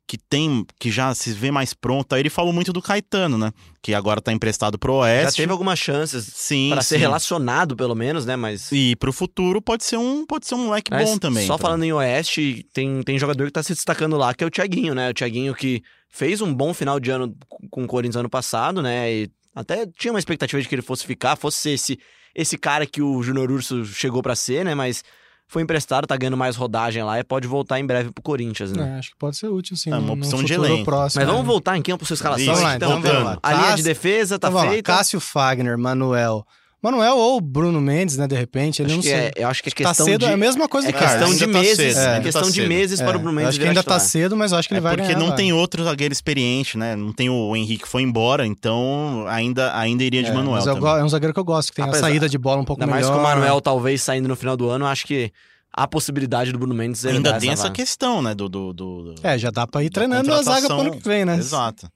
que 0.05 0.17
tem, 0.17 0.65
que 0.77 0.91
já 0.91 1.15
se 1.15 1.31
vê 1.31 1.49
mais 1.49 1.73
pronto? 1.73 2.13
Aí 2.13 2.21
ele 2.21 2.29
falou 2.29 2.51
muito 2.51 2.73
do 2.73 2.81
Caetano, 2.81 3.37
né? 3.37 3.53
Que 3.81 3.93
agora 3.93 4.21
tá 4.21 4.33
emprestado 4.33 4.77
pro 4.77 4.95
Oeste. 4.95 5.31
Já 5.31 5.43
teve 5.43 5.51
algumas 5.53 5.79
chances 5.79 6.25
sim, 6.33 6.71
para 6.71 6.81
ser 6.81 6.97
relacionado, 6.97 7.75
pelo 7.75 7.95
menos, 7.95 8.25
né? 8.25 8.35
Mas. 8.35 8.69
E 8.71 8.97
pro 8.97 9.13
futuro 9.13 9.61
pode 9.61 9.85
ser 9.85 9.97
um, 9.97 10.25
pode 10.25 10.45
ser 10.45 10.55
um 10.55 10.65
moleque 10.65 10.91
Mas 10.91 11.09
bom 11.09 11.17
também. 11.17 11.47
Só 11.47 11.57
falando 11.57 11.83
em 11.83 11.93
Oeste, 11.93 12.65
tem, 12.73 13.01
tem 13.01 13.17
jogador 13.17 13.45
que 13.45 13.53
tá 13.53 13.63
se 13.63 13.73
destacando 13.73 14.17
lá, 14.17 14.33
que 14.33 14.43
é 14.43 14.47
o 14.47 14.51
Thiaguinho, 14.51 14.93
né? 14.93 15.09
O 15.09 15.13
Thiaguinho 15.13 15.55
que 15.55 15.81
fez 16.09 16.41
um 16.41 16.53
bom 16.53 16.73
final 16.73 16.99
de 16.99 17.11
ano 17.11 17.35
com 17.69 17.83
o 17.83 17.87
Corinthians 17.87 18.15
ano 18.17 18.29
passado, 18.29 18.81
né? 18.81 19.11
E 19.11 19.31
até 19.53 19.85
tinha 19.85 20.11
uma 20.11 20.19
expectativa 20.19 20.61
de 20.61 20.67
que 20.67 20.75
ele 20.75 20.81
fosse 20.81 21.05
ficar, 21.05 21.35
fosse 21.35 21.71
esse, 21.71 21.99
esse 22.33 22.57
cara 22.57 22.85
que 22.85 23.01
o 23.01 23.21
Júnior 23.23 23.51
Urso 23.51 23.85
chegou 23.85 24.21
para 24.21 24.35
ser, 24.35 24.65
né? 24.65 24.75
Mas 24.75 25.03
foi 25.47 25.61
emprestado, 25.61 26.07
tá 26.07 26.17
ganhando 26.17 26.37
mais 26.37 26.55
rodagem 26.55 27.03
lá 27.03 27.19
e 27.19 27.23
pode 27.23 27.47
voltar 27.47 27.79
em 27.79 27.85
breve 27.85 28.11
pro 28.11 28.23
Corinthians, 28.23 28.71
né? 28.71 28.95
É, 28.95 28.99
acho 28.99 29.11
que 29.11 29.17
pode 29.17 29.37
ser 29.37 29.47
útil, 29.47 29.77
sim. 29.77 29.91
É 29.91 29.97
uma 29.97 30.13
opção 30.13 30.43
de 30.43 30.53
elenco. 30.53 30.83
Próximo, 30.83 31.23
Mas 31.23 31.31
vamos 31.31 31.45
voltar 31.45 31.77
em 31.77 31.81
campo 31.81 31.99
pra 31.99 32.07
sua 32.07 32.15
escalação. 32.15 32.47
Vamos 32.47 32.61
lá, 32.61 32.75
então, 32.75 33.01
vamos 33.01 33.23
lá. 33.23 33.39
A 33.41 33.53
linha 33.53 33.75
de 33.75 33.83
defesa 33.83 34.39
tá 34.39 34.49
então, 34.49 34.61
feita. 34.69 34.91
Cássio 34.91 35.19
Fagner, 35.19 35.77
Manuel, 35.77 36.45
Manuel 36.85 37.17
ou 37.17 37.41
Bruno 37.41 37.81
Mendes, 37.81 38.15
né, 38.15 38.27
de 38.27 38.35
repente, 38.35 38.81
ele 38.81 38.87
acho 38.87 38.95
não 38.95 39.01
sei. 39.01 39.13
É, 39.13 39.33
eu 39.37 39.47
acho 39.47 39.63
que 39.63 39.69
é 39.69 39.71
tá 39.71 39.75
questão 39.75 40.05
tá 40.05 40.11
cedo, 40.11 40.25
de... 40.25 40.31
é 40.31 40.33
a 40.33 40.37
mesma 40.37 40.67
coisa 40.67 40.87
é 40.87 40.91
do 40.91 40.97
cara. 40.97 41.17
questão 41.17 41.33
de 41.33 41.39
tá 41.39 41.59
meses, 41.59 41.97
é, 41.97 42.17
é 42.17 42.19
questão 42.19 42.43
tá 42.43 42.49
de 42.51 42.67
meses 42.67 43.01
para 43.01 43.17
o 43.17 43.19
Bruno 43.19 43.33
Mendes 43.33 43.49
Acho 43.49 43.59
que 43.59 43.67
ainda 43.67 43.83
tá 43.83 43.99
cedo, 43.99 44.37
mas 44.37 44.51
eu 44.51 44.59
acho 44.59 44.67
que 44.67 44.73
ele 44.73 44.79
é 44.79 44.81
vai 44.81 44.95
porque 44.95 45.13
ganhar. 45.13 45.27
não 45.27 45.35
tem 45.35 45.51
outro 45.51 45.83
zagueiro 45.83 46.13
experiente, 46.13 46.77
né? 46.77 46.95
Não 46.95 47.11
tem 47.11 47.29
o 47.29 47.55
Henrique 47.55 47.87
foi 47.87 48.03
embora, 48.03 48.45
então 48.45 49.25
ainda, 49.27 49.75
ainda 49.77 50.03
iria 50.03 50.21
de 50.21 50.31
Manuel 50.31 50.63
mas 50.63 50.67
é 50.67 51.03
um 51.03 51.09
zagueiro 51.09 51.33
que 51.33 51.39
eu 51.39 51.43
gosto, 51.43 51.69
que 51.69 51.77
tem 51.77 51.85
Apesar, 51.85 52.07
a 52.07 52.09
saída 52.09 52.29
de 52.29 52.37
bola 52.37 52.61
um 52.61 52.65
pouco 52.65 52.83
ainda 52.83 52.93
melhor. 52.93 53.11
mais 53.11 53.19
com 53.19 53.25
o 53.25 53.29
Manuel 53.29 53.59
talvez 53.61 54.01
saindo 54.01 54.27
no 54.27 54.35
final 54.35 54.55
do 54.55 54.69
ano, 54.69 54.85
acho 54.85 55.07
que 55.07 55.31
a 55.73 55.87
possibilidade 55.87 56.51
do 56.51 56.59
Bruno 56.59 56.75
Mendes 56.75 57.03
ainda 57.05 57.37
tem 57.39 57.49
essa 57.49 57.69
questão, 57.69 58.21
né, 58.21 58.33
do, 58.33 58.47
do, 58.47 58.71
do, 58.71 59.15
É, 59.23 59.37
já 59.37 59.49
dá 59.49 59.65
para 59.67 59.83
ir 59.83 59.89
treinando 59.89 60.31
a 60.33 60.41
zaga 60.41 60.67
pro 60.67 60.79
ano 60.79 60.91
que 60.91 61.07
vem, 61.07 61.25
né? 61.25 61.35
Exato. 61.35 61.89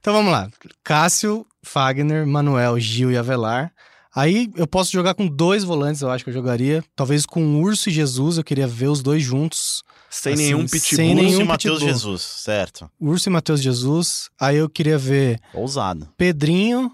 Então 0.00 0.12
vamos 0.12 0.30
lá. 0.30 0.48
Cássio, 0.84 1.44
Fagner, 1.62 2.26
Manuel, 2.26 2.78
Gil 2.78 3.10
e 3.10 3.16
Avelar. 3.16 3.72
Aí 4.16 4.50
eu 4.56 4.66
posso 4.66 4.90
jogar 4.90 5.12
com 5.12 5.28
dois 5.28 5.62
volantes, 5.62 6.00
eu 6.00 6.10
acho 6.10 6.24
que 6.24 6.30
eu 6.30 6.34
jogaria. 6.34 6.82
Talvez 6.96 7.26
com 7.26 7.60
Urso 7.60 7.90
e 7.90 7.92
Jesus, 7.92 8.38
eu 8.38 8.44
queria 8.44 8.66
ver 8.66 8.88
os 8.88 9.02
dois 9.02 9.22
juntos. 9.22 9.84
Sem 10.08 10.32
assim, 10.32 10.42
nenhum 10.42 10.64
pitbull. 10.64 10.80
Sem 10.80 11.14
nenhum 11.14 11.28
Urso 11.28 11.42
e 11.42 11.44
Matheus 11.44 11.80
Jesus, 11.80 12.22
certo. 12.22 12.90
Urso 12.98 13.28
e 13.28 13.30
Matheus 13.30 13.60
Jesus. 13.60 14.30
Aí 14.40 14.56
eu 14.56 14.70
queria 14.70 14.96
ver. 14.96 15.38
Ousado. 15.52 16.08
Pedrinho, 16.16 16.90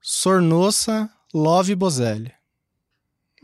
Sornossa, 0.00 1.08
Love 1.32 1.70
e 1.70 1.76
Bozelli. 1.76 2.32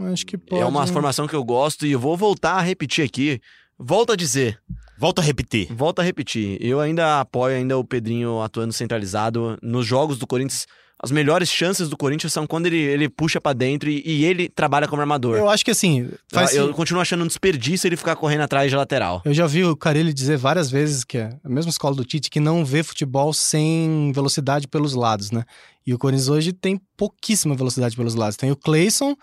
Acho 0.00 0.26
que 0.26 0.36
pode. 0.36 0.60
É 0.60 0.66
uma 0.66 0.84
formação 0.88 1.28
que 1.28 1.36
eu 1.36 1.44
gosto 1.44 1.86
e 1.86 1.92
eu 1.92 2.00
vou 2.00 2.16
voltar 2.16 2.54
a 2.54 2.60
repetir 2.60 3.04
aqui. 3.04 3.40
Volto 3.78 4.12
a 4.12 4.16
dizer. 4.16 4.60
Volto 4.98 5.20
a 5.20 5.22
repetir. 5.22 5.72
Volto 5.72 6.00
a 6.00 6.02
repetir. 6.02 6.58
Eu 6.60 6.80
ainda 6.80 7.20
apoio 7.20 7.54
ainda 7.54 7.78
o 7.78 7.84
Pedrinho 7.84 8.40
atuando 8.40 8.72
centralizado 8.72 9.56
nos 9.62 9.86
jogos 9.86 10.18
do 10.18 10.26
Corinthians 10.26 10.66
as 11.02 11.10
melhores 11.10 11.50
chances 11.50 11.88
do 11.88 11.96
Corinthians 11.96 12.32
são 12.32 12.46
quando 12.46 12.66
ele, 12.66 12.78
ele 12.78 13.08
puxa 13.08 13.40
para 13.40 13.52
dentro 13.52 13.90
e, 13.90 14.00
e, 14.06 14.24
ele 14.24 14.48
trabalha 14.48 14.86
como 14.86 15.02
armador. 15.02 15.36
Eu 15.36 15.50
acho 15.50 15.64
que 15.64 15.72
assim. 15.72 16.08
Faz... 16.28 16.54
Eu, 16.54 16.68
eu 16.68 16.74
continuo 16.74 17.02
achando 17.02 17.24
um 17.24 17.26
desperdício 17.26 17.88
ele 17.88 17.96
ficar 17.96 18.14
correndo 18.14 18.42
atrás 18.42 18.70
de 18.70 18.76
lateral. 18.76 19.20
Eu 19.24 19.34
já 19.34 19.44
vi 19.46 19.64
o 19.64 19.76
Carilli 19.76 20.12
dizer 20.12 20.36
várias 20.36 20.70
vezes 20.70 21.02
que 21.02 21.18
é 21.18 21.36
a 21.42 21.48
mesma 21.48 21.70
escola 21.70 21.96
do 21.96 22.04
Tite 22.04 22.30
que 22.30 22.38
não 22.38 22.64
vê 22.64 22.84
futebol 22.84 23.32
sem 23.32 24.12
velocidade 24.14 24.68
pelos 24.68 24.94
lados, 24.94 25.32
né? 25.32 25.44
E 25.84 25.92
o 25.92 25.98
Corinthians 25.98 26.28
hoje 26.28 26.52
tem 26.52 26.80
pouquíssima 26.96 27.56
velocidade 27.56 27.96
pelos 27.96 28.14
lados. 28.14 28.36
Tem 28.36 28.52
o 28.52 28.56
Clayson, 28.56 29.16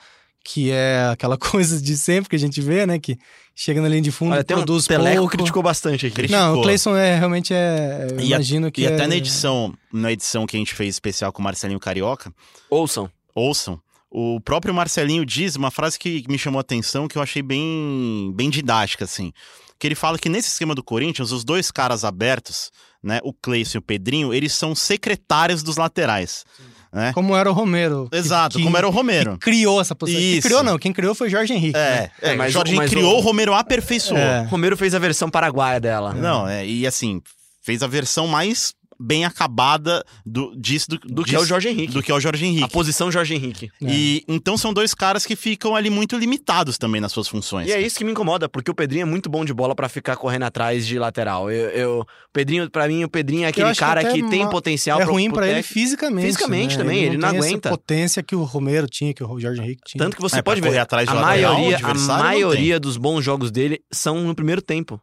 que 0.43 0.71
é 0.71 1.10
aquela 1.12 1.38
coisa 1.39 1.82
de 1.82 1.97
sempre 1.97 2.30
que 2.30 2.36
a 2.36 2.39
gente 2.39 2.62
vê, 2.62 2.86
né? 2.86 2.99
Que 2.99 3.17
chega 3.56 3.82
na 3.82 3.89
linha 3.89 4.02
de 4.02 4.12
fundo, 4.12 4.34
Olha, 4.34 4.43
produz 4.43 4.86
um 4.86 4.88
Teleco 4.88 5.17
pouco. 5.17 5.32
criticou 5.32 5.62
bastante 5.62 6.06
aqui. 6.06 6.15
Criticou. 6.15 6.41
Não, 6.41 6.60
o 6.60 6.62
Clayson 6.62 6.95
é, 6.95 7.17
realmente 7.17 7.54
é... 7.54 8.08
imagino 8.19 8.67
a, 8.67 8.71
que 8.71 8.82
E 8.82 8.86
é... 8.86 8.93
até 8.93 9.06
na 9.06 9.15
edição, 9.15 9.73
na 9.91 10.12
edição 10.12 10.45
que 10.45 10.56
a 10.56 10.60
gente 10.60 10.73
fez 10.73 10.95
especial 10.95 11.32
com 11.34 11.41
o 11.41 11.43
Marcelinho 11.43 11.80
Carioca... 11.80 12.34
Ouçam. 12.69 13.10
Ouçam. 13.36 13.82
O 14.10 14.39
próprio 14.41 14.73
Marcelinho 14.73 15.25
diz 15.25 15.56
uma 15.56 15.69
frase 15.69 15.99
que 15.99 16.23
me 16.28 16.39
chamou 16.39 16.58
a 16.58 16.62
atenção, 16.62 17.08
que 17.08 17.17
eu 17.17 17.21
achei 17.21 17.43
bem, 17.43 18.32
bem 18.34 18.49
didática, 18.49 19.06
assim. 19.06 19.32
Que 19.78 19.88
ele 19.88 19.95
fala 19.95 20.17
que 20.17 20.30
nesse 20.30 20.49
esquema 20.49 20.73
do 20.73 20.84
Corinthians, 20.84 21.32
os 21.32 21.43
dois 21.43 21.69
caras 21.69 22.04
abertos, 22.04 22.71
né? 23.04 23.19
O 23.23 23.32
Clayson 23.32 23.78
e 23.78 23.80
o 23.80 23.82
Pedrinho, 23.82 24.34
eles 24.34 24.54
são 24.54 24.73
secretários 24.73 25.62
dos 25.62 25.78
laterais. 25.78 26.43
Sim. 26.58 26.63
Né? 26.91 27.13
Como 27.13 27.36
era 27.36 27.49
o 27.49 27.54
Romero. 27.54 28.10
Exato, 28.12 28.58
que, 28.58 28.63
como 28.63 28.75
era 28.75 28.88
o 28.88 28.91
Romero. 28.91 29.38
criou 29.38 29.80
essa 29.80 29.93
posição. 29.93 30.19
Quem 30.19 30.41
criou 30.41 30.63
não, 30.63 30.78
quem 30.80 30.91
criou 30.91 31.13
foi 31.13 31.30
Jorge 31.30 31.54
Henrique. 31.54 31.78
É, 31.78 32.02
né? 32.02 32.12
é, 32.21 32.36
mas 32.36 32.52
Jorge 32.52 32.73
Henrique 32.73 32.89
criou, 32.89 33.17
o 33.17 33.21
Romero 33.21 33.54
aperfeiçoou. 33.54 34.19
É. 34.19 34.41
Romero 34.45 34.75
fez 34.75 34.95
a 34.95 34.99
versão 34.99 35.30
paraguaia 35.30 35.80
dela. 35.80 36.13
Não, 36.13 36.47
é, 36.47 36.65
e 36.65 36.88
assim, 36.88 37.21
fez 37.62 37.84
a 37.84 37.88
versão 37.88 38.28
mais 38.28 38.73
bem 38.99 39.23
acabada 39.23 40.03
do, 40.25 40.53
disso 40.55 40.89
do, 40.89 40.97
do 40.97 41.23
que 41.23 41.35
é 41.35 41.39
o 41.39 41.45
Jorge 41.45 41.69
Henrique. 41.69 41.93
Do 41.93 42.03
que 42.03 42.12
é 42.12 42.15
o 42.15 42.19
Jorge 42.19 42.45
Henrique. 42.45 42.63
A 42.63 42.67
posição 42.67 43.12
Jorge 43.12 43.33
Henrique. 43.33 43.71
É. 43.81 43.89
E 43.89 44.23
então 44.27 44.57
são 44.57 44.73
dois 44.73 44.93
caras 44.93 45.25
que 45.25 45.35
ficam 45.35 45.75
ali 45.75 45.89
muito 45.89 46.17
limitados 46.17 46.77
também 46.77 46.99
nas 46.99 47.12
suas 47.12 47.27
funções. 47.27 47.69
E 47.69 47.71
é 47.71 47.81
isso 47.81 47.97
que 47.97 48.03
me 48.03 48.12
incomoda, 48.12 48.49
porque 48.49 48.69
o 48.69 48.73
Pedrinho 48.73 49.03
é 49.03 49.05
muito 49.05 49.29
bom 49.29 49.45
de 49.45 49.53
bola 49.53 49.73
para 49.73 49.88
ficar 49.88 50.17
correndo 50.17 50.43
atrás 50.43 50.85
de 50.85 50.99
lateral. 50.99 51.49
Eu, 51.49 51.69
eu 51.69 52.07
Pedrinho, 52.33 52.69
para 52.69 52.88
mim, 52.88 53.03
o 53.03 53.09
Pedrinho 53.09 53.45
é 53.45 53.47
aquele 53.47 53.73
cara 53.75 54.03
que, 54.03 54.21
que 54.21 54.29
tem 54.29 54.47
potencial. 54.49 54.99
É 54.99 55.03
pro, 55.03 55.13
ruim 55.13 55.31
para 55.31 55.47
ele 55.47 55.63
fisicamente. 55.63 56.25
Fisicamente 56.25 56.77
né? 56.77 56.83
também, 56.83 56.97
ele 56.99 57.17
não, 57.17 57.29
ele 57.29 57.38
não 57.38 57.45
aguenta. 57.45 57.69
Essa 57.69 57.77
potência 57.77 58.23
que 58.23 58.35
o 58.35 58.43
Romero 58.43 58.88
tinha, 58.88 59.13
que 59.13 59.23
o 59.23 59.39
Jorge 59.39 59.62
Henrique 59.62 59.81
tinha. 59.85 60.03
Tanto 60.03 60.15
que 60.15 60.21
você 60.21 60.39
é, 60.39 60.41
pode 60.41 60.62
ver 60.62 60.77
atrás 60.77 61.07
de 61.07 61.15
a 61.15 61.19
lateral, 61.19 61.53
maioria, 61.53 61.79
a 61.88 62.17
maioria 62.17 62.79
dos 62.79 62.97
bons 62.97 63.23
jogos 63.23 63.51
dele 63.51 63.81
são 63.91 64.21
no 64.21 64.35
primeiro 64.35 64.62
tempo. 64.62 64.99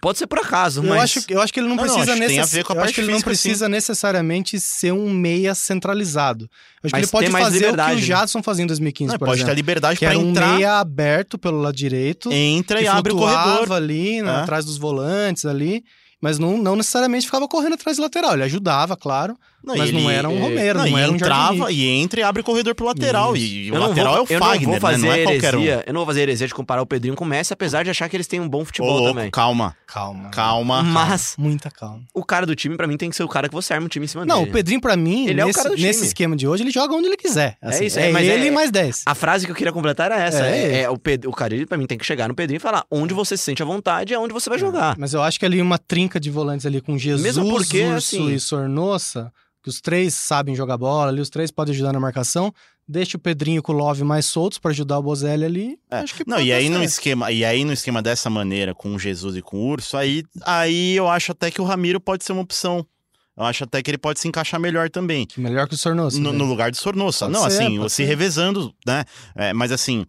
Pode 0.00 0.18
ser 0.18 0.26
por 0.26 0.38
acaso, 0.38 0.80
eu 0.82 0.88
mas. 0.88 1.02
Acho, 1.02 1.24
eu 1.28 1.40
acho 1.40 1.52
que 1.52 1.60
ele 1.60 1.68
não, 1.68 1.76
não 1.76 1.82
precisa, 1.84 2.12
não, 2.12 2.18
necess... 2.18 2.54
eu 2.54 2.80
acho 2.80 2.94
que 2.94 3.00
ele 3.00 3.12
não 3.12 3.20
precisa 3.20 3.68
necessariamente 3.68 4.58
ser 4.58 4.92
um 4.92 5.08
meia 5.08 5.54
centralizado. 5.54 6.44
Eu 6.82 6.88
acho 6.88 6.92
mas 6.92 6.92
que 6.92 6.96
ele 6.98 7.06
pode 7.06 7.30
fazer 7.30 7.70
o 7.70 7.76
que 7.76 7.94
o 7.94 7.98
Jadson 7.98 8.42
fazia 8.42 8.64
em 8.64 8.66
2015, 8.66 9.12
não, 9.12 9.18
por 9.18 9.26
pode 9.26 9.38
exemplo. 9.38 9.54
ter 9.54 9.56
liberdade 9.56 9.98
para 10.00 10.14
entrar. 10.14 10.48
um 10.48 10.54
meia 10.56 10.80
aberto 10.80 11.38
pelo 11.38 11.60
lado 11.60 11.76
direito. 11.76 12.32
Entra 12.32 12.82
e 12.82 12.88
abre 12.88 13.12
o 13.12 13.16
corredor. 13.16 13.72
ali, 13.72 14.20
né, 14.20 14.30
é. 14.30 14.36
atrás 14.36 14.64
dos 14.64 14.76
volantes 14.76 15.44
ali 15.44 15.84
mas 16.24 16.38
não, 16.38 16.56
não 16.56 16.74
necessariamente 16.74 17.26
ficava 17.26 17.46
correndo 17.46 17.74
atrás 17.74 17.98
do 17.98 18.02
lateral. 18.02 18.32
Ele 18.32 18.44
ajudava, 18.44 18.96
claro, 18.96 19.36
não, 19.64 19.76
mas 19.76 19.88
ele, 19.88 20.02
não 20.02 20.10
era 20.10 20.28
um 20.28 20.38
Romero, 20.38 20.78
não, 20.80 20.90
não 20.90 20.98
era 20.98 21.10
um 21.10 21.14
entrava 21.14 21.72
e 21.72 21.86
entra 21.86 22.20
e 22.20 22.22
abre 22.22 22.42
o 22.42 22.44
corredor 22.44 22.74
pro 22.74 22.86
lateral. 22.86 23.34
Isso. 23.34 23.46
E 23.46 23.72
o 23.72 23.78
lateral 23.78 24.26
vou, 24.26 24.26
é 24.28 24.36
o 24.36 24.38
Fagner, 24.38 24.82
né? 24.82 24.96
não 24.98 25.12
é 25.12 25.20
heresia, 25.20 25.40
qualquer 25.40 25.56
um. 25.56 25.64
Eu 25.64 25.92
não 25.92 26.00
vou 26.00 26.06
fazer 26.06 26.22
heresia 26.22 26.46
de 26.46 26.54
comparar 26.54 26.82
o 26.82 26.86
Pedrinho 26.86 27.14
com 27.14 27.24
o 27.24 27.26
Messi, 27.26 27.52
apesar 27.52 27.82
de 27.82 27.90
achar 27.90 28.08
que 28.08 28.16
eles 28.16 28.26
têm 28.26 28.40
um 28.40 28.48
bom 28.48 28.64
futebol 28.64 28.90
Ô, 28.90 28.98
louco, 28.98 29.14
também. 29.14 29.30
Calma. 29.30 29.76
Calma. 29.86 30.28
Calma. 30.30 30.82
Mas 30.82 31.34
muita 31.38 31.70
calma. 31.70 32.02
O 32.12 32.24
cara 32.24 32.44
do 32.44 32.54
time 32.54 32.76
para 32.76 32.86
mim 32.86 32.96
tem 32.96 33.08
que 33.08 33.16
ser 33.16 33.22
o 33.22 33.28
cara 33.28 33.48
que 33.48 33.54
você 33.54 33.72
arma 33.72 33.86
o 33.86 33.88
time 33.88 34.04
em 34.04 34.08
cima 34.08 34.24
não, 34.24 34.36
dele. 34.36 34.46
Não, 34.46 34.50
o 34.50 34.52
Pedrinho 34.52 34.80
para 34.80 34.96
mim, 34.96 35.26
ele 35.26 35.34
nesse, 35.34 35.48
é 35.48 35.50
o 35.50 35.54
cara 35.54 35.70
do 35.70 35.80
nesse 35.80 36.04
esquema 36.04 36.36
de 36.36 36.46
hoje, 36.46 36.62
ele 36.62 36.70
joga 36.70 36.94
onde 36.94 37.06
ele 37.06 37.16
quiser. 37.16 37.56
É 37.62 37.68
assim, 37.68 37.84
é 37.84 37.86
isso, 37.86 37.98
é, 37.98 38.10
é 38.10 38.12
mas 38.12 38.28
ele 38.28 38.48
é, 38.48 38.50
mais 38.50 38.70
10. 38.70 39.02
A 39.06 39.14
frase 39.14 39.46
que 39.46 39.52
eu 39.52 39.56
queria 39.56 39.72
completar 39.72 40.10
era 40.10 40.22
essa, 40.22 40.46
é, 40.46 40.82
é 40.82 40.90
o, 40.90 40.98
Ped, 40.98 41.26
o 41.26 41.32
cara 41.32 41.54
para 41.66 41.78
mim 41.78 41.86
tem 41.86 41.96
que 41.96 42.04
chegar 42.04 42.28
no 42.28 42.34
Pedrinho 42.34 42.58
e 42.58 42.60
falar 42.60 42.84
onde 42.90 43.14
você 43.14 43.36
se 43.36 43.44
sente 43.44 43.62
à 43.62 43.66
vontade 43.66 44.12
é 44.12 44.18
onde 44.18 44.32
você 44.32 44.50
vai 44.50 44.58
jogar. 44.58 44.96
Mas 44.98 45.14
eu 45.14 45.22
acho 45.22 45.38
que 45.38 45.46
ali 45.46 45.60
uma 45.62 45.78
trinca 45.78 46.18
de 46.18 46.30
volantes 46.30 46.66
ali 46.66 46.80
com 46.80 46.98
Jesus, 46.98 47.22
Mesmo 47.22 47.48
porque, 47.48 47.82
assim... 47.82 48.32
e 48.32 48.40
Sornossa, 48.40 49.32
que 49.64 49.70
os 49.70 49.80
três 49.80 50.12
sabem 50.12 50.54
jogar 50.54 50.76
bola 50.76 51.10
ali, 51.10 51.22
os 51.22 51.30
três 51.30 51.50
podem 51.50 51.72
ajudar 51.74 51.90
na 51.90 51.98
marcação. 51.98 52.52
Deixa 52.86 53.16
o 53.16 53.20
Pedrinho 53.20 53.62
com 53.62 53.72
o 53.72 53.74
Love 53.74 54.04
mais 54.04 54.26
soltos 54.26 54.58
para 54.58 54.72
ajudar 54.72 54.98
o 54.98 55.02
Bozelli 55.02 55.42
ali. 55.42 55.78
É. 55.90 56.00
Acho 56.00 56.14
que 56.16 56.24
Não, 56.28 56.38
e 56.38 56.52
aí 56.52 56.68
no 56.68 56.84
esquema, 56.84 57.32
e 57.32 57.42
aí 57.46 57.64
no 57.64 57.72
esquema 57.72 58.02
dessa 58.02 58.28
maneira, 58.28 58.74
com 58.74 58.94
o 58.94 58.98
Jesus 58.98 59.36
e 59.36 59.40
com 59.40 59.56
o 59.56 59.70
Urso, 59.70 59.96
aí, 59.96 60.22
aí 60.44 60.94
eu 60.94 61.08
acho 61.08 61.32
até 61.32 61.50
que 61.50 61.62
o 61.62 61.64
Ramiro 61.64 61.98
pode 61.98 62.24
ser 62.24 62.32
uma 62.32 62.42
opção. 62.42 62.86
Eu 63.34 63.44
acho 63.44 63.64
até 63.64 63.82
que 63.82 63.90
ele 63.90 63.96
pode 63.96 64.20
se 64.20 64.28
encaixar 64.28 64.60
melhor 64.60 64.90
também. 64.90 65.26
Melhor 65.38 65.66
que 65.66 65.74
o 65.74 65.78
Sornosa. 65.78 66.20
No, 66.20 66.30
né? 66.30 66.38
no 66.38 66.44
lugar 66.44 66.70
do 66.70 66.76
Sornosa. 66.76 67.26
Não, 67.26 67.48
ser, 67.48 67.62
assim, 67.64 67.88
se 67.88 68.04
revezando, 68.04 68.72
né? 68.86 69.04
É, 69.34 69.54
mas 69.54 69.72
assim, 69.72 70.04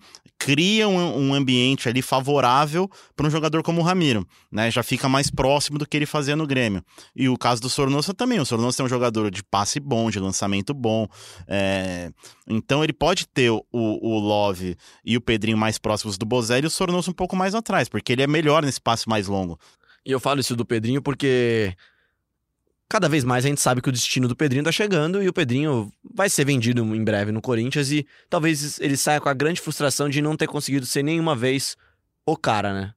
cria 0.46 0.88
um, 0.88 1.30
um 1.30 1.34
ambiente 1.34 1.90
ali 1.90 2.04
favorável 2.04 2.88
para 3.16 3.26
um 3.26 3.32
jogador 3.32 3.64
como 3.64 3.82
o 3.82 3.84
Ramiro, 3.84 4.28
né? 4.52 4.70
Já 4.70 4.84
fica 4.84 5.10
mais 5.10 5.32
próximo 5.32 5.80
do 5.80 5.88
que 5.88 5.98
ele 5.98 6.06
fazia 6.06 6.36
no 6.36 6.46
Grêmio. 6.46 6.84
E 7.16 7.28
o 7.28 7.36
caso 7.36 7.64
do 7.64 7.68
Sornosa 7.68 8.14
também. 8.14 8.40
O 8.40 8.46
Sornosa 8.46 8.84
é 8.84 8.86
um 8.86 8.88
jogador 8.88 9.32
de 9.32 9.44
passe 9.44 9.80
bom, 9.80 10.08
de 10.12 10.20
lançamento 10.20 10.72
bom. 10.72 11.08
É... 11.48 12.12
Então 12.48 12.84
ele 12.84 12.94
pode 12.94 13.28
ter 13.28 13.50
o, 13.50 13.64
o 13.72 14.20
Love 14.20 14.78
e 15.04 15.18
o 15.18 15.22
Pedrinho 15.22 15.58
mais 15.58 15.80
próximos 15.80 16.16
do 16.16 16.28
Bozelli 16.28 16.66
e 16.66 16.68
o 16.68 16.70
Sornosa 16.70 17.10
um 17.10 17.16
pouco 17.16 17.36
mais 17.36 17.56
atrás, 17.56 17.90
porque 17.90 18.14
ele 18.14 18.22
é 18.22 18.28
melhor 18.28 18.64
nesse 18.64 18.80
passe 18.80 19.10
mais 19.10 19.26
longo. 19.28 19.58
E 20.06 20.12
eu 20.12 20.20
falo 20.20 20.42
isso 20.42 20.56
do 20.56 20.64
Pedrinho 20.64 21.02
porque 21.02 21.76
cada 22.88 23.10
vez 23.10 23.24
mais 23.24 23.46
a 23.46 23.50
gente 23.50 23.62
sabe 23.62 23.82
que 23.82 23.90
o 23.90 23.92
destino 23.92 24.28
do 24.28 24.36
Pedrinho 24.36 24.64
tá 24.64 24.72
chegando 24.72 25.22
e 25.22 25.28
o 25.28 25.34
Pedrinho 25.34 25.92
vai 26.14 26.30
ser 26.30 26.46
vendido 26.46 26.84
em 26.96 27.04
breve 27.04 27.32
no 27.32 27.42
Corinthians 27.42 27.92
e 27.92 28.06
talvez 28.30 28.80
ele 28.80 28.96
saia 28.96 29.20
com 29.20 29.30
a 29.30 29.34
grande 29.34 29.62
frustração 29.62 30.08
de 30.08 30.22
não 30.22 30.38
ter 30.38 30.48
conseguido 30.48 30.86
ser 30.86 31.04
nenhuma 31.04 31.36
vez 31.36 31.76
o 32.26 32.38
cara, 32.38 32.74
né? 32.74 32.94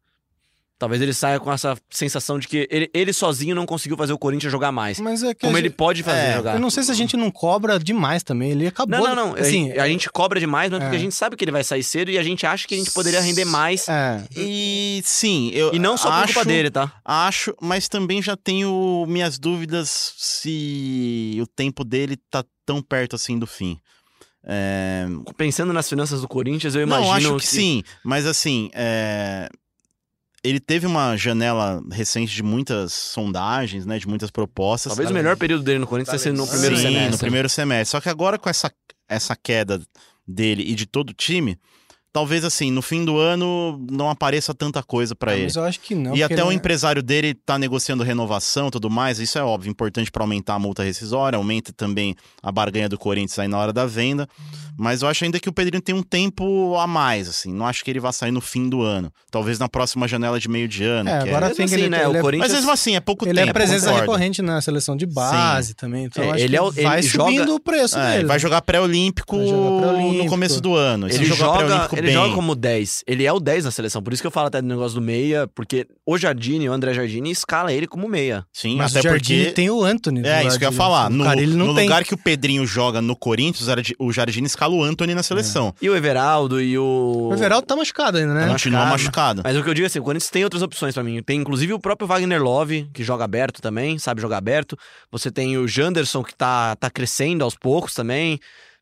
Talvez 0.79 1.03
ele 1.03 1.13
saia 1.13 1.41
com 1.41 1.53
essa 1.53 1.77
sensação 1.91 2.39
de 2.39 2.47
que 2.47 2.69
ele, 2.71 2.89
ele 2.95 3.13
sozinho 3.13 3.53
não 3.53 3.67
conseguiu 3.67 3.97
fazer 3.97 4.13
o 4.13 4.19
Corinthians 4.19 4.53
jogar 4.53 4.71
mais. 4.71 5.01
Mas 5.01 5.25
é 5.25 5.35
que 5.35 5.41
como 5.41 5.57
gente, 5.57 5.67
ele 5.67 5.75
pode 5.75 6.05
fazer 6.05 6.21
é, 6.21 6.35
jogar. 6.37 6.55
Eu 6.55 6.61
não 6.61 6.71
sei 6.71 6.85
se 6.85 6.93
a 6.93 6.95
gente 6.95 7.17
não 7.17 7.33
cobra 7.33 7.81
demais 7.81 8.23
também. 8.23 8.53
Ele 8.53 8.69
acabou. 8.69 8.97
Não, 8.97 9.09
não, 9.09 9.27
não. 9.31 9.35
Assim, 9.35 9.73
a, 9.73 9.89
gente 9.89 10.09
cobra 10.09 10.39
demais, 10.39 10.71
mas 10.71 10.81
é. 10.81 10.85
porque 10.85 10.97
a 10.97 11.01
gente 11.01 11.17
sabe 11.17 11.35
que 11.35 11.43
ele 11.43 11.51
vai 11.51 11.65
sair 11.65 11.83
cedo 11.83 12.13
e 12.13 12.19
a 12.19 12.23
gente 12.23 12.47
acha 12.47 12.69
que 12.69 12.77
a 12.77 12.79
gente 12.79 12.93
poderia 12.93 13.21
render 13.21 13.45
mais. 13.45 13.89
É. 13.89 14.23
E 14.37 15.03
sim, 15.05 15.51
eu. 15.53 15.75
E 15.75 15.81
não 15.81 15.97
só 15.97 16.11
acho, 16.11 16.29
por 16.29 16.35
culpa 16.35 16.45
dele, 16.49 16.71
tá? 16.71 16.93
Acho, 17.05 17.53
mas 17.61 17.89
também 17.89 18.23
já 18.23 18.37
tenho 18.37 19.05
minhas 19.09 19.37
dúvidas 19.37 20.15
se 20.17 21.41
o 21.43 21.47
tempo 21.49 21.83
dele 21.85 22.17
tá 22.31 22.45
tão 22.65 22.81
perto 22.81 23.17
assim 23.17 23.37
do 23.37 23.49
fim. 23.49 23.81
É... 24.45 25.07
Pensando 25.37 25.73
nas 25.73 25.89
finanças 25.89 26.21
do 26.21 26.29
Corinthians, 26.29 26.77
eu 26.77 26.83
imagino. 26.83 27.09
Não, 27.09 27.17
acho 27.17 27.35
que, 27.35 27.41
que... 27.41 27.47
sim, 27.49 27.83
mas 28.05 28.27
assim. 28.27 28.71
É 28.73 29.49
ele 30.43 30.61
teve 30.61 30.87
uma 30.87 31.17
janela 31.17 31.83
recente 31.91 32.35
de 32.35 32.43
muitas 32.43 32.93
sondagens, 32.93 33.85
né, 33.85 33.99
de 33.99 34.07
muitas 34.07 34.31
propostas. 34.31 34.91
Talvez 34.91 35.11
o 35.11 35.15
melhor 35.15 35.37
período 35.37 35.65
dele 35.65 35.81
no 35.81 35.87
Corinthians 35.87 36.23
tenha 36.23 36.35
sido 36.35 36.43
no 36.43 36.49
primeiro 36.49 36.77
Sim, 36.77 36.83
semestre. 36.83 37.11
no 37.11 37.19
primeiro 37.19 37.49
semestre. 37.49 37.91
Só 37.91 38.01
que 38.01 38.09
agora 38.09 38.39
com 38.39 38.49
essa, 38.49 38.73
essa 39.09 39.35
queda 39.35 39.81
dele 40.27 40.63
e 40.63 40.75
de 40.75 40.87
todo 40.87 41.11
o 41.11 41.15
time, 41.15 41.59
talvez 42.19 42.45
assim, 42.45 42.73
no 42.73 42.83
fim 42.83 43.05
do 43.05 43.17
ano 43.17 43.81
não 43.89 44.11
apareça 44.11 44.53
tanta 44.53 44.83
coisa 44.83 45.15
para 45.15 45.31
ah, 45.31 45.35
ele. 45.37 45.45
Mas 45.45 45.55
eu 45.55 45.63
acho 45.63 45.79
que 45.79 45.95
não. 45.95 46.17
E 46.17 46.23
até 46.25 46.43
o 46.43 46.51
é... 46.51 46.55
empresário 46.55 47.01
dele 47.01 47.33
tá 47.33 47.57
negociando 47.57 48.03
renovação 48.03 48.67
e 48.67 48.71
tudo 48.73 48.91
mais, 48.91 49.21
isso 49.21 49.39
é 49.39 49.43
óbvio, 49.43 49.71
importante 49.71 50.11
para 50.11 50.25
aumentar 50.25 50.55
a 50.55 50.59
multa 50.59 50.83
rescisória, 50.83 51.37
aumenta 51.37 51.73
também 51.73 52.17
a 52.43 52.51
barganha 52.51 52.89
do 52.89 52.99
Corinthians 52.99 53.39
aí 53.39 53.47
na 53.47 53.57
hora 53.57 53.73
da 53.73 53.87
venda. 53.87 54.29
Mas 54.81 55.03
eu 55.03 55.09
acho 55.09 55.25
ainda 55.25 55.41
que 55.41 55.49
o 55.49 55.53
Pedrinho 55.53 55.83
tem 55.83 55.93
um 55.93 56.05
tempo 56.05 56.77
a 56.77 56.87
mais, 56.87 57.29
assim. 57.29 57.53
Não 57.53 57.67
acho 57.67 57.85
que 57.85 57.91
ele 57.91 57.99
vá 57.99 58.13
sair 58.13 58.31
no 58.31 58.41
fim 58.41 58.69
do 58.69 58.81
ano. 58.81 59.13
Talvez 59.29 59.59
na 59.59 59.69
próxima 59.69 60.07
janela 60.07 60.39
de 60.39 60.49
meio 60.49 60.69
de 60.69 60.85
ano. 60.85 61.11
É, 61.11 61.19
agora 61.19 61.47
é... 61.47 61.49
tem 61.49 61.67
que 61.67 61.75
assim, 61.75 61.75
ele, 61.75 61.91
né? 61.91 62.05
Ele 62.05 62.19
é... 62.19 62.21
Corinthians... 62.21 62.49
Mas 62.49 62.59
mesmo 62.61 62.71
assim, 62.71 62.95
é 62.95 63.01
pouco 63.01 63.25
ele 63.25 63.35
tempo. 63.35 63.43
Ele 63.43 63.51
é 63.51 63.53
presença 63.53 63.87
concordo. 63.87 64.03
recorrente 64.03 64.41
na 64.41 64.61
seleção 64.61 64.97
de 64.97 65.05
base 65.05 65.69
Sim. 65.69 65.75
também. 65.75 66.05
Então 66.05 66.23
é, 66.33 66.41
ele, 66.41 66.55
é 66.55 66.63
o, 66.63 66.71
vai 66.71 67.01
ele 67.01 67.09
subindo 67.09 67.39
joga... 67.39 67.55
o 67.55 67.61
preço 67.61 67.99
é, 67.99 68.13
dele. 68.13 68.27
Vai 68.27 68.39
jogar 68.39 68.63
pré-olímpico 68.63 69.37
no 69.37 70.27
começo 70.27 70.61
do 70.61 70.77
ano. 70.77 71.09
ele 71.09 71.25
joga, 71.25 71.89
ele 72.09 72.15
joga 72.17 72.35
como 72.35 72.55
10. 72.55 73.05
Ele 73.07 73.25
é 73.25 73.33
o 73.33 73.39
10 73.41 73.65
na 73.65 73.71
seleção. 73.71 74.03
Por 74.03 74.13
isso 74.13 74.23
que 74.23 74.27
eu 74.27 74.31
falo 74.31 74.49
até 74.49 74.61
do 74.61 74.67
negócio 74.69 74.95
do 74.95 75.01
meia, 75.05 75.47
porque 75.55 75.87
o 76.07 76.17
Jardine, 76.19 76.69
o 76.69 76.73
André 76.73 76.93
Jardine, 76.95 77.31
escala 77.31 77.73
ele 77.73 77.87
como 77.87 78.09
meia. 78.09 78.45
Sim, 78.53 78.77
Mas 78.77 78.97
até 78.97 79.01
o 79.09 79.11
Jardine 79.13 79.39
porque. 79.45 79.53
tem 79.55 79.71
o 79.71 79.85
Anthony. 79.85 80.27
É, 80.27 80.45
isso 80.47 80.59
que 80.59 80.65
eu 80.65 80.71
ia 80.71 80.77
falar. 80.77 81.09
No, 81.11 81.25
cara, 81.25 81.41
ele 81.41 81.55
não 81.55 81.69
no 81.69 81.75
tem. 81.75 81.85
lugar 81.85 82.05
que 82.05 82.15
o 82.15 82.19
Pedrinho 82.19 82.67
joga 82.67 83.01
no 83.01 83.15
Corinthians, 83.17 83.63
o 83.63 83.67
Jardi- 83.67 83.97
o 83.99 84.13
Jardine 84.13 84.47
escala 84.47 84.75
o 84.75 84.83
Anthony 84.83 85.15
na 85.15 85.23
seleção. 85.23 85.75
E 85.81 85.89
o 85.89 85.97
Everaldo 85.97 86.61
e 86.61 86.77
o. 86.79 87.29
O 87.31 87.35
Everaldo 87.35 87.67
tá 87.67 87.77
machucado 87.77 88.19
ainda, 88.19 88.35
né? 88.35 88.49
Continua 88.49 88.87
machucado. 88.87 89.43
Mas 89.45 89.57
o 89.57 89.63
que 89.63 89.69
eu 89.71 89.75
digo 89.75 89.85
é 89.85 89.89
assim, 89.89 89.99
o 89.99 90.03
Corinthians 90.03 90.31
tem 90.31 90.45
outras 90.45 90.63
opções 90.63 90.95
pra 90.95 91.03
mim. 91.05 91.23
Tem 91.23 91.39
inclusive 91.39 91.73
o 91.73 91.79
próprio 91.79 92.07
Wagner 92.09 92.43
Love, 92.43 92.89
que 92.93 93.03
joga 93.05 93.25
aberto 93.25 93.61
também, 93.61 93.99
sabe 93.99 94.21
jogar 94.21 94.39
aberto. 94.39 94.77
Você 95.11 95.31
tem 95.31 95.57
o 95.59 95.67
Janderson, 95.69 96.23
que 96.23 96.35
tá, 96.35 96.75
tá 96.77 96.91
crescendo 96.91 97.45
aos 97.45 97.55
poucos 97.57 97.95
também. 97.95 98.39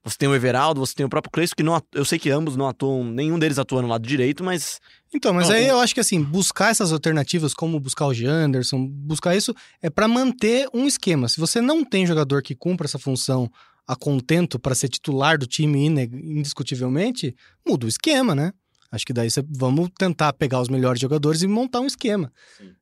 Você 0.07 0.16
tem 0.19 0.29
o 0.29 0.35
Everaldo, 0.35 0.79
você 0.81 0.95
tem 0.95 1.05
o 1.05 1.09
próprio 1.09 1.31
Cleison, 1.33 1.53
que 1.57 1.62
não, 1.64 1.75
atu- 1.75 1.88
eu 1.92 2.05
sei 2.05 2.16
que 2.19 2.31
ambos 2.31 2.57
não 2.57 2.69
atuam, 2.69 3.03
nenhum 3.05 3.38
deles 3.38 3.59
atua 3.59 3.83
no 3.83 3.88
lado 3.88 4.07
direito, 4.07 4.45
mas 4.45 4.79
Então, 5.12 5.33
mas 5.35 5.49
Não, 5.49 5.57
aí 5.57 5.66
eu 5.66 5.81
acho 5.81 5.92
que 5.95 6.01
assim, 6.01 6.23
buscar 6.23 6.71
essas 6.71 6.92
alternativas, 6.92 7.53
como 7.53 7.81
buscar 7.81 8.07
o 8.07 8.14
Janderson, 8.14 8.87
buscar 8.87 9.35
isso, 9.37 9.55
é 9.83 9.90
pra 9.90 10.07
manter 10.07 10.69
um 10.73 10.87
esquema. 10.87 11.29
Se 11.29 11.40
você 11.40 11.61
não 11.61 11.85
tem 11.85 12.07
jogador 12.07 12.42
que 12.42 12.55
cumpra 12.55 12.87
essa 12.87 12.99
função 12.99 13.51
a 13.87 13.95
contento 13.97 14.59
pra 14.59 14.75
ser 14.75 14.88
titular 14.88 15.38
do 15.38 15.47
time 15.47 15.87
indiscutivelmente, 15.87 17.35
muda 17.66 17.87
o 17.87 17.88
esquema, 17.88 18.35
né? 18.35 18.53
Acho 18.90 19.05
que 19.05 19.12
daí 19.12 19.29
você, 19.31 19.42
vamos 19.49 19.90
tentar 19.99 20.33
pegar 20.33 20.61
os 20.61 20.69
melhores 20.69 21.01
jogadores 21.01 21.42
e 21.42 21.47
montar 21.47 21.81
um 21.81 21.87
esquema. 21.87 22.33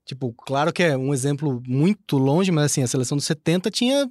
Tipo, 0.05 0.33
claro 0.35 0.73
que 0.73 0.83
é 0.83 0.97
um 0.97 1.15
exemplo 1.15 1.63
muito 1.67 2.19
longe, 2.19 2.51
mas 2.53 2.67
assim, 2.67 2.83
a 2.83 2.87
seleção 2.87 3.17
dos 3.17 3.25
70 3.27 3.71
tinha 3.71 4.07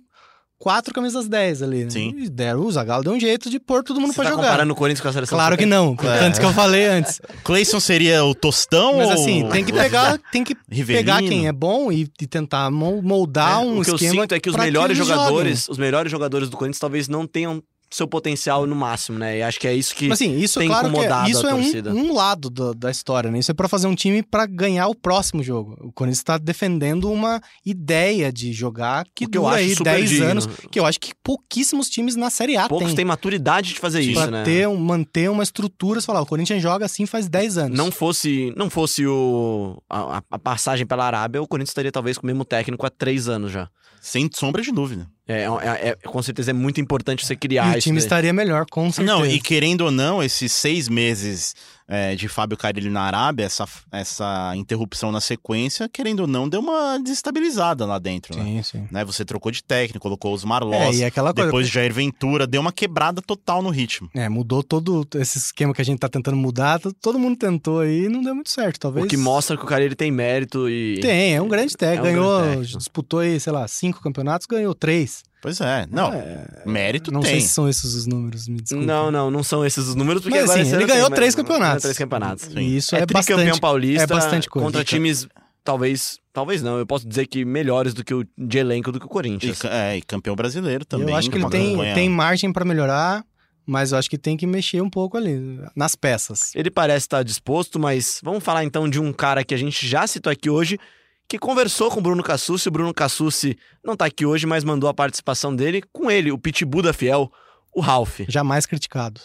quatro 0.64 0.94
camisas 0.94 1.28
10 1.28 1.62
ali, 1.62 1.84
né? 1.84 1.90
Sim. 1.90 2.14
E 2.18 2.30
deram, 2.30 2.62
o 2.62 2.72
Zagallo 2.72 3.04
deu 3.04 3.12
um 3.12 3.20
jeito 3.20 3.50
de 3.50 3.60
pôr 3.60 3.84
todo 3.84 4.00
mundo 4.00 4.12
você 4.14 4.16
pra 4.22 4.24
tá 4.24 4.30
jogar. 4.30 4.44
comparando 4.44 4.72
o 4.72 4.76
Corinthians 4.78 5.02
com 5.02 5.10
a 5.10 5.12
seleção 5.12 5.38
Claro 5.38 5.58
que 5.58 5.66
não, 5.66 5.94
É. 6.02 6.26
antes 6.26 6.40
que 6.40 6.46
eu 6.46 6.54
falei 6.54 6.86
antes. 6.86 7.20
Cleison 7.44 7.82
seria 7.82 8.24
o 8.24 8.34
Tostão 8.34 8.96
Mas 9.00 9.08
ou... 9.08 9.14
assim, 9.14 9.46
tem 9.52 9.66
que 9.66 9.74
pegar, 9.74 10.18
tem 10.32 10.42
que 10.42 10.56
Rivelino? 10.70 11.04
pegar 11.06 11.20
quem 11.22 11.48
é 11.48 11.52
bom 11.52 11.92
e, 11.92 12.08
e 12.22 12.26
tentar 12.28 12.72
mol- 12.72 13.02
moldar 13.02 13.60
um 13.62 13.80
o 13.80 13.84
que 13.84 13.90
eu 13.92 13.96
esquema. 13.96 14.22
sinto 14.22 14.36
é 14.36 14.40
que 14.40 14.50
os 14.50 14.56
melhores 14.56 14.98
jogadores, 14.98 15.68
os 15.68 15.78
melhores 15.78 16.10
jogadores 16.10 16.50
do 16.50 16.56
Corinthians 16.56 16.80
talvez 16.80 17.10
não 17.10 17.28
tenham 17.28 17.62
seu 17.94 18.08
potencial 18.08 18.66
no 18.66 18.76
máximo, 18.76 19.20
né? 19.20 19.38
E 19.38 19.44
acho 19.44 19.60
que 19.60 19.68
é 19.68 19.74
isso 19.74 19.94
que 19.96 20.08
Mas 20.08 20.20
assim, 20.22 20.38
isso 20.38 20.60
tem 20.60 20.68
claro 20.68 20.86
que 20.86 20.90
incomodado 20.94 21.28
é, 21.28 21.32
isso 21.32 21.46
a 21.46 21.50
é 21.52 21.54
torcida. 21.54 21.94
um, 21.94 22.10
um 22.10 22.14
lado 22.14 22.50
do- 22.50 22.74
da 22.74 22.90
história, 22.90 23.30
né? 23.30 23.40
Isso 23.40 23.52
é 23.52 23.54
pra 23.54 23.68
fazer 23.68 23.88
um 23.88 23.96
time 23.96 24.24
pra 24.24 24.46
ganhar 24.46 24.88
o 24.88 24.96
próximo 24.96 25.44
jogo. 25.44 25.78
O 25.82 25.92
Corinthians 25.92 26.18
está 26.20 26.38
defendendo 26.38 27.12
uma 27.12 27.42
ideia 27.66 28.32
de 28.32 28.52
jogar 28.54 29.06
que 29.14 29.28
que 29.28 29.38
eu 29.38 29.44
dura 29.44 29.56
acho 29.56 29.64
aí 29.64 29.76
super 29.76 29.84
10 29.96 30.10
digno. 30.10 30.26
anos, 30.26 30.48
que 30.72 30.80
eu 30.80 30.86
acho 30.86 31.00
que 31.00 31.14
pouquíssimos 31.24 31.90
times 31.90 32.16
na 32.16 32.30
Série 32.30 32.58
A 32.58 32.68
poucos 32.68 32.88
têm. 32.88 32.96
têm 32.98 33.06
maturidade 33.06 33.74
de 33.74 33.80
fazer 33.80 34.02
Sim. 34.04 34.12
isso, 34.12 34.22
Pra 34.22 34.32
né? 34.32 34.44
ter, 34.44 34.68
um- 34.68 34.76
manter 34.78 35.30
uma 35.30 35.44
estrutura, 35.44 36.00
você 36.02 36.06
falar, 36.08 36.22
o 36.22 36.26
Corinthians 36.26 36.62
joga 36.62 36.86
assim 36.86 37.06
faz 37.06 37.28
10 37.30 37.58
anos. 37.58 37.78
Não 37.78 37.92
fosse, 37.92 38.54
não 38.58 38.70
fosse 38.70 39.06
o, 39.06 39.82
a, 39.90 40.22
a 40.32 40.40
passagem 40.40 40.86
pela 40.86 41.06
Arábia, 41.06 41.42
o 41.42 41.48
Corinthians 41.48 41.70
estaria 41.70 41.92
talvez 41.92 42.18
com 42.18 42.24
o 42.26 42.28
mesmo 42.28 42.44
técnico 42.44 42.86
há 42.86 42.90
três 42.90 43.28
anos 43.30 43.52
já. 43.52 43.70
Sem 44.02 44.30
sombra 44.34 44.62
de 44.62 44.72
dúvida. 44.72 45.08
É, 45.28 45.44
é- 45.44 45.90
é- 45.90 45.96
com 46.06 46.22
certeza 46.22 46.52
é 46.52 46.54
muito 46.54 46.82
importante 46.82 47.26
você 47.26 47.34
e 47.34 47.38
criar 47.38 47.68
o 47.68 47.78
isso 47.78 47.82
time 47.84 47.96
daí. 47.98 48.04
estaria 48.06 48.34
melhor, 48.34 48.66
com 48.70 48.92
certeza. 48.92 49.18
Não, 49.18 49.26
e 49.26 49.40
querendo 49.40 49.82
ou 49.82 49.92
não, 49.92 50.22
esses 50.22 50.52
seis 50.52 50.90
meses 50.90 51.56
é, 51.88 52.16
de 52.16 52.28
Fábio 52.28 52.58
Carilli 52.58 52.90
na 52.90 53.02
Arábia, 53.02 53.46
essa, 53.46 53.66
essa 53.92 54.54
interrupção 54.56 55.12
na 55.12 55.22
sequência, 55.22 55.90
querendo 55.90 56.22
ou 56.22 56.28
não, 56.28 56.48
deu 56.48 56.60
uma 56.60 56.98
desestabilizada 57.00 57.86
lá 57.86 58.00
dentro, 58.00 58.38
né? 58.38 58.44
Sim, 58.44 58.64
sim. 58.64 58.88
Né, 58.92 59.04
Você 59.06 59.26
trocou 59.26 59.52
de 59.52 59.64
técnico, 59.64 60.04
colocou 60.04 60.34
os 60.34 60.44
É, 60.44 60.94
e 60.94 61.04
aquela 61.04 61.34
coisa. 61.34 61.48
depois 61.48 61.68
de 61.68 61.74
Jair 61.74 61.94
Ventura, 61.94 62.46
deu 62.46 62.62
uma 62.62 62.72
quebrada 62.72 63.22
total 63.22 63.62
no 63.62 63.70
ritmo. 63.70 64.10
É, 64.14 64.30
mudou 64.30 64.64
todo 64.64 65.08
esse 65.16 65.38
esquema 65.38 65.74
que 65.74 65.82
a 65.82 65.86
gente 65.86 66.00
tá 66.00 66.10
tentando 66.10 66.38
mudar. 66.38 66.80
Todo 67.02 67.20
mundo 67.20 67.38
tentou 67.38 67.80
aí 67.80 68.06
e 68.06 68.10
não 68.10 68.22
deu 68.22 68.36
muito 68.36 68.50
certo. 68.50 68.80
Talvez. 68.80 69.06
O 69.06 69.10
que 69.10 69.18
mostra 69.18 69.58
que 69.58 69.64
o 69.64 69.68
cara 69.68 69.84
ele 69.84 69.96
tem 69.96 70.12
mérito 70.12 70.70
e. 70.70 71.00
Tem, 71.00 71.36
é 71.36 71.42
um 71.42 71.48
grande 71.48 71.76
técnico. 71.76 72.08
É 72.08 72.12
um 72.12 72.14
ganhou, 72.14 72.38
grande 72.40 72.56
técnico. 72.58 72.78
disputou 72.78 73.20
aí, 73.20 73.40
sei 73.40 73.54
lá, 73.54 73.68
cinco 73.68 74.02
campeonatos, 74.02 74.48
ganhou 74.48 74.74
três. 74.76 75.24
Pois 75.44 75.60
é, 75.62 75.86
não, 75.92 76.12
É, 76.14 76.46
mérito 76.66 77.12
não 77.12 77.20
tem. 77.20 77.32
sei 77.34 77.42
se 77.42 77.50
são 77.50 77.68
esses 77.70 77.94
os 77.94 78.08
números, 78.08 78.48
me 78.48 78.62
desculpa. 78.62 78.86
Não, 78.86 79.12
não, 79.12 79.30
não 79.30 79.44
são 79.44 79.64
esses 79.66 79.86
os 79.90 79.94
números, 79.94 80.22
porque 80.24 80.36
Mas, 80.38 80.46
agora 80.50 80.62
assim, 80.62 80.70
ele 80.72 80.78
tem 80.80 80.88
ganhou 80.88 81.10
mais- 81.10 81.20
três 81.20 81.36
campeonatos. 81.36 81.82
Três 81.84 81.98
campeonatos. 81.98 82.46
Sim. 82.46 82.60
E 82.60 82.78
isso 82.78 82.96
é, 82.96 83.00
é, 83.02 83.06
tricampeão 83.06 83.38
bastante. 83.40 83.60
paulista 83.60 84.04
é 84.04 84.08
bastante 84.08 84.50
coisa. 84.50 84.66
contra 84.66 84.84
times, 84.86 85.28
talvez, 85.62 86.18
talvez 86.32 86.64
não, 86.64 86.78
eu 86.80 86.86
posso 86.88 87.06
dizer 87.06 87.28
que 87.28 87.44
melhores 87.44 87.94
do 87.94 88.06
que 88.06 88.14
o 88.14 88.26
de 88.38 88.58
elenco 88.58 88.90
do 88.90 89.00
que 89.02 89.06
o 89.06 89.08
E, 89.08 89.10
Corinthians. 89.10 89.60
ca- 89.60 89.70
é, 89.70 89.98
e 89.98 90.02
campeão 90.02 90.34
brasileiro 90.36 90.86
também. 90.86 91.10
eu 91.10 91.16
acho 91.16 91.30
que 91.30 91.38
ele 91.38 91.50
tem, 91.50 91.72
campanha- 91.74 91.94
tem 91.94 92.10
margem 92.10 92.54
pra 92.54 92.64
melhorar, 92.64 93.24
mas 93.66 93.92
eu 93.92 93.98
acho 93.98 94.10
que 94.10 94.18
tem 94.18 94.38
que 94.38 94.48
mexer 94.48 94.82
um 94.82 94.90
pouco 94.90 95.18
ali, 95.18 95.60
nas 95.76 95.94
peças. 95.94 96.56
Ele 96.56 96.72
parece 96.72 97.06
estar 97.06 97.22
disposto, 97.22 97.78
mas 97.78 98.22
vamos 98.24 98.42
falar 98.44 98.64
então 98.64 98.90
de 98.90 98.98
um 99.00 99.12
cara 99.12 99.44
que 99.44 99.54
a 99.54 99.58
gente 99.58 99.86
já 99.86 100.08
citou 100.08 100.32
aqui 100.32 100.50
hoje, 100.50 100.80
que 101.28 101.40
conversou 101.40 101.90
com 101.90 102.00
o 102.00 102.04
Bruno 102.04 102.24
Cassucci. 102.24 102.68
O 102.68 102.72
Bruno 102.72 102.94
Cassucci 102.94 103.58
não 103.84 103.96
tá 103.96 104.06
aqui 104.06 104.26
hoje, 104.26 104.46
mas 104.46 104.64
mandou 104.64 104.90
a 104.90 104.94
participação 104.94 105.56
dele 105.56 105.84
com 105.92 106.10
ele, 106.10 106.32
o 106.32 106.38
Pitbull 106.38 106.82
da 106.82 106.94
Fiel, 106.94 107.32
o 107.74 107.82
Ralph. 107.82 108.22
Jamais 108.28 108.66
criticado. 108.66 109.22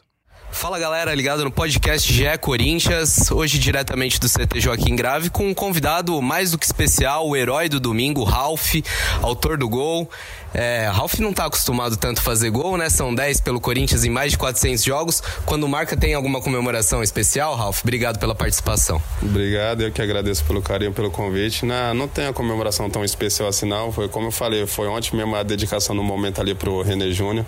Fala 0.50 0.78
galera, 0.78 1.14
ligado 1.14 1.44
no 1.44 1.50
podcast 1.52 2.11
GE 2.11 2.38
Corinthians, 2.40 3.30
hoje 3.30 3.58
diretamente 3.58 4.18
do 4.18 4.28
CT 4.28 4.61
Joaquim 4.61 4.96
Grave, 4.96 5.28
com 5.28 5.46
um 5.46 5.54
convidado 5.54 6.20
mais 6.22 6.50
do 6.50 6.58
que 6.58 6.64
especial, 6.64 7.28
o 7.28 7.37
herói 7.37 7.68
do 7.68 7.78
domingo, 7.78 8.24
Ralph, 8.24 8.76
autor 9.22 9.58
do 9.58 9.68
gol. 9.68 10.11
É, 10.54 10.88
Ralph 10.92 11.18
não 11.18 11.32
tá 11.32 11.46
acostumado 11.46 11.96
tanto 11.96 12.18
a 12.18 12.22
fazer 12.22 12.50
gol, 12.50 12.76
né? 12.76 12.88
São 12.88 13.14
10 13.14 13.40
pelo 13.40 13.61
Corinthians 13.61 14.04
em 14.04 14.11
mais 14.11 14.32
de 14.32 14.38
400 14.38 14.82
jogos. 14.82 15.22
Quando 15.44 15.68
marca, 15.68 15.96
tem 15.96 16.14
alguma 16.14 16.40
comemoração 16.40 17.02
especial, 17.02 17.54
Ralph? 17.54 17.82
Obrigado 17.82 18.18
pela 18.18 18.34
participação. 18.34 19.00
Obrigado, 19.22 19.82
eu 19.82 19.92
que 19.92 20.00
agradeço 20.00 20.44
pelo 20.44 20.62
carinho, 20.62 20.92
pelo 20.92 21.11
convite. 21.11 21.64
Não, 21.64 21.94
não 21.94 22.08
tem 22.08 22.26
a 22.26 22.32
comemoração 22.32 22.88
tão 22.88 23.04
especial 23.04 23.48
assim, 23.48 23.66
não. 23.66 23.92
Foi 23.92 24.08
como 24.08 24.28
eu 24.28 24.32
falei, 24.32 24.66
foi 24.66 24.88
ontem 24.88 25.16
mesmo 25.16 25.37
a 25.37 25.42
dedicação 25.42 25.94
no 25.94 26.02
momento 26.02 26.40
ali 26.40 26.54
pro 26.54 26.82
René 26.82 27.11
Júnior, 27.11 27.44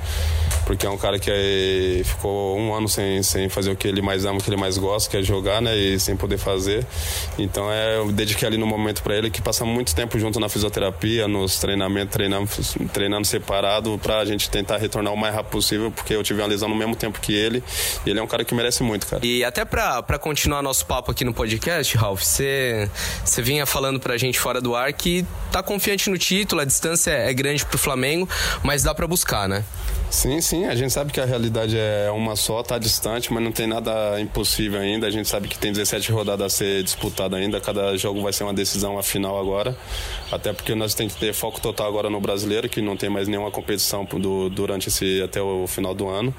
porque 0.66 0.86
é 0.86 0.90
um 0.90 0.98
cara 0.98 1.18
que 1.18 1.30
eh, 1.30 2.02
ficou 2.04 2.58
um 2.58 2.74
ano 2.74 2.88
sem, 2.88 3.22
sem 3.22 3.48
fazer 3.48 3.70
o 3.70 3.76
que 3.76 3.88
ele 3.88 4.02
mais 4.02 4.24
ama, 4.24 4.38
o 4.38 4.42
que 4.42 4.50
ele 4.50 4.56
mais 4.56 4.76
gosta, 4.76 5.10
que 5.10 5.16
é 5.16 5.22
jogar, 5.22 5.60
né? 5.62 5.76
E 5.76 5.98
sem 5.98 6.16
poder 6.16 6.38
fazer. 6.38 6.86
Então 7.38 7.70
é, 7.70 7.96
eu 7.96 8.12
dediquei 8.12 8.46
ali 8.46 8.56
no 8.58 8.66
momento 8.66 9.02
para 9.02 9.14
ele, 9.14 9.30
que 9.30 9.40
passamos 9.40 9.74
muito 9.74 9.94
tempo 9.94 10.18
junto 10.18 10.38
na 10.38 10.48
fisioterapia, 10.48 11.26
nos 11.26 11.58
treinamentos, 11.58 12.12
treinamos, 12.12 12.76
treinando 12.90 13.26
separado, 13.26 13.98
pra 14.03 14.24
gente 14.24 14.50
tentar 14.50 14.76
retornar 14.76 15.12
o 15.12 15.16
mais 15.16 15.35
rápido 15.35 15.53
possível, 15.53 15.90
porque 15.90 16.14
eu 16.14 16.22
tive 16.22 16.40
uma 16.40 16.48
lesão 16.48 16.68
no 16.68 16.74
mesmo 16.74 16.94
tempo 16.94 17.20
que 17.20 17.35
ele. 17.35 17.62
E 18.05 18.11
ele 18.11 18.18
é 18.18 18.22
um 18.22 18.26
cara 18.26 18.44
que 18.44 18.55
merece 18.55 18.83
muito, 18.83 19.07
cara. 19.07 19.24
E 19.24 19.44
até 19.44 19.64
pra, 19.64 20.03
continuar 20.18 20.62
nosso 20.62 20.85
papo 20.87 21.11
aqui 21.11 21.24
no 21.24 21.33
podcast, 21.33 21.96
Ralph, 21.96 22.22
você 22.22 22.88
você 23.24 23.42
vinha 23.42 23.66
falando 23.66 24.00
pra 24.00 24.16
gente 24.16 24.38
fora 24.38 24.61
do 24.61 24.74
ar 24.74 24.92
que 24.92 25.24
tá 25.50 25.62
confiante 25.62 26.11
no 26.11 26.18
título, 26.18 26.61
a 26.61 26.64
distância 26.64 27.11
é 27.11 27.33
grande 27.33 27.64
pro 27.64 27.79
Flamengo, 27.79 28.29
mas 28.62 28.83
dá 28.83 28.94
pra 28.94 29.07
buscar, 29.07 29.48
né? 29.48 29.64
Sim, 30.10 30.40
sim, 30.40 30.66
a 30.66 30.74
gente 30.74 30.92
sabe 30.92 31.12
que 31.12 31.20
a 31.20 31.24
realidade 31.24 31.78
é 31.78 32.10
uma 32.10 32.34
só, 32.34 32.64
tá 32.64 32.78
distante, 32.78 33.32
mas 33.32 33.40
não 33.44 33.52
tem 33.52 33.68
nada 33.68 34.20
impossível 34.20 34.80
ainda. 34.80 35.06
A 35.06 35.10
gente 35.10 35.28
sabe 35.28 35.46
que 35.46 35.56
tem 35.56 35.70
17 35.70 36.10
rodadas 36.10 36.46
a 36.52 36.56
ser 36.56 36.82
disputada 36.82 37.36
ainda, 37.36 37.60
cada 37.60 37.96
jogo 37.96 38.20
vai 38.20 38.32
ser 38.32 38.42
uma 38.42 38.52
decisão, 38.52 38.98
a 38.98 39.04
final 39.04 39.38
agora. 39.38 39.76
Até 40.32 40.52
porque 40.52 40.74
nós 40.74 40.94
temos 40.94 41.14
que 41.14 41.20
ter 41.20 41.32
foco 41.32 41.60
total 41.60 41.86
agora 41.86 42.10
no 42.10 42.20
brasileiro, 42.20 42.68
que 42.68 42.82
não 42.82 42.96
tem 42.96 43.08
mais 43.08 43.28
nenhuma 43.28 43.52
competição 43.52 44.04
do, 44.04 44.50
durante 44.50 44.88
esse 44.88 45.22
até 45.22 45.40
o 45.40 45.68
final 45.68 45.94
do 45.94 46.08
ano. 46.08 46.34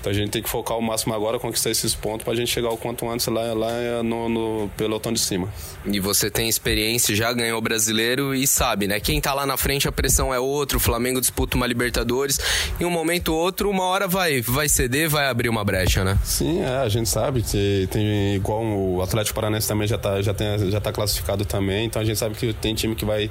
Então 0.00 0.12
a 0.12 0.14
gente 0.14 0.30
tem 0.30 0.42
que 0.42 0.48
focar 0.48 0.76
o 0.76 0.82
máximo 0.82 1.14
agora, 1.14 1.38
conquistar 1.38 1.70
esses 1.70 1.94
pontos 1.94 2.24
pra 2.24 2.34
gente 2.34 2.50
chegar 2.50 2.68
o 2.70 2.76
quanto 2.76 3.08
antes 3.08 3.26
lá, 3.28 3.54
lá 3.54 4.02
no, 4.02 4.28
no 4.28 4.70
pelotão 4.76 5.10
de 5.10 5.20
cima. 5.20 5.48
E 5.86 5.98
você 5.98 6.30
tem 6.30 6.46
experiência, 6.46 7.16
já 7.16 7.32
ganhou 7.32 7.58
o 7.58 7.62
brasileiro 7.62 8.34
e 8.34 8.46
sabe, 8.46 8.86
né? 8.86 9.00
Quem 9.00 9.18
tá 9.18 9.32
lá 9.32 9.46
na 9.46 9.56
frente, 9.56 9.88
a 9.88 9.92
pressão 9.92 10.32
é 10.32 10.38
outra, 10.38 10.76
o 10.76 10.80
Flamengo 10.80 11.20
disputa 11.20 11.56
uma 11.56 11.66
Libertadores. 11.66 12.38
Em 12.78 12.84
um 12.84 12.90
momento 12.90 13.13
ou 13.28 13.38
outro, 13.38 13.70
uma 13.70 13.84
hora 13.84 14.06
vai, 14.06 14.40
vai 14.40 14.68
ceder, 14.68 15.08
vai 15.08 15.26
abrir 15.26 15.48
uma 15.48 15.64
brecha, 15.64 16.04
né? 16.04 16.18
Sim, 16.24 16.62
é, 16.62 16.76
a 16.78 16.88
gente 16.88 17.08
sabe 17.08 17.42
que 17.42 17.88
tem 17.90 18.34
igual 18.34 18.62
o 18.62 19.02
Atlético 19.02 19.34
Paranaense 19.34 19.68
também 19.68 19.86
já 19.86 19.98
tá, 19.98 20.20
já, 20.22 20.32
tem, 20.32 20.70
já 20.70 20.80
tá 20.80 20.92
classificado 20.92 21.44
também, 21.44 21.86
então 21.86 22.00
a 22.00 22.04
gente 22.04 22.18
sabe 22.18 22.34
que 22.34 22.52
tem 22.52 22.74
time 22.74 22.94
que 22.94 23.04
vai, 23.04 23.30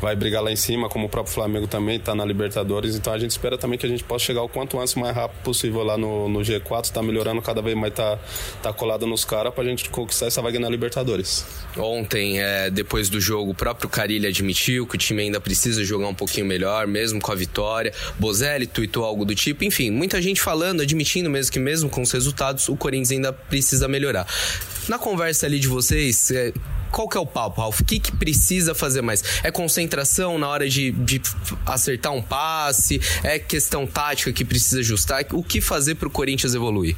vai 0.00 0.14
brigar 0.16 0.42
lá 0.42 0.50
em 0.50 0.56
cima, 0.56 0.88
como 0.88 1.06
o 1.06 1.08
próprio 1.08 1.34
Flamengo 1.34 1.66
também 1.66 1.98
tá 1.98 2.14
na 2.14 2.24
Libertadores, 2.24 2.96
então 2.96 3.12
a 3.12 3.18
gente 3.18 3.30
espera 3.30 3.56
também 3.58 3.78
que 3.78 3.86
a 3.86 3.88
gente 3.88 4.04
possa 4.04 4.24
chegar 4.24 4.42
o 4.42 4.48
quanto 4.48 4.78
antes, 4.78 4.94
mais 4.94 5.14
rápido 5.14 5.42
possível 5.42 5.82
lá 5.82 5.96
no, 5.96 6.28
no 6.28 6.40
G4, 6.40 6.90
tá 6.90 7.02
melhorando 7.02 7.40
cada 7.42 7.62
vez 7.62 7.76
mais, 7.76 7.92
tá, 7.94 8.18
tá 8.62 8.72
colado 8.72 9.06
nos 9.06 9.24
caras 9.24 9.52
pra 9.52 9.64
gente 9.64 9.90
conquistar 9.90 10.26
essa 10.26 10.42
vaga 10.42 10.58
na 10.58 10.68
Libertadores. 10.68 11.44
Ontem, 11.76 12.40
é, 12.40 12.70
depois 12.70 13.08
do 13.08 13.20
jogo, 13.20 13.52
o 13.52 13.54
próprio 13.54 13.88
Carilli 13.88 14.26
admitiu 14.26 14.86
que 14.86 14.94
o 14.94 14.98
time 14.98 15.22
ainda 15.22 15.40
precisa 15.40 15.82
jogar 15.84 16.08
um 16.08 16.14
pouquinho 16.14 16.46
melhor, 16.46 16.86
mesmo 16.86 17.20
com 17.20 17.32
a 17.32 17.34
vitória. 17.34 17.92
Bozelli 18.18 18.66
tuitou 18.66 19.04
algo 19.04 19.21
do 19.24 19.34
tipo. 19.34 19.64
Enfim, 19.64 19.90
muita 19.90 20.20
gente 20.20 20.40
falando, 20.40 20.80
admitindo 20.80 21.30
mesmo 21.30 21.52
que 21.52 21.58
mesmo 21.58 21.88
com 21.88 22.02
os 22.02 22.10
resultados, 22.10 22.68
o 22.68 22.76
Corinthians 22.76 23.12
ainda 23.12 23.32
precisa 23.32 23.88
melhorar. 23.88 24.26
Na 24.88 24.98
conversa 24.98 25.46
ali 25.46 25.58
de 25.58 25.68
vocês, 25.68 26.30
é, 26.30 26.52
qual 26.90 27.08
que 27.08 27.16
é 27.16 27.20
o 27.20 27.26
papo, 27.26 27.60
Ralf? 27.60 27.80
O 27.80 27.84
que, 27.84 27.98
que 27.98 28.12
precisa 28.12 28.74
fazer 28.74 29.00
mais? 29.00 29.24
É 29.42 29.50
concentração 29.50 30.38
na 30.38 30.46
hora 30.46 30.68
de, 30.68 30.92
de 30.92 31.20
acertar 31.64 32.12
um 32.12 32.20
passe? 32.20 33.00
É 33.22 33.38
questão 33.38 33.86
tática 33.86 34.32
que 34.32 34.44
precisa 34.44 34.80
ajustar? 34.80 35.24
O 35.32 35.42
que 35.42 35.60
fazer 35.60 35.94
para 35.94 36.08
o 36.08 36.10
Corinthians 36.10 36.54
evoluir? 36.54 36.96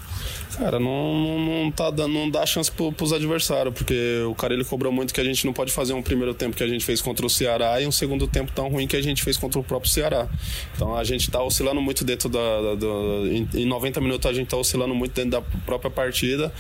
Cara, 0.57 0.78
não, 0.78 1.14
não, 1.14 1.38
não, 1.64 1.70
tá 1.70 1.90
dando, 1.90 2.12
não 2.12 2.30
dá 2.30 2.46
chance 2.46 2.70
pro, 2.70 2.92
pros 2.92 3.12
adversários, 3.12 3.74
porque 3.74 4.22
o 4.28 4.34
cara 4.36 4.55
ele 4.55 4.64
cobrou 4.64 4.92
muito 4.92 5.12
que 5.12 5.20
a 5.20 5.24
gente 5.24 5.44
não 5.44 5.52
pode 5.52 5.72
fazer 5.72 5.94
um 5.94 6.02
primeiro 6.02 6.32
tempo 6.32 6.57
que 6.57 6.62
a 6.62 6.66
gente 6.66 6.84
fez 6.84 7.00
contra 7.02 7.26
o 7.26 7.30
Ceará 7.30 7.80
e 7.80 7.86
um 7.86 7.92
segundo 7.92 8.28
tempo 8.28 8.52
tão 8.52 8.68
ruim 8.68 8.86
que 8.86 8.94
a 8.94 9.02
gente 9.02 9.22
fez 9.22 9.36
contra 9.36 9.59
o 9.59 9.64
próprio 9.64 9.90
Ceará. 9.90 10.28
Então 10.74 10.96
a 10.96 11.02
gente 11.02 11.28
tá 11.28 11.42
oscilando 11.42 11.80
muito 11.80 12.05
dentro 12.05 12.28
da. 12.28 12.38
da, 12.61 12.74
da 12.76 12.86
em, 12.86 13.48
em 13.55 13.66
90 13.66 14.00
minutos 14.00 14.30
a 14.30 14.32
gente 14.32 14.48
tá 14.48 14.57
oscilando 14.57 14.94
muito 14.94 15.12
dentro 15.12 15.32
da 15.32 15.40
própria 15.66 15.90
partida. 15.90 16.52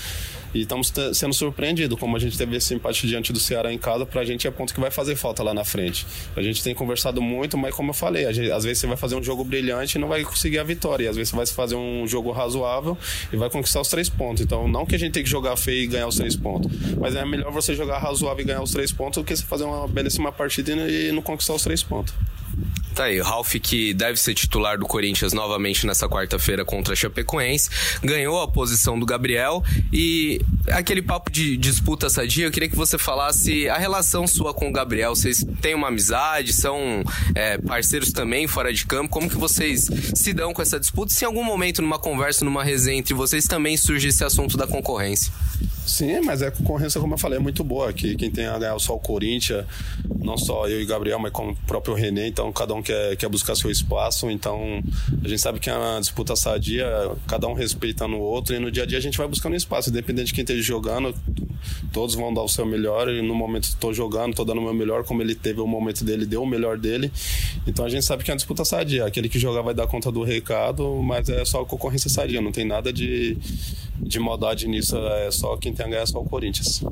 E 0.54 0.60
estamos 0.60 0.92
sendo 1.12 1.34
surpreendidos, 1.34 1.98
como 1.98 2.16
a 2.16 2.20
gente 2.20 2.38
teve 2.38 2.56
esse 2.56 2.72
empate 2.74 3.06
diante 3.06 3.32
do 3.32 3.40
Ceará 3.40 3.72
em 3.72 3.78
casa, 3.78 4.06
pra 4.06 4.24
gente 4.24 4.46
é 4.46 4.50
ponto 4.50 4.72
que 4.72 4.80
vai 4.80 4.90
fazer 4.90 5.16
falta 5.16 5.42
lá 5.42 5.52
na 5.52 5.64
frente. 5.64 6.06
A 6.36 6.42
gente 6.42 6.62
tem 6.62 6.74
conversado 6.74 7.20
muito, 7.20 7.58
mas 7.58 7.74
como 7.74 7.90
eu 7.90 7.94
falei, 7.94 8.32
gente, 8.32 8.52
às 8.52 8.62
vezes 8.62 8.78
você 8.78 8.86
vai 8.86 8.96
fazer 8.96 9.16
um 9.16 9.22
jogo 9.22 9.44
brilhante 9.44 9.98
e 9.98 10.00
não 10.00 10.06
vai 10.06 10.22
conseguir 10.22 10.60
a 10.60 10.64
vitória. 10.64 11.06
E 11.06 11.08
às 11.08 11.16
vezes 11.16 11.30
você 11.30 11.36
vai 11.36 11.46
fazer 11.46 11.74
um 11.74 12.06
jogo 12.06 12.30
razoável 12.30 12.96
e 13.32 13.36
vai 13.36 13.50
conquistar 13.50 13.80
os 13.80 13.88
três 13.88 14.08
pontos. 14.08 14.42
Então, 14.42 14.68
não 14.68 14.86
que 14.86 14.94
a 14.94 14.98
gente 14.98 15.12
tem 15.12 15.24
que 15.24 15.30
jogar 15.30 15.56
feio 15.56 15.82
e 15.82 15.86
ganhar 15.88 16.06
os 16.06 16.16
três 16.16 16.36
pontos, 16.36 16.70
mas 16.98 17.16
é 17.16 17.24
melhor 17.24 17.50
você 17.50 17.74
jogar 17.74 17.98
razoável 17.98 18.42
e 18.42 18.46
ganhar 18.46 18.62
os 18.62 18.70
três 18.70 18.92
pontos 18.92 19.20
do 19.20 19.26
que 19.26 19.36
você 19.36 19.42
fazer 19.42 19.64
uma 19.64 19.88
belíssima 19.88 20.30
partida 20.30 20.70
e 20.72 21.10
não 21.10 21.22
conquistar 21.22 21.54
os 21.54 21.62
três 21.62 21.82
pontos. 21.82 22.14
Tá 22.94 23.04
aí, 23.04 23.20
o 23.20 23.24
Ralf, 23.24 23.56
que 23.60 23.92
deve 23.92 24.16
ser 24.20 24.34
titular 24.34 24.78
do 24.78 24.86
Corinthians 24.86 25.32
novamente 25.32 25.84
nessa 25.84 26.08
quarta-feira 26.08 26.64
contra 26.64 26.92
a 26.92 26.96
Chapecoense, 26.96 27.68
ganhou 28.00 28.40
a 28.40 28.46
posição 28.46 28.96
do 28.96 29.04
Gabriel 29.04 29.64
e 29.92 30.40
aquele 30.70 31.02
papo 31.02 31.30
de 31.30 31.56
disputa 31.56 32.08
sadia, 32.08 32.46
eu 32.46 32.50
queria 32.50 32.68
que 32.68 32.76
você 32.76 32.96
falasse 32.96 33.68
a 33.68 33.76
relação 33.76 34.26
sua 34.26 34.54
com 34.54 34.68
o 34.68 34.72
Gabriel. 34.72 35.14
Vocês 35.14 35.44
têm 35.60 35.74
uma 35.74 35.88
amizade, 35.88 36.52
são 36.52 37.02
é, 37.34 37.58
parceiros 37.58 38.12
também 38.12 38.46
fora 38.46 38.72
de 38.72 38.86
campo, 38.86 39.10
como 39.10 39.28
que 39.28 39.36
vocês 39.36 39.88
se 40.14 40.32
dão 40.32 40.52
com 40.52 40.62
essa 40.62 40.78
disputa? 40.80 41.12
Se 41.12 41.24
em 41.24 41.26
algum 41.26 41.44
momento, 41.44 41.82
numa 41.82 41.98
conversa, 41.98 42.44
numa 42.44 42.64
resenha 42.64 42.98
entre 42.98 43.14
vocês, 43.14 43.46
também 43.46 43.76
surge 43.76 44.08
esse 44.08 44.24
assunto 44.24 44.56
da 44.56 44.66
concorrência? 44.66 45.32
Sim, 45.86 46.20
mas 46.22 46.42
a 46.42 46.50
concorrência, 46.50 47.00
como 47.00 47.14
eu 47.14 47.18
falei, 47.18 47.38
é 47.38 47.42
muito 47.42 47.62
boa. 47.62 47.92
Que 47.92 48.16
quem 48.16 48.30
tem 48.30 48.46
a 48.46 48.58
ganhar 48.58 48.78
só 48.78 48.94
o 48.94 48.98
Corinthians, 48.98 49.66
não 50.18 50.36
só 50.36 50.66
eu 50.66 50.80
e 50.80 50.86
Gabriel, 50.86 51.18
mas 51.18 51.30
como 51.32 51.52
o 51.52 51.56
próprio 51.66 51.94
René, 51.94 52.26
então 52.26 52.50
cada 52.52 52.74
um 52.74 52.82
quer, 52.82 53.16
quer 53.16 53.28
buscar 53.28 53.54
seu 53.54 53.70
espaço. 53.70 54.30
Então 54.30 54.82
a 55.22 55.28
gente 55.28 55.40
sabe 55.40 55.60
que 55.60 55.68
é 55.68 55.76
uma 55.76 56.00
disputa 56.00 56.34
sadia, 56.34 56.86
cada 57.26 57.46
um 57.46 57.52
respeitando 57.52 58.16
o 58.16 58.20
outro, 58.20 58.54
e 58.54 58.58
no 58.58 58.70
dia 58.70 58.84
a 58.84 58.86
dia 58.86 58.98
a 58.98 59.00
gente 59.00 59.18
vai 59.18 59.28
buscando 59.28 59.54
espaço, 59.54 59.90
independente 59.90 60.28
de 60.28 60.34
quem 60.34 60.42
esteja 60.42 60.62
jogando, 60.62 61.14
todos 61.92 62.14
vão 62.14 62.32
dar 62.32 62.42
o 62.42 62.48
seu 62.48 62.64
melhor. 62.64 63.08
E 63.08 63.20
no 63.20 63.34
momento 63.34 63.64
estou 63.64 63.92
jogando, 63.92 64.30
estou 64.30 64.44
dando 64.44 64.60
o 64.60 64.64
meu 64.64 64.74
melhor, 64.74 65.04
como 65.04 65.20
ele 65.20 65.34
teve 65.34 65.60
o 65.60 65.66
momento 65.66 66.02
dele, 66.04 66.24
deu 66.24 66.42
o 66.42 66.46
melhor 66.46 66.78
dele. 66.78 67.12
Então 67.66 67.84
a 67.84 67.88
gente 67.88 68.04
sabe 68.04 68.24
que 68.24 68.30
é 68.30 68.32
uma 68.32 68.36
disputa 68.36 68.64
sadia. 68.64 69.04
Aquele 69.04 69.28
que 69.28 69.38
jogar 69.38 69.62
vai 69.62 69.74
dar 69.74 69.86
conta 69.86 70.10
do 70.10 70.22
recado, 70.22 71.02
mas 71.02 71.28
é 71.28 71.44
só 71.44 71.64
concorrência 71.64 72.08
sadia, 72.08 72.40
não 72.40 72.52
tem 72.52 72.64
nada 72.64 72.92
de, 72.92 73.36
de 74.00 74.18
maldade 74.18 74.66
nisso, 74.68 74.96
é 74.96 75.30
só 75.30 75.56
quem 75.56 75.72
tem 75.72 75.86
a 75.86 75.88
ganhar 75.88 76.06
só 76.06 76.20
o 76.20 76.24
Corinthians. 76.24 76.82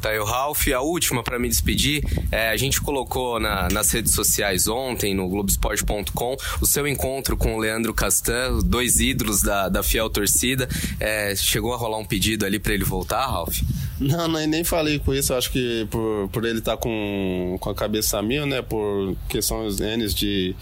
Tá 0.00 0.10
aí 0.10 0.18
o 0.18 0.24
Ralf. 0.24 0.66
A 0.68 0.80
última 0.80 1.22
para 1.22 1.38
me 1.38 1.48
despedir, 1.48 2.02
é, 2.32 2.48
a 2.48 2.56
gente 2.56 2.80
colocou 2.80 3.38
na, 3.38 3.68
nas 3.68 3.90
redes 3.92 4.12
sociais 4.12 4.66
ontem, 4.66 5.14
no 5.14 5.28
Globoesporte.com, 5.28 6.36
o 6.60 6.66
seu 6.66 6.88
encontro 6.88 7.36
com 7.36 7.54
o 7.54 7.58
Leandro 7.58 7.94
Castan, 7.94 8.58
dois 8.64 8.98
ídolos 8.98 9.42
da, 9.42 9.68
da 9.68 9.82
fiel 9.82 10.10
torcida. 10.10 10.68
É, 10.98 11.36
chegou 11.36 11.72
a 11.72 11.76
rolar 11.76 11.98
um 11.98 12.04
pedido 12.04 12.44
ali 12.44 12.58
para 12.58 12.74
ele 12.74 12.84
voltar, 12.84 13.26
Ralf? 13.26 13.60
Não, 14.00 14.26
nem 14.28 14.64
falei 14.64 14.98
com 14.98 15.14
isso. 15.14 15.32
Acho 15.34 15.52
que 15.52 15.86
por, 15.88 16.28
por 16.32 16.44
ele 16.44 16.58
estar 16.58 16.72
tá 16.72 16.76
com, 16.76 17.56
com 17.60 17.70
a 17.70 17.74
cabeça 17.74 18.20
mil, 18.20 18.44
né? 18.44 18.60
Por 18.60 19.14
questões 19.28 19.80
N 19.80 20.08
de 20.08 20.56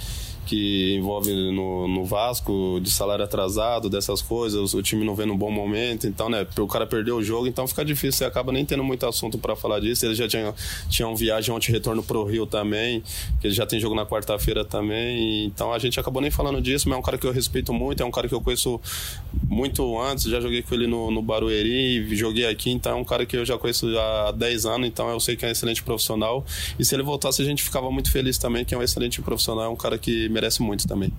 que 0.51 0.97
envolve 0.97 1.33
no, 1.53 1.87
no 1.87 2.05
Vasco, 2.05 2.81
de 2.83 2.91
salário 2.91 3.25
atrasado, 3.25 3.89
dessas 3.89 4.21
coisas, 4.21 4.75
o 4.75 4.83
time 4.83 5.05
não 5.05 5.15
vê 5.15 5.25
no 5.25 5.37
bom 5.37 5.49
momento, 5.49 6.09
então, 6.09 6.29
né, 6.29 6.45
o 6.59 6.67
cara 6.67 6.89
perdeu 6.89 7.19
o 7.19 7.23
jogo, 7.23 7.47
então 7.47 7.69
fica 7.69 7.85
difícil, 7.85 8.19
você 8.19 8.25
acaba 8.25 8.51
nem 8.51 8.65
tendo 8.65 8.83
muito 8.83 9.07
assunto 9.07 9.39
para 9.39 9.55
falar 9.55 9.79
disso. 9.79 10.05
Ele 10.05 10.15
já 10.17 10.27
tinha, 10.27 10.53
tinha 10.89 11.07
um 11.07 11.15
viagem 11.15 11.55
ontem, 11.55 11.71
retorno 11.71 12.03
pro 12.03 12.25
Rio 12.25 12.47
também, 12.47 13.01
que 13.41 13.47
ele 13.47 13.55
já 13.55 13.65
tem 13.65 13.79
jogo 13.79 13.95
na 13.95 14.05
quarta-feira 14.05 14.65
também, 14.65 15.45
então 15.45 15.73
a 15.73 15.79
gente 15.79 16.01
acabou 16.01 16.21
nem 16.21 16.33
falando 16.33 16.61
disso, 16.61 16.89
mas 16.89 16.97
é 16.97 16.99
um 16.99 17.03
cara 17.03 17.17
que 17.17 17.29
eu 17.29 17.33
respeito 17.33 17.73
muito, 17.73 18.03
é 18.03 18.07
um 18.07 18.11
cara 18.11 18.27
que 18.27 18.35
eu 18.35 18.41
conheço 18.41 18.81
muito 19.49 20.01
antes, 20.01 20.25
já 20.25 20.41
joguei 20.41 20.63
com 20.63 20.75
ele 20.75 20.89
no, 20.89 21.13
no 21.13 21.23
Barueri, 21.23 22.17
joguei 22.17 22.47
aqui, 22.47 22.73
então 22.73 22.91
é 22.91 23.01
um 23.01 23.05
cara 23.05 23.25
que 23.25 23.37
eu 23.37 23.45
já 23.45 23.57
conheço 23.57 23.87
há 23.97 24.33
10 24.33 24.67
anos, 24.67 24.89
então 24.89 25.09
eu 25.11 25.21
sei 25.21 25.37
que 25.37 25.45
é 25.45 25.49
um 25.49 25.53
excelente 25.53 25.81
profissional, 25.85 26.45
e 26.77 26.85
se 26.85 26.93
ele 26.93 27.05
voltasse 27.05 27.41
a 27.41 27.45
gente 27.45 27.63
ficava 27.63 27.89
muito 27.89 28.11
feliz 28.11 28.37
também, 28.37 28.65
que 28.65 28.75
é 28.75 28.79
um 28.79 28.83
excelente 28.83 29.23
profissional, 29.23 29.67
é 29.67 29.69
um 29.69 29.77
cara 29.77 29.97
que 29.97 30.29
merece 30.29 30.40
muito 30.63 30.87
também. 30.87 31.13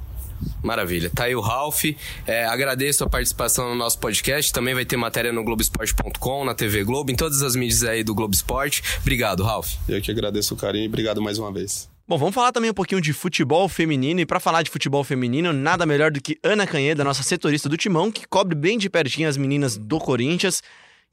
Maravilha. 0.63 1.11
Tá 1.13 1.25
aí 1.25 1.35
o 1.35 1.41
Ralph. 1.41 1.85
É, 2.25 2.45
agradeço 2.45 3.03
a 3.03 3.09
participação 3.09 3.69
no 3.69 3.75
nosso 3.75 3.99
podcast. 3.99 4.51
Também 4.51 4.73
vai 4.73 4.85
ter 4.85 4.97
matéria 4.97 5.31
no 5.31 5.43
Globoesporte.com, 5.43 6.45
na 6.45 6.53
TV 6.53 6.83
Globo, 6.83 7.11
em 7.11 7.15
todas 7.15 7.41
as 7.41 7.55
mídias 7.55 7.83
aí 7.83 8.03
do 8.03 8.13
Globo 8.13 8.33
Esporte. 8.33 8.81
Obrigado, 9.01 9.43
Ralph. 9.43 9.73
Eu 9.87 10.01
que 10.01 10.11
agradeço 10.11 10.53
o 10.53 10.57
carinho 10.57 10.85
e 10.85 10.87
obrigado 10.87 11.21
mais 11.21 11.37
uma 11.37 11.51
vez. 11.51 11.89
Bom, 12.07 12.17
vamos 12.17 12.35
falar 12.35 12.51
também 12.51 12.69
um 12.69 12.73
pouquinho 12.73 12.99
de 12.99 13.13
futebol 13.13 13.69
feminino. 13.69 14.19
E 14.19 14.25
para 14.25 14.39
falar 14.39 14.63
de 14.63 14.69
futebol 14.69 15.03
feminino, 15.03 15.53
nada 15.53 15.85
melhor 15.85 16.11
do 16.11 16.21
que 16.21 16.37
Ana 16.43 16.67
Canheda, 16.67 17.03
nossa 17.03 17.23
setorista 17.23 17.69
do 17.69 17.77
Timão, 17.77 18.11
que 18.11 18.27
cobre 18.27 18.55
bem 18.55 18.77
de 18.77 18.89
pertinho 18.89 19.29
as 19.29 19.37
meninas 19.37 19.77
do 19.77 19.97
Corinthians, 19.97 20.61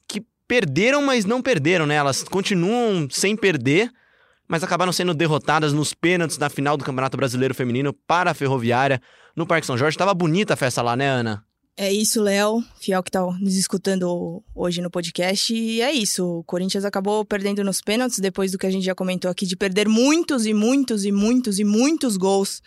que 0.08 0.22
perderam, 0.46 1.02
mas 1.02 1.24
não 1.24 1.40
perderam, 1.40 1.86
né? 1.86 1.94
Elas 1.94 2.24
continuam 2.24 3.06
sem 3.10 3.36
perder 3.36 3.92
mas 4.48 4.64
acabaram 4.64 4.92
sendo 4.92 5.12
derrotadas 5.12 5.72
nos 5.72 5.92
pênaltis 5.92 6.38
na 6.38 6.48
final 6.48 6.76
do 6.76 6.84
Campeonato 6.84 7.16
Brasileiro 7.16 7.54
Feminino 7.54 7.92
para 7.92 8.30
a 8.30 8.34
Ferroviária 8.34 9.00
no 9.36 9.46
Parque 9.46 9.66
São 9.66 9.76
Jorge. 9.76 9.98
Tava 9.98 10.14
bonita 10.14 10.54
a 10.54 10.56
festa 10.56 10.80
lá, 10.80 10.96
né, 10.96 11.06
Ana? 11.06 11.44
É 11.76 11.92
isso, 11.92 12.20
Léo, 12.20 12.60
fiel 12.80 13.00
que 13.04 13.10
tá 13.10 13.24
nos 13.38 13.54
escutando 13.54 14.42
hoje 14.52 14.80
no 14.80 14.90
podcast. 14.90 15.54
E 15.54 15.80
é 15.80 15.92
isso, 15.92 16.26
o 16.26 16.42
Corinthians 16.42 16.84
acabou 16.84 17.24
perdendo 17.24 17.62
nos 17.62 17.80
pênaltis, 17.80 18.18
depois 18.18 18.50
do 18.50 18.58
que 18.58 18.66
a 18.66 18.70
gente 18.70 18.84
já 18.84 18.96
comentou 18.96 19.30
aqui, 19.30 19.46
de 19.46 19.56
perder 19.56 19.86
muitos 19.86 20.44
e 20.44 20.52
muitos 20.52 21.04
e 21.04 21.12
muitos 21.12 21.60
e 21.60 21.64
muitos 21.64 22.16
gols 22.16 22.60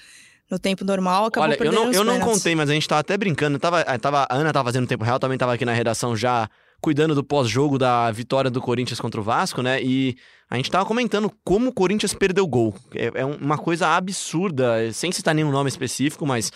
no 0.49 0.57
tempo 0.57 0.85
normal, 0.85 1.25
acabou 1.25 1.49
Olha, 1.49 1.57
perdendo 1.57 1.77
eu 1.77 1.85
não, 1.85 1.93
eu 1.93 2.03
não 2.03 2.19
contei, 2.19 2.55
mas 2.55 2.69
a 2.69 2.73
gente 2.73 2.87
tava 2.87 3.01
até 3.01 3.17
brincando. 3.17 3.59
Tava, 3.59 3.83
tava, 3.99 4.27
a 4.29 4.35
Ana 4.35 4.53
tava 4.53 4.69
fazendo 4.69 4.87
tempo 4.87 5.03
real, 5.03 5.19
também 5.19 5.37
tava 5.37 5.53
aqui 5.53 5.65
na 5.65 5.73
redação 5.73 6.15
já 6.15 6.49
cuidando 6.81 7.13
do 7.13 7.23
pós-jogo 7.23 7.77
da 7.77 8.09
vitória 8.11 8.49
do 8.49 8.61
Corinthians 8.61 8.99
contra 8.99 9.19
o 9.19 9.23
Vasco, 9.23 9.61
né? 9.61 9.81
E 9.81 10.17
a 10.51 10.57
gente 10.57 10.69
tava 10.69 10.85
comentando 10.85 11.31
como 11.45 11.69
o 11.69 11.73
Corinthians 11.73 12.13
perdeu 12.13 12.45
gol. 12.45 12.75
É, 12.93 13.21
é 13.21 13.25
uma 13.25 13.57
coisa 13.57 13.87
absurda, 13.87 14.91
sem 14.91 15.09
citar 15.09 15.33
nenhum 15.33 15.49
nome 15.49 15.69
específico, 15.69 16.27
mas 16.27 16.51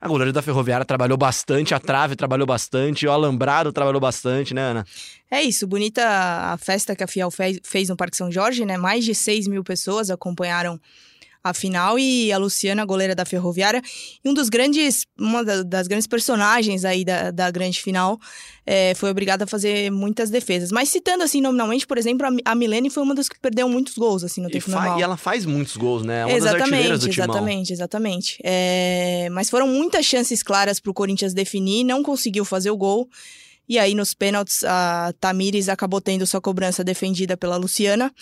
a 0.00 0.06
goleira 0.06 0.32
da 0.32 0.40
Ferroviária 0.40 0.86
trabalhou 0.86 1.18
bastante, 1.18 1.74
a 1.74 1.80
trave 1.80 2.14
trabalhou 2.14 2.46
bastante, 2.46 3.08
o 3.08 3.10
alambrado 3.10 3.72
trabalhou 3.72 4.00
bastante, 4.00 4.54
né, 4.54 4.62
Ana? 4.62 4.86
É 5.28 5.42
isso, 5.42 5.66
bonita 5.66 6.00
a 6.06 6.56
festa 6.58 6.94
que 6.94 7.02
a 7.02 7.08
Fiel 7.08 7.28
fez 7.64 7.88
no 7.88 7.96
Parque 7.96 8.16
São 8.16 8.30
Jorge, 8.30 8.64
né? 8.64 8.76
Mais 8.76 9.04
de 9.04 9.16
6 9.16 9.48
mil 9.48 9.64
pessoas 9.64 10.10
acompanharam 10.10 10.80
a 11.42 11.54
final 11.54 11.98
e 11.98 12.30
a 12.32 12.38
Luciana, 12.38 12.84
goleira 12.84 13.14
da 13.14 13.24
Ferroviária, 13.24 13.82
e 14.24 14.28
um 14.28 14.34
dos 14.34 14.48
grandes, 14.48 15.06
uma 15.18 15.44
das 15.44 15.86
grandes 15.86 16.06
personagens 16.06 16.84
aí 16.84 17.04
da, 17.04 17.30
da 17.30 17.50
grande 17.50 17.80
final, 17.80 18.18
é, 18.66 18.94
foi 18.94 19.10
obrigada 19.10 19.44
a 19.44 19.46
fazer 19.46 19.90
muitas 19.90 20.30
defesas. 20.30 20.70
Mas 20.70 20.88
citando 20.90 21.24
assim 21.24 21.40
nominalmente, 21.40 21.86
por 21.86 21.98
exemplo, 21.98 22.26
a, 22.44 22.54
Milene 22.54 22.90
foi 22.90 23.02
uma 23.02 23.14
das 23.14 23.28
que 23.28 23.38
perdeu 23.40 23.68
muitos 23.68 23.96
gols 23.96 24.22
assim 24.22 24.40
no 24.40 24.50
tempo 24.50 24.70
normal. 24.70 24.98
E 24.98 25.02
ela 25.02 25.16
faz 25.16 25.46
muitos 25.46 25.76
gols, 25.76 26.04
né? 26.04 26.20
É 26.20 26.26
uma 26.26 26.36
exatamente, 26.36 27.08
exatamente, 27.08 27.72
exatamente. 27.72 28.38
É, 28.44 29.28
mas 29.32 29.48
foram 29.48 29.66
muitas 29.66 30.04
chances 30.04 30.42
claras 30.42 30.78
para 30.78 30.90
o 30.90 30.94
Corinthians 30.94 31.32
definir, 31.32 31.84
não 31.84 32.02
conseguiu 32.02 32.44
fazer 32.44 32.70
o 32.70 32.76
gol. 32.76 33.08
E 33.70 33.78
aí, 33.78 33.94
nos 33.94 34.14
pênaltis, 34.14 34.64
a 34.64 35.14
Tamires 35.20 35.68
acabou 35.68 36.00
tendo 36.00 36.26
sua 36.26 36.40
cobrança 36.40 36.82
defendida 36.82 37.36
pela 37.36 37.56
Luciana. 37.56 38.12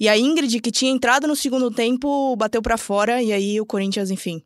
E 0.00 0.08
a 0.08 0.18
Ingrid, 0.18 0.58
que 0.58 0.72
tinha 0.72 0.90
entrado 0.90 1.28
no 1.28 1.36
segundo 1.36 1.70
tempo, 1.70 2.34
bateu 2.34 2.60
para 2.60 2.76
fora. 2.76 3.22
E 3.22 3.32
aí, 3.32 3.60
o 3.60 3.64
Corinthians, 3.64 4.10
enfim, 4.10 4.42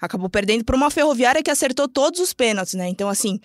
acabou 0.00 0.30
perdendo 0.30 0.64
por 0.64 0.74
uma 0.74 0.90
ferroviária 0.90 1.42
que 1.42 1.50
acertou 1.50 1.86
todos 1.86 2.20
os 2.20 2.32
pênaltis, 2.32 2.72
né? 2.72 2.88
Então, 2.88 3.06
assim, 3.06 3.38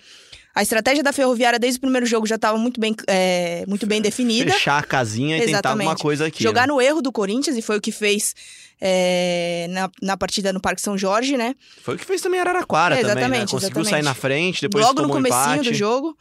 a 0.58 0.62
estratégia 0.62 1.04
da 1.04 1.12
Ferroviária 1.12 1.56
desde 1.56 1.78
o 1.78 1.80
primeiro 1.80 2.04
jogo 2.04 2.26
já 2.26 2.34
estava 2.34 2.58
muito 2.58 2.80
bem, 2.80 2.92
é, 3.06 3.64
muito 3.68 3.86
bem 3.86 4.02
definida. 4.02 4.50
Fechar 4.50 4.78
a 4.78 4.82
casinha 4.82 5.36
e 5.36 5.42
Exatamente. 5.42 5.56
tentar 5.56 5.70
alguma 5.70 5.94
coisa 5.94 6.26
aqui. 6.26 6.42
Jogar 6.42 6.66
né? 6.66 6.72
no 6.72 6.82
erro 6.82 7.00
do 7.00 7.12
Corinthians, 7.12 7.56
e 7.56 7.62
foi 7.62 7.76
o 7.76 7.80
que 7.80 7.92
fez 7.92 8.34
é, 8.80 9.68
na, 9.70 9.88
na 10.02 10.16
partida 10.16 10.52
no 10.52 10.60
Parque 10.60 10.82
São 10.82 10.98
Jorge, 10.98 11.36
né? 11.36 11.54
Foi 11.80 11.94
o 11.94 11.96
que 11.96 12.04
fez 12.04 12.20
também 12.20 12.40
Araraquara 12.40 12.96
é, 12.96 12.98
exatamente, 12.98 13.24
também, 13.24 13.40
né? 13.42 13.46
Conseguiu 13.46 13.68
exatamente. 13.68 13.90
sair 13.90 14.02
na 14.02 14.14
frente, 14.14 14.62
depois 14.62 14.84
Logo 14.84 15.00
no 15.00 15.10
comecinho 15.10 15.54
empate. 15.54 15.70
do 15.70 15.74
jogo. 15.74 16.18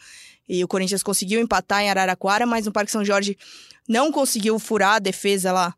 E 0.47 0.63
o 0.63 0.67
Corinthians 0.67 1.01
conseguiu 1.01 1.41
empatar 1.41 1.81
em 1.81 1.89
Araraquara, 1.89 2.45
mas 2.45 2.67
no 2.67 2.71
Parque 2.71 2.91
São 2.91 3.03
Jorge 3.03 3.35
não 3.89 4.11
conseguiu 4.11 4.59
furar 4.59 4.97
a 4.97 4.99
defesa 4.99 5.51
lá 5.51 5.73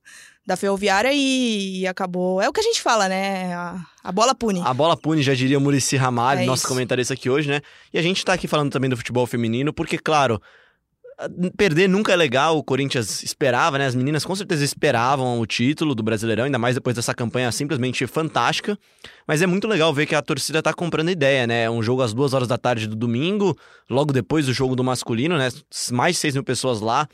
da 0.50 0.58
Ferroviária 0.58 1.12
e, 1.14 1.86
acabou. 1.86 2.41
É 2.41 2.50
o 2.50 2.52
que 2.52 2.60
a 2.60 2.64
gente 2.64 2.82
fala, 2.82 3.08
né? 3.08 3.54
A, 3.54 3.86
a 4.04 4.12
bola 4.12 4.34
pune. 4.34 4.62
A 4.66 4.74
bola 4.74 4.97
pune, 4.97 5.22
já 5.22 5.36
diria 5.36 5.60
Murici 5.60 5.95
Ramalho, 5.95 6.41
é 6.41 6.45
nosso 6.45 6.64
isso. 6.64 6.68
comentarista 6.68 7.14
aqui 7.14 7.30
hoje, 7.30 7.47
né? 7.47 7.62
E 7.93 8.00
a 8.00 8.02
gente 8.02 8.26
tá 8.26 8.34
aqui 8.34 8.47
falando 8.47 8.72
também 8.72 8.89
do 8.89 8.97
futebol 8.97 9.28
feminino, 9.28 9.72
porque, 9.72 10.00
claro, 10.00 10.41
perder 11.56 11.88
nunca 11.88 12.14
é 12.14 12.16
legal, 12.16 12.58
o 12.58 12.64
Corinthians 12.64 13.22
esperava, 13.22 13.78
né? 13.78 13.86
As 13.86 13.93
meninas 13.93 14.26
com 14.26 14.36
certeza 14.36 14.66
esperavam 14.66 15.39
o 15.39 15.45
título 15.45 15.93
do 15.93 16.02
Brasileirão, 16.02 16.45
ainda 16.45 16.58
mais 16.58 16.74
depois 16.74 16.95
dessa 16.95 17.14
campanha 17.14 17.52
simplesmente 17.52 18.08
fantástica. 18.08 18.76
Mas 19.28 19.43
é 19.43 19.45
muito 19.45 19.68
legal 19.68 19.93
ver 19.93 20.08
que 20.08 20.16
a 20.16 20.22
torcida 20.22 20.64
tá 20.64 20.74
comprando 20.74 21.12
ideia, 21.12 21.45
né? 21.45 21.66
É 21.66 21.70
um 21.70 21.84
jogo 21.84 22.02
às 22.02 22.12
duas 22.12 22.34
horas 22.34 22.47
da 22.47 22.58
tarde 22.58 22.88
do 22.88 22.95
domingo, 22.95 23.56
logo 23.88 24.12
depois 24.12 24.47
do 24.47 24.54
jogo 24.54 24.76
do 24.76 24.84
masculino, 24.84 25.38
né? 25.38 25.50
Mais 25.91 26.16
de 26.16 26.22
seis 26.22 26.34
mil 26.34 26.43
pessoas 26.43 26.82
lá. 26.82 27.08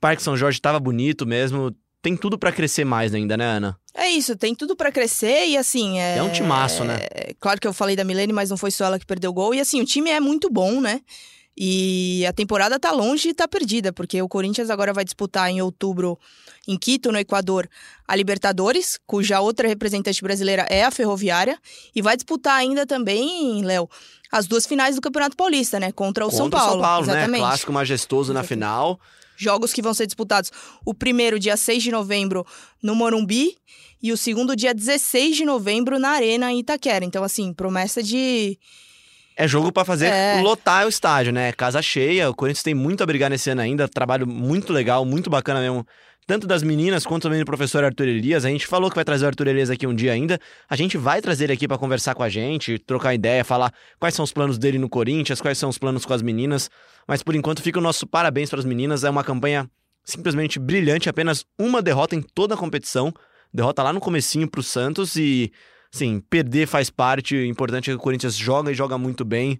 Parque 0.00 0.22
São 0.22 0.36
Jorge 0.36 0.60
tava 0.60 0.78
bonito 0.78 1.26
mesmo. 1.26 1.74
Tem 2.08 2.16
tudo 2.16 2.38
para 2.38 2.50
crescer 2.50 2.86
mais 2.86 3.12
ainda, 3.12 3.36
né, 3.36 3.44
Ana? 3.44 3.78
É 3.94 4.08
isso, 4.08 4.34
tem 4.34 4.54
tudo 4.54 4.74
para 4.74 4.90
crescer 4.90 5.46
e 5.46 5.58
assim. 5.58 6.00
É, 6.00 6.16
é 6.16 6.22
um 6.22 6.32
timaço, 6.32 6.82
né? 6.82 7.00
É, 7.02 7.34
claro 7.38 7.60
que 7.60 7.68
eu 7.68 7.72
falei 7.74 7.94
da 7.94 8.02
Milene, 8.02 8.32
mas 8.32 8.48
não 8.48 8.56
foi 8.56 8.70
só 8.70 8.86
ela 8.86 8.98
que 8.98 9.04
perdeu 9.04 9.30
o 9.30 9.34
gol. 9.34 9.54
E 9.54 9.60
assim, 9.60 9.78
o 9.82 9.84
time 9.84 10.08
é 10.08 10.18
muito 10.18 10.48
bom, 10.48 10.80
né? 10.80 11.02
E 11.54 12.24
a 12.24 12.32
temporada 12.32 12.80
tá 12.80 12.92
longe 12.92 13.28
e 13.28 13.34
tá 13.34 13.46
perdida, 13.46 13.92
porque 13.92 14.22
o 14.22 14.28
Corinthians 14.28 14.70
agora 14.70 14.90
vai 14.94 15.04
disputar 15.04 15.50
em 15.50 15.60
outubro, 15.60 16.18
em 16.66 16.78
Quito, 16.78 17.12
no 17.12 17.18
Equador, 17.18 17.68
a 18.06 18.16
Libertadores, 18.16 18.98
cuja 19.06 19.40
outra 19.40 19.68
representante 19.68 20.22
brasileira 20.22 20.66
é 20.70 20.84
a 20.84 20.90
Ferroviária, 20.90 21.58
e 21.94 22.00
vai 22.00 22.16
disputar 22.16 22.54
ainda 22.54 22.86
também, 22.86 23.62
Léo, 23.62 23.86
as 24.32 24.46
duas 24.46 24.64
finais 24.66 24.94
do 24.94 25.02
Campeonato 25.02 25.36
Paulista, 25.36 25.78
né? 25.78 25.92
Contra 25.92 26.24
o 26.24 26.30
Contra 26.30 26.38
São 26.38 26.48
Paulo. 26.48 26.72
São 26.72 26.80
Paulo, 26.80 27.06
né? 27.06 27.12
exatamente. 27.12 27.40
né? 27.42 27.46
Clássico 27.46 27.72
majestoso 27.72 28.32
na 28.32 28.42
final. 28.42 28.98
Jogos 29.38 29.72
que 29.72 29.80
vão 29.80 29.94
ser 29.94 30.06
disputados. 30.06 30.50
O 30.84 30.92
primeiro, 30.92 31.38
dia 31.38 31.56
6 31.56 31.82
de 31.82 31.90
novembro, 31.92 32.44
no 32.82 32.94
Morumbi, 32.94 33.56
e 34.02 34.12
o 34.12 34.16
segundo, 34.16 34.56
dia 34.56 34.74
16 34.74 35.36
de 35.36 35.44
novembro, 35.44 35.98
na 35.98 36.10
Arena, 36.10 36.52
em 36.52 36.58
Itaquera. 36.58 37.04
Então, 37.04 37.22
assim, 37.22 37.52
promessa 37.52 38.02
de 38.02 38.58
é 39.40 39.46
jogo 39.46 39.70
para 39.70 39.84
fazer 39.84 40.06
é. 40.06 40.40
lotar 40.42 40.84
o 40.84 40.88
estádio, 40.88 41.32
né? 41.32 41.52
Casa 41.52 41.80
cheia. 41.80 42.28
O 42.28 42.34
Corinthians 42.34 42.64
tem 42.64 42.74
muito 42.74 43.04
a 43.04 43.06
brigar 43.06 43.30
nesse 43.30 43.48
ano 43.48 43.60
ainda. 43.60 43.86
Trabalho 43.86 44.26
muito 44.26 44.72
legal, 44.72 45.04
muito 45.04 45.30
bacana 45.30 45.60
mesmo. 45.60 45.86
Tanto 46.28 46.46
das 46.46 46.62
meninas 46.62 47.06
quanto 47.06 47.22
também 47.22 47.38
do 47.38 47.46
professor 47.46 47.82
Arthur 47.82 48.06
Elias. 48.06 48.44
A 48.44 48.50
gente 48.50 48.66
falou 48.66 48.90
que 48.90 48.94
vai 48.94 49.02
trazer 49.02 49.24
o 49.24 49.28
Arthur 49.28 49.46
Elias 49.46 49.70
aqui 49.70 49.86
um 49.86 49.94
dia 49.94 50.12
ainda. 50.12 50.38
A 50.68 50.76
gente 50.76 50.98
vai 50.98 51.22
trazer 51.22 51.44
ele 51.44 51.54
aqui 51.54 51.66
para 51.66 51.78
conversar 51.78 52.14
com 52.14 52.22
a 52.22 52.28
gente, 52.28 52.78
trocar 52.78 53.14
ideia, 53.14 53.42
falar 53.42 53.72
quais 53.98 54.14
são 54.14 54.22
os 54.22 54.30
planos 54.30 54.58
dele 54.58 54.78
no 54.78 54.90
Corinthians, 54.90 55.40
quais 55.40 55.56
são 55.56 55.70
os 55.70 55.78
planos 55.78 56.04
com 56.04 56.12
as 56.12 56.20
meninas. 56.20 56.70
Mas 57.06 57.22
por 57.22 57.34
enquanto 57.34 57.62
fica 57.62 57.78
o 57.78 57.82
nosso 57.82 58.06
parabéns 58.06 58.50
para 58.50 58.58
as 58.58 58.66
meninas. 58.66 59.04
É 59.04 59.08
uma 59.08 59.24
campanha 59.24 59.70
simplesmente 60.04 60.58
brilhante, 60.58 61.08
apenas 61.08 61.46
uma 61.58 61.80
derrota 61.80 62.14
em 62.14 62.20
toda 62.20 62.52
a 62.52 62.58
competição. 62.58 63.10
Derrota 63.50 63.82
lá 63.82 63.90
no 63.90 63.98
comecinho 63.98 64.46
pro 64.46 64.62
Santos 64.62 65.16
e 65.16 65.50
sim, 65.90 66.20
perder 66.28 66.66
faz 66.66 66.90
parte. 66.90 67.36
O 67.36 67.46
importante 67.46 67.90
é 67.90 67.94
que 67.94 67.98
o 67.98 68.02
Corinthians 68.02 68.36
joga 68.36 68.70
e 68.70 68.74
joga 68.74 68.98
muito 68.98 69.24
bem 69.24 69.58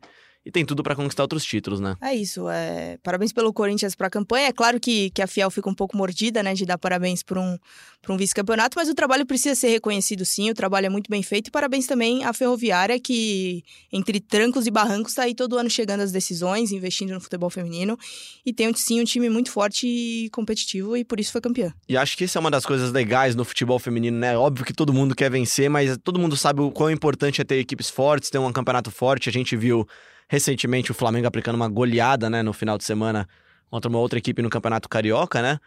e 0.48 0.50
tem 0.50 0.64
tudo 0.64 0.82
para 0.82 0.96
conquistar 0.96 1.24
outros 1.24 1.44
títulos, 1.44 1.78
né? 1.78 1.94
É 2.00 2.14
isso. 2.14 2.48
É... 2.48 2.96
Parabéns 3.02 3.34
pelo 3.34 3.52
Corinthians 3.52 3.94
para 3.94 4.06
a 4.06 4.10
campanha. 4.10 4.46
É 4.46 4.52
claro 4.52 4.80
que, 4.80 5.10
que 5.10 5.20
a 5.20 5.26
Fiel 5.26 5.50
fica 5.50 5.68
um 5.68 5.74
pouco 5.74 5.94
mordida, 5.94 6.42
né, 6.42 6.54
de 6.54 6.64
dar 6.64 6.78
parabéns 6.78 7.22
por 7.22 7.36
um, 7.36 7.58
por 8.00 8.12
um 8.12 8.16
vice-campeonato, 8.16 8.78
mas 8.78 8.88
o 8.88 8.94
trabalho 8.94 9.26
precisa 9.26 9.54
ser 9.54 9.68
reconhecido 9.68 10.24
sim. 10.24 10.48
O 10.48 10.54
trabalho 10.54 10.86
é 10.86 10.88
muito 10.88 11.10
bem 11.10 11.22
feito. 11.22 11.48
E 11.48 11.50
parabéns 11.50 11.86
também 11.86 12.24
à 12.24 12.32
Ferroviária, 12.32 12.98
que 12.98 13.62
entre 13.92 14.20
trancos 14.20 14.66
e 14.66 14.70
barrancos 14.70 15.12
está 15.12 15.24
aí 15.24 15.34
todo 15.34 15.58
ano 15.58 15.68
chegando 15.68 16.00
às 16.00 16.12
decisões, 16.12 16.72
investindo 16.72 17.12
no 17.12 17.20
futebol 17.20 17.50
feminino. 17.50 17.98
E 18.46 18.50
tem 18.50 18.72
sim 18.72 19.02
um 19.02 19.04
time 19.04 19.28
muito 19.28 19.50
forte 19.50 19.86
e 19.86 20.30
competitivo 20.30 20.96
e 20.96 21.04
por 21.04 21.20
isso 21.20 21.30
foi 21.30 21.42
campeã. 21.42 21.74
E 21.86 21.94
acho 21.94 22.16
que 22.16 22.24
isso 22.24 22.38
é 22.38 22.40
uma 22.40 22.50
das 22.50 22.64
coisas 22.64 22.90
legais 22.90 23.34
no 23.34 23.44
futebol 23.44 23.78
feminino, 23.78 24.16
né? 24.16 24.34
Óbvio 24.38 24.64
que 24.64 24.72
todo 24.72 24.94
mundo 24.94 25.14
quer 25.14 25.30
vencer, 25.30 25.68
mas 25.68 25.98
todo 26.02 26.18
mundo 26.18 26.38
sabe 26.38 26.62
o 26.62 26.70
quão 26.70 26.90
importante 26.90 27.42
é 27.42 27.44
ter 27.44 27.56
equipes 27.56 27.90
fortes, 27.90 28.30
ter 28.30 28.38
um 28.38 28.50
campeonato 28.50 28.90
forte. 28.90 29.28
A 29.28 29.32
gente 29.32 29.54
viu 29.54 29.86
recentemente 30.28 30.90
o 30.90 30.94
Flamengo 30.94 31.26
aplicando 31.26 31.56
uma 31.56 31.68
goleada, 31.68 32.28
né, 32.28 32.42
no 32.42 32.52
final 32.52 32.76
de 32.76 32.84
semana 32.84 33.28
contra 33.70 33.88
uma 33.88 33.98
outra 33.98 34.18
equipe 34.18 34.42
no 34.42 34.50
Campeonato 34.50 34.88
Carioca, 34.88 35.42
né? 35.42 35.58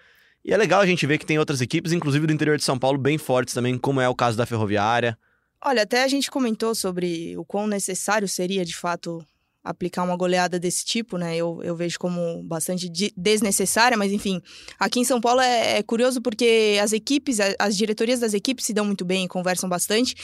E 0.44 0.54
é 0.54 0.58
legal 0.58 0.82
a 0.82 0.86
gente 0.86 1.06
ver 1.06 1.18
que 1.18 1.26
tem 1.26 1.38
outras 1.38 1.62
equipes, 1.62 1.92
inclusive 1.92 2.26
do 2.26 2.34
interior 2.34 2.58
de 2.58 2.64
São 2.64 2.78
Paulo, 2.78 2.98
bem 2.98 3.18
fortes 3.18 3.54
também, 3.54 3.78
como 3.78 4.02
é 4.02 4.10
o 4.10 4.16
caso 4.16 4.38
da 4.38 4.46
Ferroviária. 4.46 5.18
Olha, 5.64 5.84
até 5.84 6.04
a 6.04 6.08
gente 6.08 6.32
comentou 6.32 6.74
sobre 6.74 7.38
o 7.38 7.46
quão 7.46 7.68
necessário 7.68 8.28
seria, 8.28 8.66
de 8.66 8.76
fato, 8.76 9.24
aplicar 9.64 10.04
uma 10.04 10.16
goleada 10.16 10.60
desse 10.60 10.84
tipo, 10.84 11.18
né? 11.18 11.36
Eu, 11.36 11.62
eu 11.64 11.76
vejo 11.76 12.00
como 12.00 12.42
bastante 12.44 12.90
desnecessária, 13.16 13.96
mas 13.96 14.12
enfim. 14.12 14.42
Aqui 14.80 15.00
em 15.00 15.04
São 15.04 15.22
Paulo 15.22 15.40
é, 15.40 15.78
é 15.78 15.84
curioso 15.84 16.22
porque 16.22 16.80
as 16.82 16.94
equipes, 16.94 17.38
as 17.60 17.78
diretorias 17.78 18.20
das 18.20 18.34
equipes 18.34 18.66
se 18.66 18.74
dão 18.74 18.86
muito 18.86 19.06
bem 19.06 19.26
e 19.26 19.28
conversam 19.28 19.70
bastante, 19.70 20.16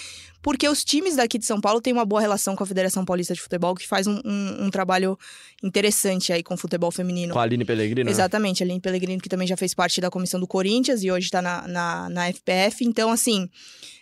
porque 0.41 0.67
os 0.67 0.83
times 0.83 1.17
daqui 1.17 1.38
de 1.38 1.45
São 1.45 1.61
Paulo 1.61 1.81
têm 1.81 1.93
uma 1.93 2.05
boa 2.05 2.19
relação 2.19 2.55
com 2.55 2.63
a 2.63 2.67
Federação 2.67 3.05
Paulista 3.05 3.33
de 3.33 3.41
Futebol, 3.41 3.75
que 3.75 3.88
faz 3.88 4.07
um, 4.07 4.19
um, 4.25 4.65
um 4.65 4.69
trabalho 4.71 5.17
interessante 5.63 6.33
aí 6.33 6.41
com 6.41 6.55
o 6.55 6.57
futebol 6.57 6.91
feminino. 6.91 7.33
Com 7.33 7.39
a 7.39 7.43
Aline 7.43 7.65
Pellegrino? 7.65 8.05
Né? 8.05 8.11
Exatamente, 8.11 8.63
a 8.63 8.65
Aline 8.65 8.81
Pellegrino, 8.81 9.21
que 9.21 9.29
também 9.29 9.47
já 9.47 9.55
fez 9.55 9.73
parte 9.73 10.01
da 10.01 10.09
comissão 10.09 10.39
do 10.39 10.47
Corinthians 10.47 11.03
e 11.03 11.11
hoje 11.11 11.25
está 11.25 11.41
na, 11.41 11.67
na, 11.67 12.09
na 12.09 12.33
FPF. 12.33 12.83
Então, 12.83 13.11
assim. 13.11 13.49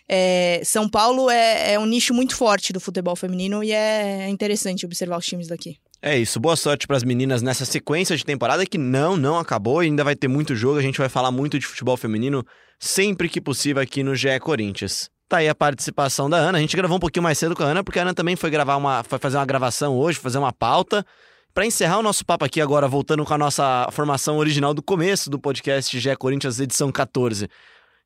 É, 0.08 0.60
São 0.64 0.88
Paulo 0.88 1.28
é, 1.28 1.74
é, 1.74 1.78
um 1.78 1.86
nicho 1.86 2.14
muito 2.14 2.36
forte 2.36 2.72
do 2.72 2.78
futebol 2.78 3.16
feminino 3.16 3.62
e 3.62 3.72
é 3.72 4.28
interessante 4.28 4.86
observar 4.86 5.18
os 5.18 5.26
times 5.26 5.48
daqui. 5.48 5.78
É 6.00 6.16
isso, 6.16 6.38
boa 6.38 6.54
sorte 6.56 6.86
para 6.86 6.96
as 6.96 7.02
meninas 7.02 7.42
nessa 7.42 7.64
sequência 7.64 8.16
de 8.16 8.24
temporada 8.24 8.64
que 8.64 8.78
não, 8.78 9.16
não 9.16 9.38
acabou 9.38 9.82
e 9.82 9.86
ainda 9.86 10.04
vai 10.04 10.14
ter 10.14 10.28
muito 10.28 10.54
jogo. 10.54 10.78
A 10.78 10.82
gente 10.82 10.98
vai 10.98 11.08
falar 11.08 11.30
muito 11.30 11.58
de 11.58 11.66
futebol 11.66 11.96
feminino 11.96 12.44
sempre 12.78 13.28
que 13.28 13.40
possível 13.40 13.82
aqui 13.82 14.02
no 14.02 14.14
GE 14.14 14.38
Corinthians. 14.40 15.10
Tá 15.28 15.38
aí 15.38 15.48
a 15.48 15.54
participação 15.54 16.30
da 16.30 16.36
Ana. 16.36 16.58
A 16.58 16.60
gente 16.60 16.76
gravou 16.76 16.98
um 16.98 17.00
pouquinho 17.00 17.24
mais 17.24 17.36
cedo 17.36 17.56
com 17.56 17.64
a 17.64 17.66
Ana, 17.66 17.82
porque 17.82 17.98
a 17.98 18.02
Ana 18.02 18.14
também 18.14 18.36
foi 18.36 18.50
gravar 18.50 18.76
uma, 18.76 19.02
foi 19.02 19.18
fazer 19.18 19.38
uma 19.38 19.46
gravação 19.46 19.96
hoje, 19.96 20.18
fazer 20.18 20.38
uma 20.38 20.52
pauta. 20.52 21.04
Para 21.52 21.66
encerrar 21.66 21.98
o 21.98 22.02
nosso 22.02 22.24
papo 22.24 22.44
aqui 22.44 22.60
agora, 22.60 22.86
voltando 22.86 23.24
com 23.24 23.34
a 23.34 23.38
nossa 23.38 23.88
formação 23.90 24.36
original 24.36 24.74
do 24.74 24.82
começo 24.82 25.30
do 25.30 25.40
podcast 25.40 25.98
GE 25.98 26.16
Corinthians, 26.16 26.60
edição 26.60 26.92
14. 26.92 27.48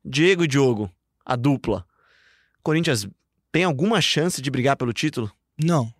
Diego 0.03 0.45
e 0.45 0.47
Diogo, 0.47 0.89
a 1.23 1.35
dupla. 1.35 1.85
Corinthians 2.61 3.07
tem 3.51 3.63
alguma 3.63 4.01
chance 4.01 4.41
de 4.41 4.49
brigar 4.49 4.77
pelo 4.77 4.93
título? 4.93 5.31
Não. 5.61 5.93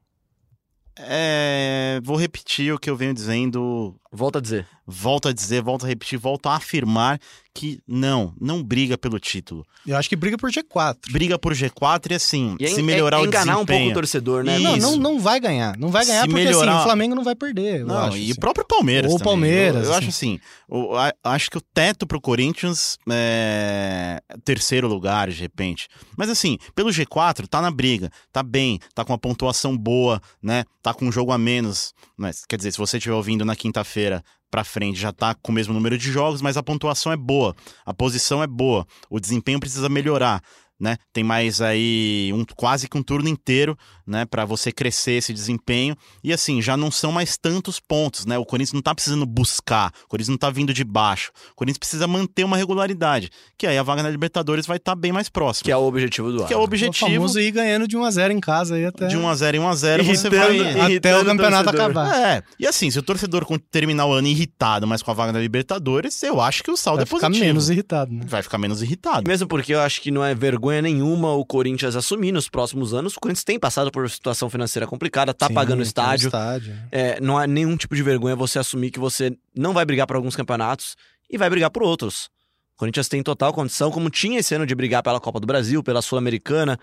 É, 0.97 1.99
vou 2.03 2.17
repetir 2.17 2.73
o 2.73 2.79
que 2.79 2.89
eu 2.89 2.95
venho 2.95 3.13
dizendo. 3.13 3.99
Volta 4.11 4.39
a 4.39 4.41
dizer. 4.41 4.67
Volto 4.85 5.29
a 5.29 5.33
dizer, 5.33 5.61
volto 5.61 5.85
a 5.85 5.87
repetir, 5.87 6.19
volto 6.19 6.47
a 6.47 6.55
afirmar 6.57 7.17
que 7.53 7.79
não, 7.87 8.33
não 8.39 8.63
briga 8.63 8.97
pelo 8.97 9.19
título. 9.19 9.65
Eu 9.85 9.97
acho 9.97 10.09
que 10.09 10.15
briga 10.15 10.37
por 10.37 10.49
G4. 10.49 11.11
Briga 11.11 11.37
por 11.37 11.53
G4 11.53 12.11
e 12.11 12.15
assim, 12.15 12.55
e 12.59 12.65
é, 12.65 12.67
se 12.67 12.81
melhorar 12.81 13.17
é, 13.17 13.19
é 13.19 13.23
o 13.23 13.27
enganar 13.27 13.53
desempenho. 13.53 13.79
um 13.79 13.83
pouco 13.83 13.91
o 13.91 14.01
torcedor, 14.01 14.43
né? 14.43 14.59
Não, 14.59 14.77
não, 14.77 14.95
não 14.97 15.19
vai 15.19 15.39
ganhar. 15.39 15.77
Não 15.77 15.89
vai 15.89 16.05
ganhar 16.05 16.23
se 16.23 16.27
porque 16.27 16.43
melhorar... 16.43 16.71
assim, 16.71 16.81
o 16.81 16.83
Flamengo 16.83 17.15
não 17.15 17.23
vai 17.23 17.35
perder. 17.35 17.85
Não, 17.85 17.97
acho, 17.97 18.17
e 18.17 18.23
assim. 18.23 18.31
o 18.31 18.39
próprio 18.39 18.65
Palmeiras. 18.65 19.11
Ou 19.11 19.17
também. 19.17 19.31
Palmeiras. 19.31 19.83
Eu, 19.83 19.91
eu 19.91 19.97
assim. 19.97 19.99
acho 19.99 20.09
assim, 20.09 20.39
eu, 20.69 20.91
acho 21.23 21.51
que 21.51 21.57
o 21.57 21.61
teto 21.61 22.07
pro 22.07 22.21
Corinthians 22.21 22.97
é 23.09 24.21
terceiro 24.43 24.87
lugar, 24.87 25.29
de 25.29 25.39
repente. 25.39 25.87
Mas 26.17 26.29
assim, 26.29 26.57
pelo 26.73 26.89
G4, 26.89 27.47
tá 27.47 27.61
na 27.61 27.71
briga, 27.71 28.09
tá 28.31 28.43
bem, 28.43 28.79
tá 28.93 29.03
com 29.03 29.11
uma 29.11 29.19
pontuação 29.19 29.77
boa, 29.77 30.21
né? 30.41 30.63
Tá 30.81 30.93
com 30.93 31.05
um 31.05 31.11
jogo 31.11 31.31
a 31.31 31.37
menos. 31.37 31.93
Mas, 32.17 32.45
quer 32.45 32.55
dizer, 32.55 32.71
se 32.71 32.77
você 32.77 32.97
estiver 32.97 33.15
ouvindo 33.15 33.43
na 33.43 33.55
quinta-feira, 33.55 34.00
para 34.49 34.65
frente 34.65 34.99
já 34.99 35.13
tá 35.13 35.33
com 35.33 35.51
o 35.51 35.55
mesmo 35.55 35.73
número 35.73 35.97
de 35.97 36.11
jogos, 36.11 36.41
mas 36.41 36.57
a 36.57 36.63
pontuação 36.63 37.11
é 37.11 37.17
boa, 37.17 37.55
a 37.85 37.93
posição 37.93 38.43
é 38.43 38.47
boa, 38.47 38.85
o 39.09 39.19
desempenho 39.19 39.59
precisa 39.59 39.87
melhorar 39.87 40.43
né? 40.81 40.97
Tem 41.13 41.23
mais 41.23 41.61
aí 41.61 42.31
um 42.33 42.43
quase 42.55 42.89
que 42.89 42.97
um 42.97 43.03
turno 43.03 43.29
inteiro, 43.29 43.77
né, 44.05 44.25
para 44.25 44.43
você 44.45 44.71
crescer 44.71 45.13
esse 45.13 45.31
desempenho. 45.31 45.95
E 46.23 46.33
assim, 46.33 46.59
já 46.59 46.75
não 46.75 46.89
são 46.89 47.11
mais 47.11 47.37
tantos 47.37 47.79
pontos, 47.79 48.25
né? 48.25 48.37
O 48.37 48.45
Corinthians 48.45 48.73
não 48.73 48.81
tá 48.81 48.95
precisando 48.95 49.25
buscar, 49.25 49.93
o 50.05 50.07
Corinthians 50.07 50.29
não 50.29 50.37
tá 50.37 50.49
vindo 50.49 50.73
de 50.73 50.83
baixo. 50.83 51.31
O 51.51 51.55
Corinthians 51.55 51.77
precisa 51.77 52.07
manter 52.07 52.43
uma 52.43 52.57
regularidade, 52.57 53.29
que 53.55 53.67
aí 53.67 53.77
a 53.77 53.83
vaga 53.83 54.01
na 54.01 54.09
Libertadores 54.09 54.65
vai 54.65 54.77
estar 54.77 54.93
tá 54.93 54.95
bem 54.95 55.11
mais 55.11 55.29
próxima. 55.29 55.65
Que 55.65 55.71
é 55.71 55.77
o 55.77 55.83
objetivo 55.83 56.31
do 56.31 56.39
ano. 56.39 56.47
Que 56.47 56.53
é 56.53 56.57
o 56.57 56.61
objetivo. 56.61 57.05
O 57.05 57.13
famoso 57.13 57.39
ir 57.39 57.51
ganhando 57.51 57.87
de 57.87 57.95
1 57.95 58.03
a 58.03 58.11
0 58.11 58.33
em 58.33 58.39
casa 58.39 58.75
aí 58.75 58.85
até 58.85 59.05
De 59.05 59.15
1 59.15 59.29
a 59.29 59.35
0 59.35 59.57
em 59.57 59.59
1 59.59 59.67
a 59.67 59.75
0 59.75 60.03
você 60.03 60.29
vai 60.29 60.95
até 60.97 61.15
o 61.15 61.23
campeonato 61.23 61.69
acabar. 61.69 62.19
É. 62.19 62.43
E 62.59 62.65
assim, 62.65 62.89
se 62.89 62.97
o 62.97 63.03
torcedor 63.03 63.45
terminar 63.69 64.07
o 64.07 64.13
ano 64.13 64.27
irritado, 64.27 64.87
mas 64.87 65.03
com 65.03 65.11
a 65.11 65.13
vaga 65.13 65.31
na 65.31 65.39
Libertadores, 65.39 66.21
eu 66.23 66.41
acho 66.41 66.63
que 66.63 66.71
o 66.71 66.77
saldo 66.77 66.97
vai 66.97 67.03
é 67.03 67.05
positivo. 67.05 67.29
Vai 67.29 67.33
ficar 67.33 67.45
menos 67.45 67.69
irritado, 67.69 68.11
né? 68.11 68.23
Vai 68.25 68.41
ficar 68.41 68.57
menos 68.57 68.81
irritado. 68.81 69.27
Mesmo 69.27 69.47
porque 69.47 69.73
eu 69.73 69.79
acho 69.79 70.01
que 70.01 70.09
não 70.09 70.23
é 70.23 70.33
vergonha 70.33 70.70
vergonha 70.71 70.81
nenhuma 70.81 71.33
o 71.33 71.45
Corinthians 71.45 71.95
assumir 71.95 72.31
nos 72.31 72.47
próximos 72.47 72.93
anos. 72.93 73.17
O 73.17 73.19
Corinthians 73.19 73.43
tem 73.43 73.59
passado 73.59 73.91
por 73.91 74.03
uma 74.03 74.09
situação 74.09 74.49
financeira 74.49 74.87
complicada, 74.87 75.33
tá 75.33 75.47
Sim, 75.47 75.53
pagando 75.53 75.79
o 75.79 75.83
estádio. 75.83 76.27
estádio. 76.27 76.73
É, 76.91 77.19
não 77.19 77.37
há 77.37 77.45
nenhum 77.45 77.75
tipo 77.75 77.95
de 77.95 78.01
vergonha 78.01 78.35
você 78.35 78.57
assumir 78.57 78.91
que 78.91 78.99
você 78.99 79.35
não 79.55 79.73
vai 79.73 79.83
brigar 79.83 80.07
por 80.07 80.15
alguns 80.15 80.35
campeonatos 80.35 80.95
e 81.29 81.37
vai 81.37 81.49
brigar 81.49 81.69
por 81.69 81.83
outros. 81.83 82.29
O 82.73 82.77
Corinthians 82.77 83.09
tem 83.09 83.21
total 83.21 83.53
condição, 83.53 83.91
como 83.91 84.09
tinha 84.09 84.39
esse 84.39 84.55
ano, 84.55 84.65
de 84.65 84.73
brigar 84.73 85.03
pela 85.03 85.19
Copa 85.19 85.39
do 85.39 85.45
Brasil, 85.45 85.83
pela 85.83 86.01
Sul-Americana. 86.01 86.79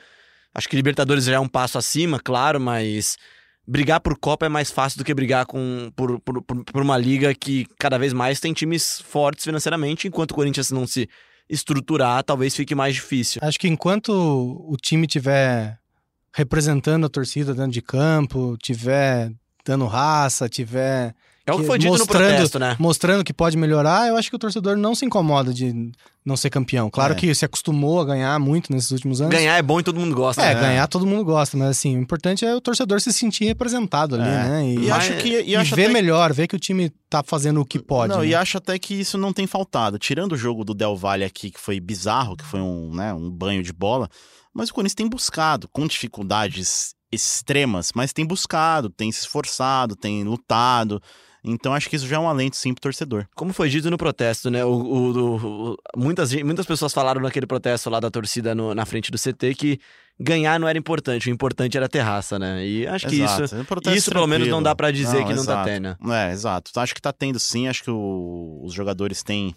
Acho 0.55 0.69
que 0.69 0.77
Libertadores 0.77 1.25
já 1.25 1.35
é 1.35 1.41
um 1.41 1.49
passo 1.49 1.79
acima, 1.79 2.21
claro, 2.21 2.61
mas 2.61 3.17
brigar 3.67 4.01
por 4.01 4.17
Copa 4.19 4.47
é 4.47 4.49
mais 4.49 4.71
fácil 4.71 4.99
do 4.99 5.05
que 5.05 5.13
brigar 5.13 5.47
com, 5.47 5.91
por, 5.97 6.21
por, 6.21 6.43
por, 6.43 6.83
uma 6.83 6.97
liga 6.97 7.35
que 7.35 7.67
cada 7.79 7.99
vez 7.99 8.13
mais 8.13 8.39
tem 8.39 8.53
times 8.53 9.01
fortes 9.01 9.45
financeiramente, 9.45 10.07
enquanto 10.09 10.33
o 10.33 10.35
Corinthians 10.35 10.71
não 10.71 10.87
se 10.87 11.09
estruturar, 11.49 12.23
talvez 12.23 12.55
fique 12.55 12.75
mais 12.75 12.95
difícil. 12.95 13.41
Acho 13.43 13.59
que 13.59 13.69
enquanto 13.69 14.11
o 14.11 14.77
time 14.77 15.07
tiver 15.07 15.79
representando 16.33 17.07
a 17.07 17.09
torcida 17.09 17.55
dentro 17.55 17.73
de 17.73 17.83
campo, 17.83 18.57
tiver 18.63 19.33
dando 19.65 19.87
raça, 19.87 20.49
tiver 20.49 21.15
É 21.49 21.53
o 21.53 21.59
que 21.59 21.65
foi 21.65 21.79
dito 21.79 21.91
mostrando, 21.91 22.23
no 22.23 22.29
protesto, 22.29 22.59
né? 22.59 22.77
Mostrando 22.79 23.25
que 23.25 23.33
pode 23.33 23.57
melhorar, 23.57 24.07
eu 24.07 24.17
acho 24.19 24.29
que 24.29 24.37
o 24.37 24.39
torcedor 24.39 24.77
não 24.77 24.95
se 24.95 25.07
incomoda 25.07 25.53
de 25.53 25.91
não 26.23 26.37
ser 26.37 26.51
campeão. 26.51 26.91
Claro 26.91 27.15
é. 27.15 27.17
que 27.17 27.35
se 27.35 27.43
acostumou 27.43 28.03
a 28.03 28.05
ganhar 28.05 28.39
muito 28.39 28.71
nesses 28.71 28.91
últimos 28.91 29.23
anos. 29.23 29.35
Ganhar 29.35 29.57
é 29.57 29.63
bom 29.63 29.81
e 29.81 29.83
todo 29.83 29.99
mundo 29.99 30.15
gosta. 30.15 30.43
É, 30.43 30.55
né? 30.55 30.61
ganhar 30.61 30.87
todo 30.89 31.07
mundo 31.07 31.25
gosta, 31.25 31.57
mas 31.57 31.69
assim, 31.71 31.97
o 31.97 32.01
importante 32.01 32.45
é 32.45 32.55
o 32.55 32.61
torcedor 32.61 33.01
se 33.01 33.15
sentir 33.15 33.47
representado 33.47 34.17
ali, 34.17 34.25
é. 34.25 34.27
né? 34.27 34.67
E, 34.67 34.85
e 34.85 34.91
acho 34.91 35.17
que 35.17 35.29
e, 35.41 35.51
e 35.53 35.57
acho 35.57 35.75
ver 35.75 35.89
melhor, 35.89 36.35
ver 36.35 36.47
que 36.47 36.55
o 36.55 36.59
time 36.59 36.93
tá 37.09 37.23
fazendo 37.25 37.63
o 37.63 37.65
que 37.65 37.79
pode. 37.79 38.13
Não, 38.13 38.21
né? 38.21 38.27
e 38.27 38.35
acho 38.35 38.59
até 38.59 38.79
que 38.79 38.93
isso 38.93 39.17
não 39.17 39.33
tem 39.33 39.47
faltado. 39.47 39.99
Tirando 39.99 40.33
o 40.33 40.37
jogo 40.37 40.65
do 40.65 40.75
Del 40.75 40.97
Valle 40.97 41.25
aqui, 41.25 41.51
que 41.51 41.59
foi 41.59 41.81
bizarro, 41.81 42.37
que 42.37 42.45
foi 42.45 42.61
um, 42.61 42.95
né, 42.95 43.15
um 43.15 43.31
banho 43.31 43.63
de 43.63 43.73
bola, 43.73 44.07
mas 44.53 44.69
o 44.69 44.75
Corinthians 44.75 44.95
tem 44.95 45.09
buscado, 45.09 45.67
com 45.73 45.87
dificuldades 45.87 46.95
extremas, 47.11 47.91
mas 47.95 48.13
tem 48.13 48.27
buscado, 48.27 48.91
tem 48.91 49.11
se 49.11 49.21
esforçado, 49.21 49.97
tem 49.97 50.25
lutado. 50.25 51.01
Então 51.43 51.73
acho 51.73 51.89
que 51.89 51.97
isso 51.97 52.07
já 52.07 52.17
é 52.17 52.19
um 52.19 52.29
alento 52.29 52.57
sim 52.57 52.75
pro 52.75 52.83
torcedor. 52.83 53.27
Como 53.35 53.53
foi 53.53 53.69
dito 53.69 53.91
no 53.91 53.99
protesto, 53.99 54.51
né? 54.51 54.65
O, 54.65 54.71
o, 54.71 55.37
o, 55.73 55.77
muitas, 55.97 56.33
muitas 56.43 56.67
pessoas 56.67 56.93
falaram 56.93 57.21
naquele 57.21 57.47
protesto 57.47 57.89
lá 57.89 58.01
da 58.01 58.11
torcida 58.11 58.55
no, 58.55 58.75
na 58.75 58.85
frente 58.85 59.11
do 59.11 59.19
CT 59.19 59.55
que 59.55 59.81
ganhar 60.21 60.59
não 60.59 60.67
era 60.67 60.77
importante, 60.79 61.31
o 61.31 61.33
importante 61.33 61.77
era 61.77 61.89
ter 61.89 62.01
raça, 62.01 62.39
né? 62.39 62.67
E 62.67 62.87
acho 62.87 63.07
que 63.07 63.23
exato. 63.23 63.45
isso, 63.45 63.55
é 63.89 63.95
isso 63.95 64.11
pelo 64.11 64.27
menos 64.27 64.49
não 64.49 64.63
dá 64.63 64.75
para 64.75 64.91
dizer 64.91 65.21
não, 65.21 65.27
que 65.27 65.35
não 65.35 65.45
tá 65.45 65.53
exato. 65.53 65.69
tá 65.69 65.97
tendo. 65.97 66.13
É, 66.13 66.33
exato. 66.33 66.81
Acho 66.81 66.95
que 66.95 67.01
tá 67.01 67.13
tendo 67.13 67.39
sim, 67.39 67.69
acho 67.69 67.85
que 67.85 67.91
os 67.91 68.73
jogadores 68.73 69.23
têm, 69.23 69.55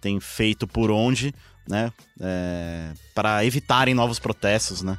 têm 0.00 0.20
feito 0.20 0.66
por 0.66 0.90
onde, 0.90 1.34
né? 1.68 1.92
É, 2.20 2.92
para 3.14 3.44
evitarem 3.44 3.94
novos 3.94 4.20
protestos, 4.20 4.82
né? 4.82 4.96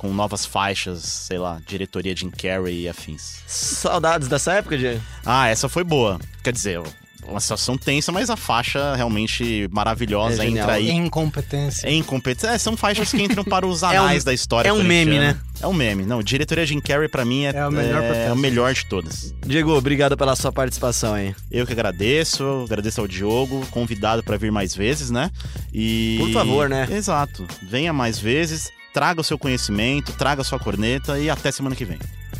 Com 0.00 0.14
novas 0.14 0.46
faixas, 0.46 1.02
sei 1.02 1.36
lá, 1.36 1.60
diretoria 1.66 2.16
Jim 2.16 2.30
Carrey 2.30 2.84
e 2.84 2.88
afins. 2.88 3.42
Saudades 3.46 4.28
dessa 4.28 4.54
época, 4.54 4.78
Diego? 4.78 4.98
Ah, 5.26 5.46
essa 5.48 5.68
foi 5.68 5.84
boa. 5.84 6.18
Quer 6.42 6.54
dizer, 6.54 6.80
uma 7.28 7.38
situação 7.38 7.76
tensa, 7.76 8.10
mas 8.10 8.30
a 8.30 8.36
faixa 8.36 8.94
realmente 8.96 9.68
maravilhosa 9.70 10.42
é 10.42 10.48
entra 10.48 10.72
aí. 10.72 10.90
Incompetência. 10.90 11.86
É 11.86 11.92
incompetência. 11.92 12.54
É, 12.54 12.56
são 12.56 12.78
faixas 12.78 13.10
que 13.10 13.22
entram 13.22 13.44
para 13.44 13.66
os 13.66 13.84
anais 13.84 14.20
é 14.20 14.22
um, 14.22 14.24
da 14.24 14.32
história. 14.32 14.68
É 14.70 14.72
um 14.72 14.82
meme, 14.82 15.18
né? 15.18 15.38
É 15.60 15.66
um 15.66 15.74
meme. 15.74 16.06
Não, 16.06 16.22
diretoria 16.22 16.64
Jim 16.64 16.80
Carrey 16.80 17.06
pra 17.06 17.26
mim 17.26 17.44
é, 17.44 17.50
é, 17.50 17.66
o, 17.66 17.70
melhor 17.70 18.02
é, 18.02 18.26
é 18.28 18.32
o 18.32 18.36
melhor 18.36 18.72
de 18.72 18.86
todas. 18.86 19.34
Diego, 19.44 19.76
obrigado 19.76 20.16
pela 20.16 20.34
sua 20.34 20.50
participação 20.50 21.12
aí. 21.12 21.34
Eu 21.50 21.66
que 21.66 21.72
agradeço, 21.74 22.64
agradeço 22.64 23.02
ao 23.02 23.06
Diogo, 23.06 23.66
convidado 23.70 24.22
para 24.22 24.38
vir 24.38 24.50
mais 24.50 24.74
vezes, 24.74 25.10
né? 25.10 25.30
E 25.74 26.16
Por 26.20 26.32
favor, 26.32 26.70
né? 26.70 26.88
Exato. 26.90 27.46
Venha 27.62 27.92
mais 27.92 28.18
vezes 28.18 28.72
traga 28.92 29.20
o 29.20 29.24
seu 29.24 29.38
conhecimento, 29.38 30.12
traga 30.12 30.42
a 30.42 30.44
sua 30.44 30.58
corneta 30.58 31.18
e 31.18 31.30
até 31.30 31.50
semana 31.50 31.74
que 31.76 31.84
vem. 31.84 31.98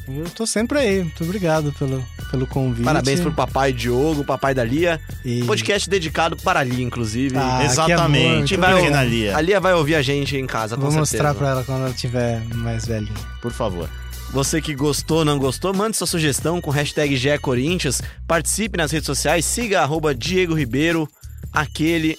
Eu 0.08 0.28
tô 0.30 0.46
sempre 0.46 0.78
aí. 0.78 1.02
Muito 1.04 1.22
obrigado 1.22 1.72
pelo, 1.72 2.04
pelo 2.30 2.46
convite. 2.46 2.84
Parabéns 2.84 3.20
pro 3.20 3.32
papai 3.32 3.72
Diogo, 3.72 4.24
papai 4.24 4.54
da 4.54 4.64
Lia. 4.64 5.00
E... 5.24 5.44
Podcast 5.44 5.88
dedicado 5.88 6.36
para 6.36 6.60
a 6.60 6.64
Lia, 6.64 6.84
inclusive. 6.84 7.36
Ah, 7.36 7.64
Exatamente. 7.64 8.56
Vai, 8.56 8.92
a 8.92 9.04
Lia. 9.04 9.36
A 9.36 9.40
Lia 9.40 9.60
vai 9.60 9.74
ouvir 9.74 9.94
a 9.94 10.02
gente 10.02 10.36
em 10.36 10.46
casa, 10.46 10.76
Vou 10.76 10.90
certeza. 10.90 10.98
mostrar 11.00 11.34
pra 11.34 11.50
ela 11.50 11.64
quando 11.64 11.82
ela 11.82 11.90
estiver 11.90 12.42
mais 12.54 12.86
velhinha. 12.86 13.14
Por 13.40 13.52
favor. 13.52 13.88
Você 14.32 14.60
que 14.60 14.74
gostou, 14.74 15.24
não 15.24 15.38
gostou, 15.38 15.74
mande 15.74 15.96
sua 15.96 16.06
sugestão 16.06 16.60
com 16.60 16.70
hashtag 16.70 17.16
GECorinthians. 17.16 18.00
Participe 18.28 18.76
nas 18.78 18.92
redes 18.92 19.06
sociais, 19.06 19.44
siga 19.44 19.82
arroba 19.82 20.14
Diego 20.14 20.54
Ribeiro, 20.54 21.08
aquele 21.52 22.16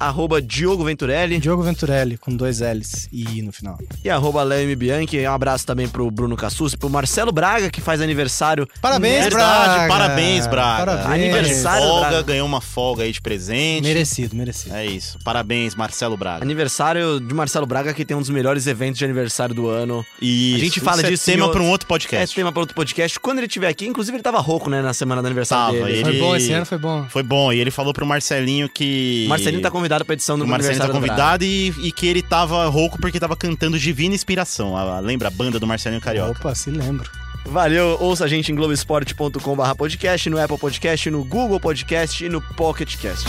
arroba 0.00 0.40
Diogo 0.40 0.82
Venturelli. 0.82 1.38
Diogo 1.38 1.62
Venturelli, 1.62 2.16
com 2.16 2.34
dois 2.34 2.60
L's 2.60 3.06
e 3.12 3.38
I 3.38 3.42
no 3.42 3.52
final. 3.52 3.78
E 4.02 4.08
arroba 4.08 4.42
Leme 4.42 4.74
Bianchi. 4.74 5.20
Um 5.20 5.32
abraço 5.32 5.66
também 5.66 5.86
pro 5.86 6.10
Bruno 6.10 6.36
Cassus, 6.36 6.74
pro 6.74 6.88
Marcelo 6.88 7.30
Braga, 7.30 7.68
que 7.70 7.80
faz 7.80 8.00
aniversário. 8.00 8.66
Parabéns, 8.80 9.24
Verdade, 9.24 9.34
Braga! 9.34 9.88
Parabéns, 9.88 10.46
Braga! 10.46 10.86
Parabéns. 10.86 11.34
Aniversário 11.34 11.86
folga, 11.86 12.08
Braga. 12.08 12.22
ganhou 12.22 12.46
uma 12.46 12.60
folga 12.62 13.02
aí 13.02 13.12
de 13.12 13.20
presente. 13.20 13.82
Merecido, 13.82 14.34
merecido. 14.34 14.74
É 14.74 14.86
isso. 14.86 15.18
Parabéns, 15.22 15.74
Marcelo 15.74 16.16
Braga. 16.16 16.42
Aniversário 16.42 17.20
de 17.20 17.34
Marcelo 17.34 17.66
Braga, 17.66 17.92
que 17.92 18.04
tem 18.04 18.16
um 18.16 18.20
dos 18.20 18.30
melhores 18.30 18.66
eventos 18.66 18.98
de 18.98 19.04
aniversário 19.04 19.54
do 19.54 19.68
ano. 19.68 20.04
E 20.20 20.54
a 20.54 20.58
gente 20.58 20.80
fala 20.80 21.02
é 21.02 21.10
disso. 21.10 21.26
tema 21.26 21.44
outro... 21.44 21.58
para 21.58 21.66
um 21.66 21.70
outro 21.70 21.86
podcast. 21.86 22.34
É 22.34 22.34
tema 22.34 22.50
para 22.50 22.60
outro 22.60 22.74
podcast. 22.74 23.20
Quando 23.20 23.38
ele 23.38 23.46
estiver 23.46 23.68
aqui, 23.68 23.86
inclusive 23.86 24.16
ele 24.16 24.22
tava 24.22 24.38
rouco, 24.38 24.70
né, 24.70 24.80
na 24.80 24.94
semana 24.94 25.20
do 25.20 25.26
aniversário 25.26 25.74
tava, 25.74 25.86
dele. 25.86 25.98
Ele... 25.98 26.04
Foi 26.04 26.18
bom, 26.18 26.36
esse 26.36 26.52
ano 26.52 26.64
foi 26.64 26.78
bom. 26.78 27.06
Foi 27.08 27.22
bom. 27.22 27.52
E 27.52 27.58
ele 27.58 27.70
falou 27.70 27.92
pro 27.92 28.06
Marcelinho 28.06 28.68
que. 28.68 29.26
Marcelinho 29.28 29.60
tá 29.62 29.70
convidado 29.70 29.89
pra 30.04 30.14
edição 30.14 30.38
do 30.38 30.46
Marcelinho 30.46 30.78
Marcelinho 30.78 31.02
tá 31.02 31.08
convidado 31.08 31.44
e, 31.44 31.68
e, 31.82 31.92
que 31.92 32.06
ele 32.06 32.22
tava 32.22 32.66
rouco 32.68 32.98
porque 33.00 33.18
tava 33.18 33.36
cantando 33.36 33.78
Divina 33.78 34.14
Inspiração. 34.14 34.76
A, 34.76 35.00
lembra 35.00 35.28
a 35.28 35.30
banda 35.30 35.58
do 35.58 35.66
Marcelinho 35.66 36.00
Carioca? 36.00 36.38
Opa, 36.38 36.54
se 36.54 36.70
lembro. 36.70 37.10
Valeu, 37.44 37.96
ouça 38.00 38.24
a 38.24 38.28
gente 38.28 38.52
em 38.52 38.54
globesport.com/podcast, 38.54 40.30
no 40.30 40.40
Apple 40.40 40.58
Podcast, 40.58 41.10
no 41.10 41.24
Google 41.24 41.58
Podcast 41.58 42.24
e 42.24 42.28
no 42.28 42.40
Pocket 42.40 42.96
Cast. 42.96 43.26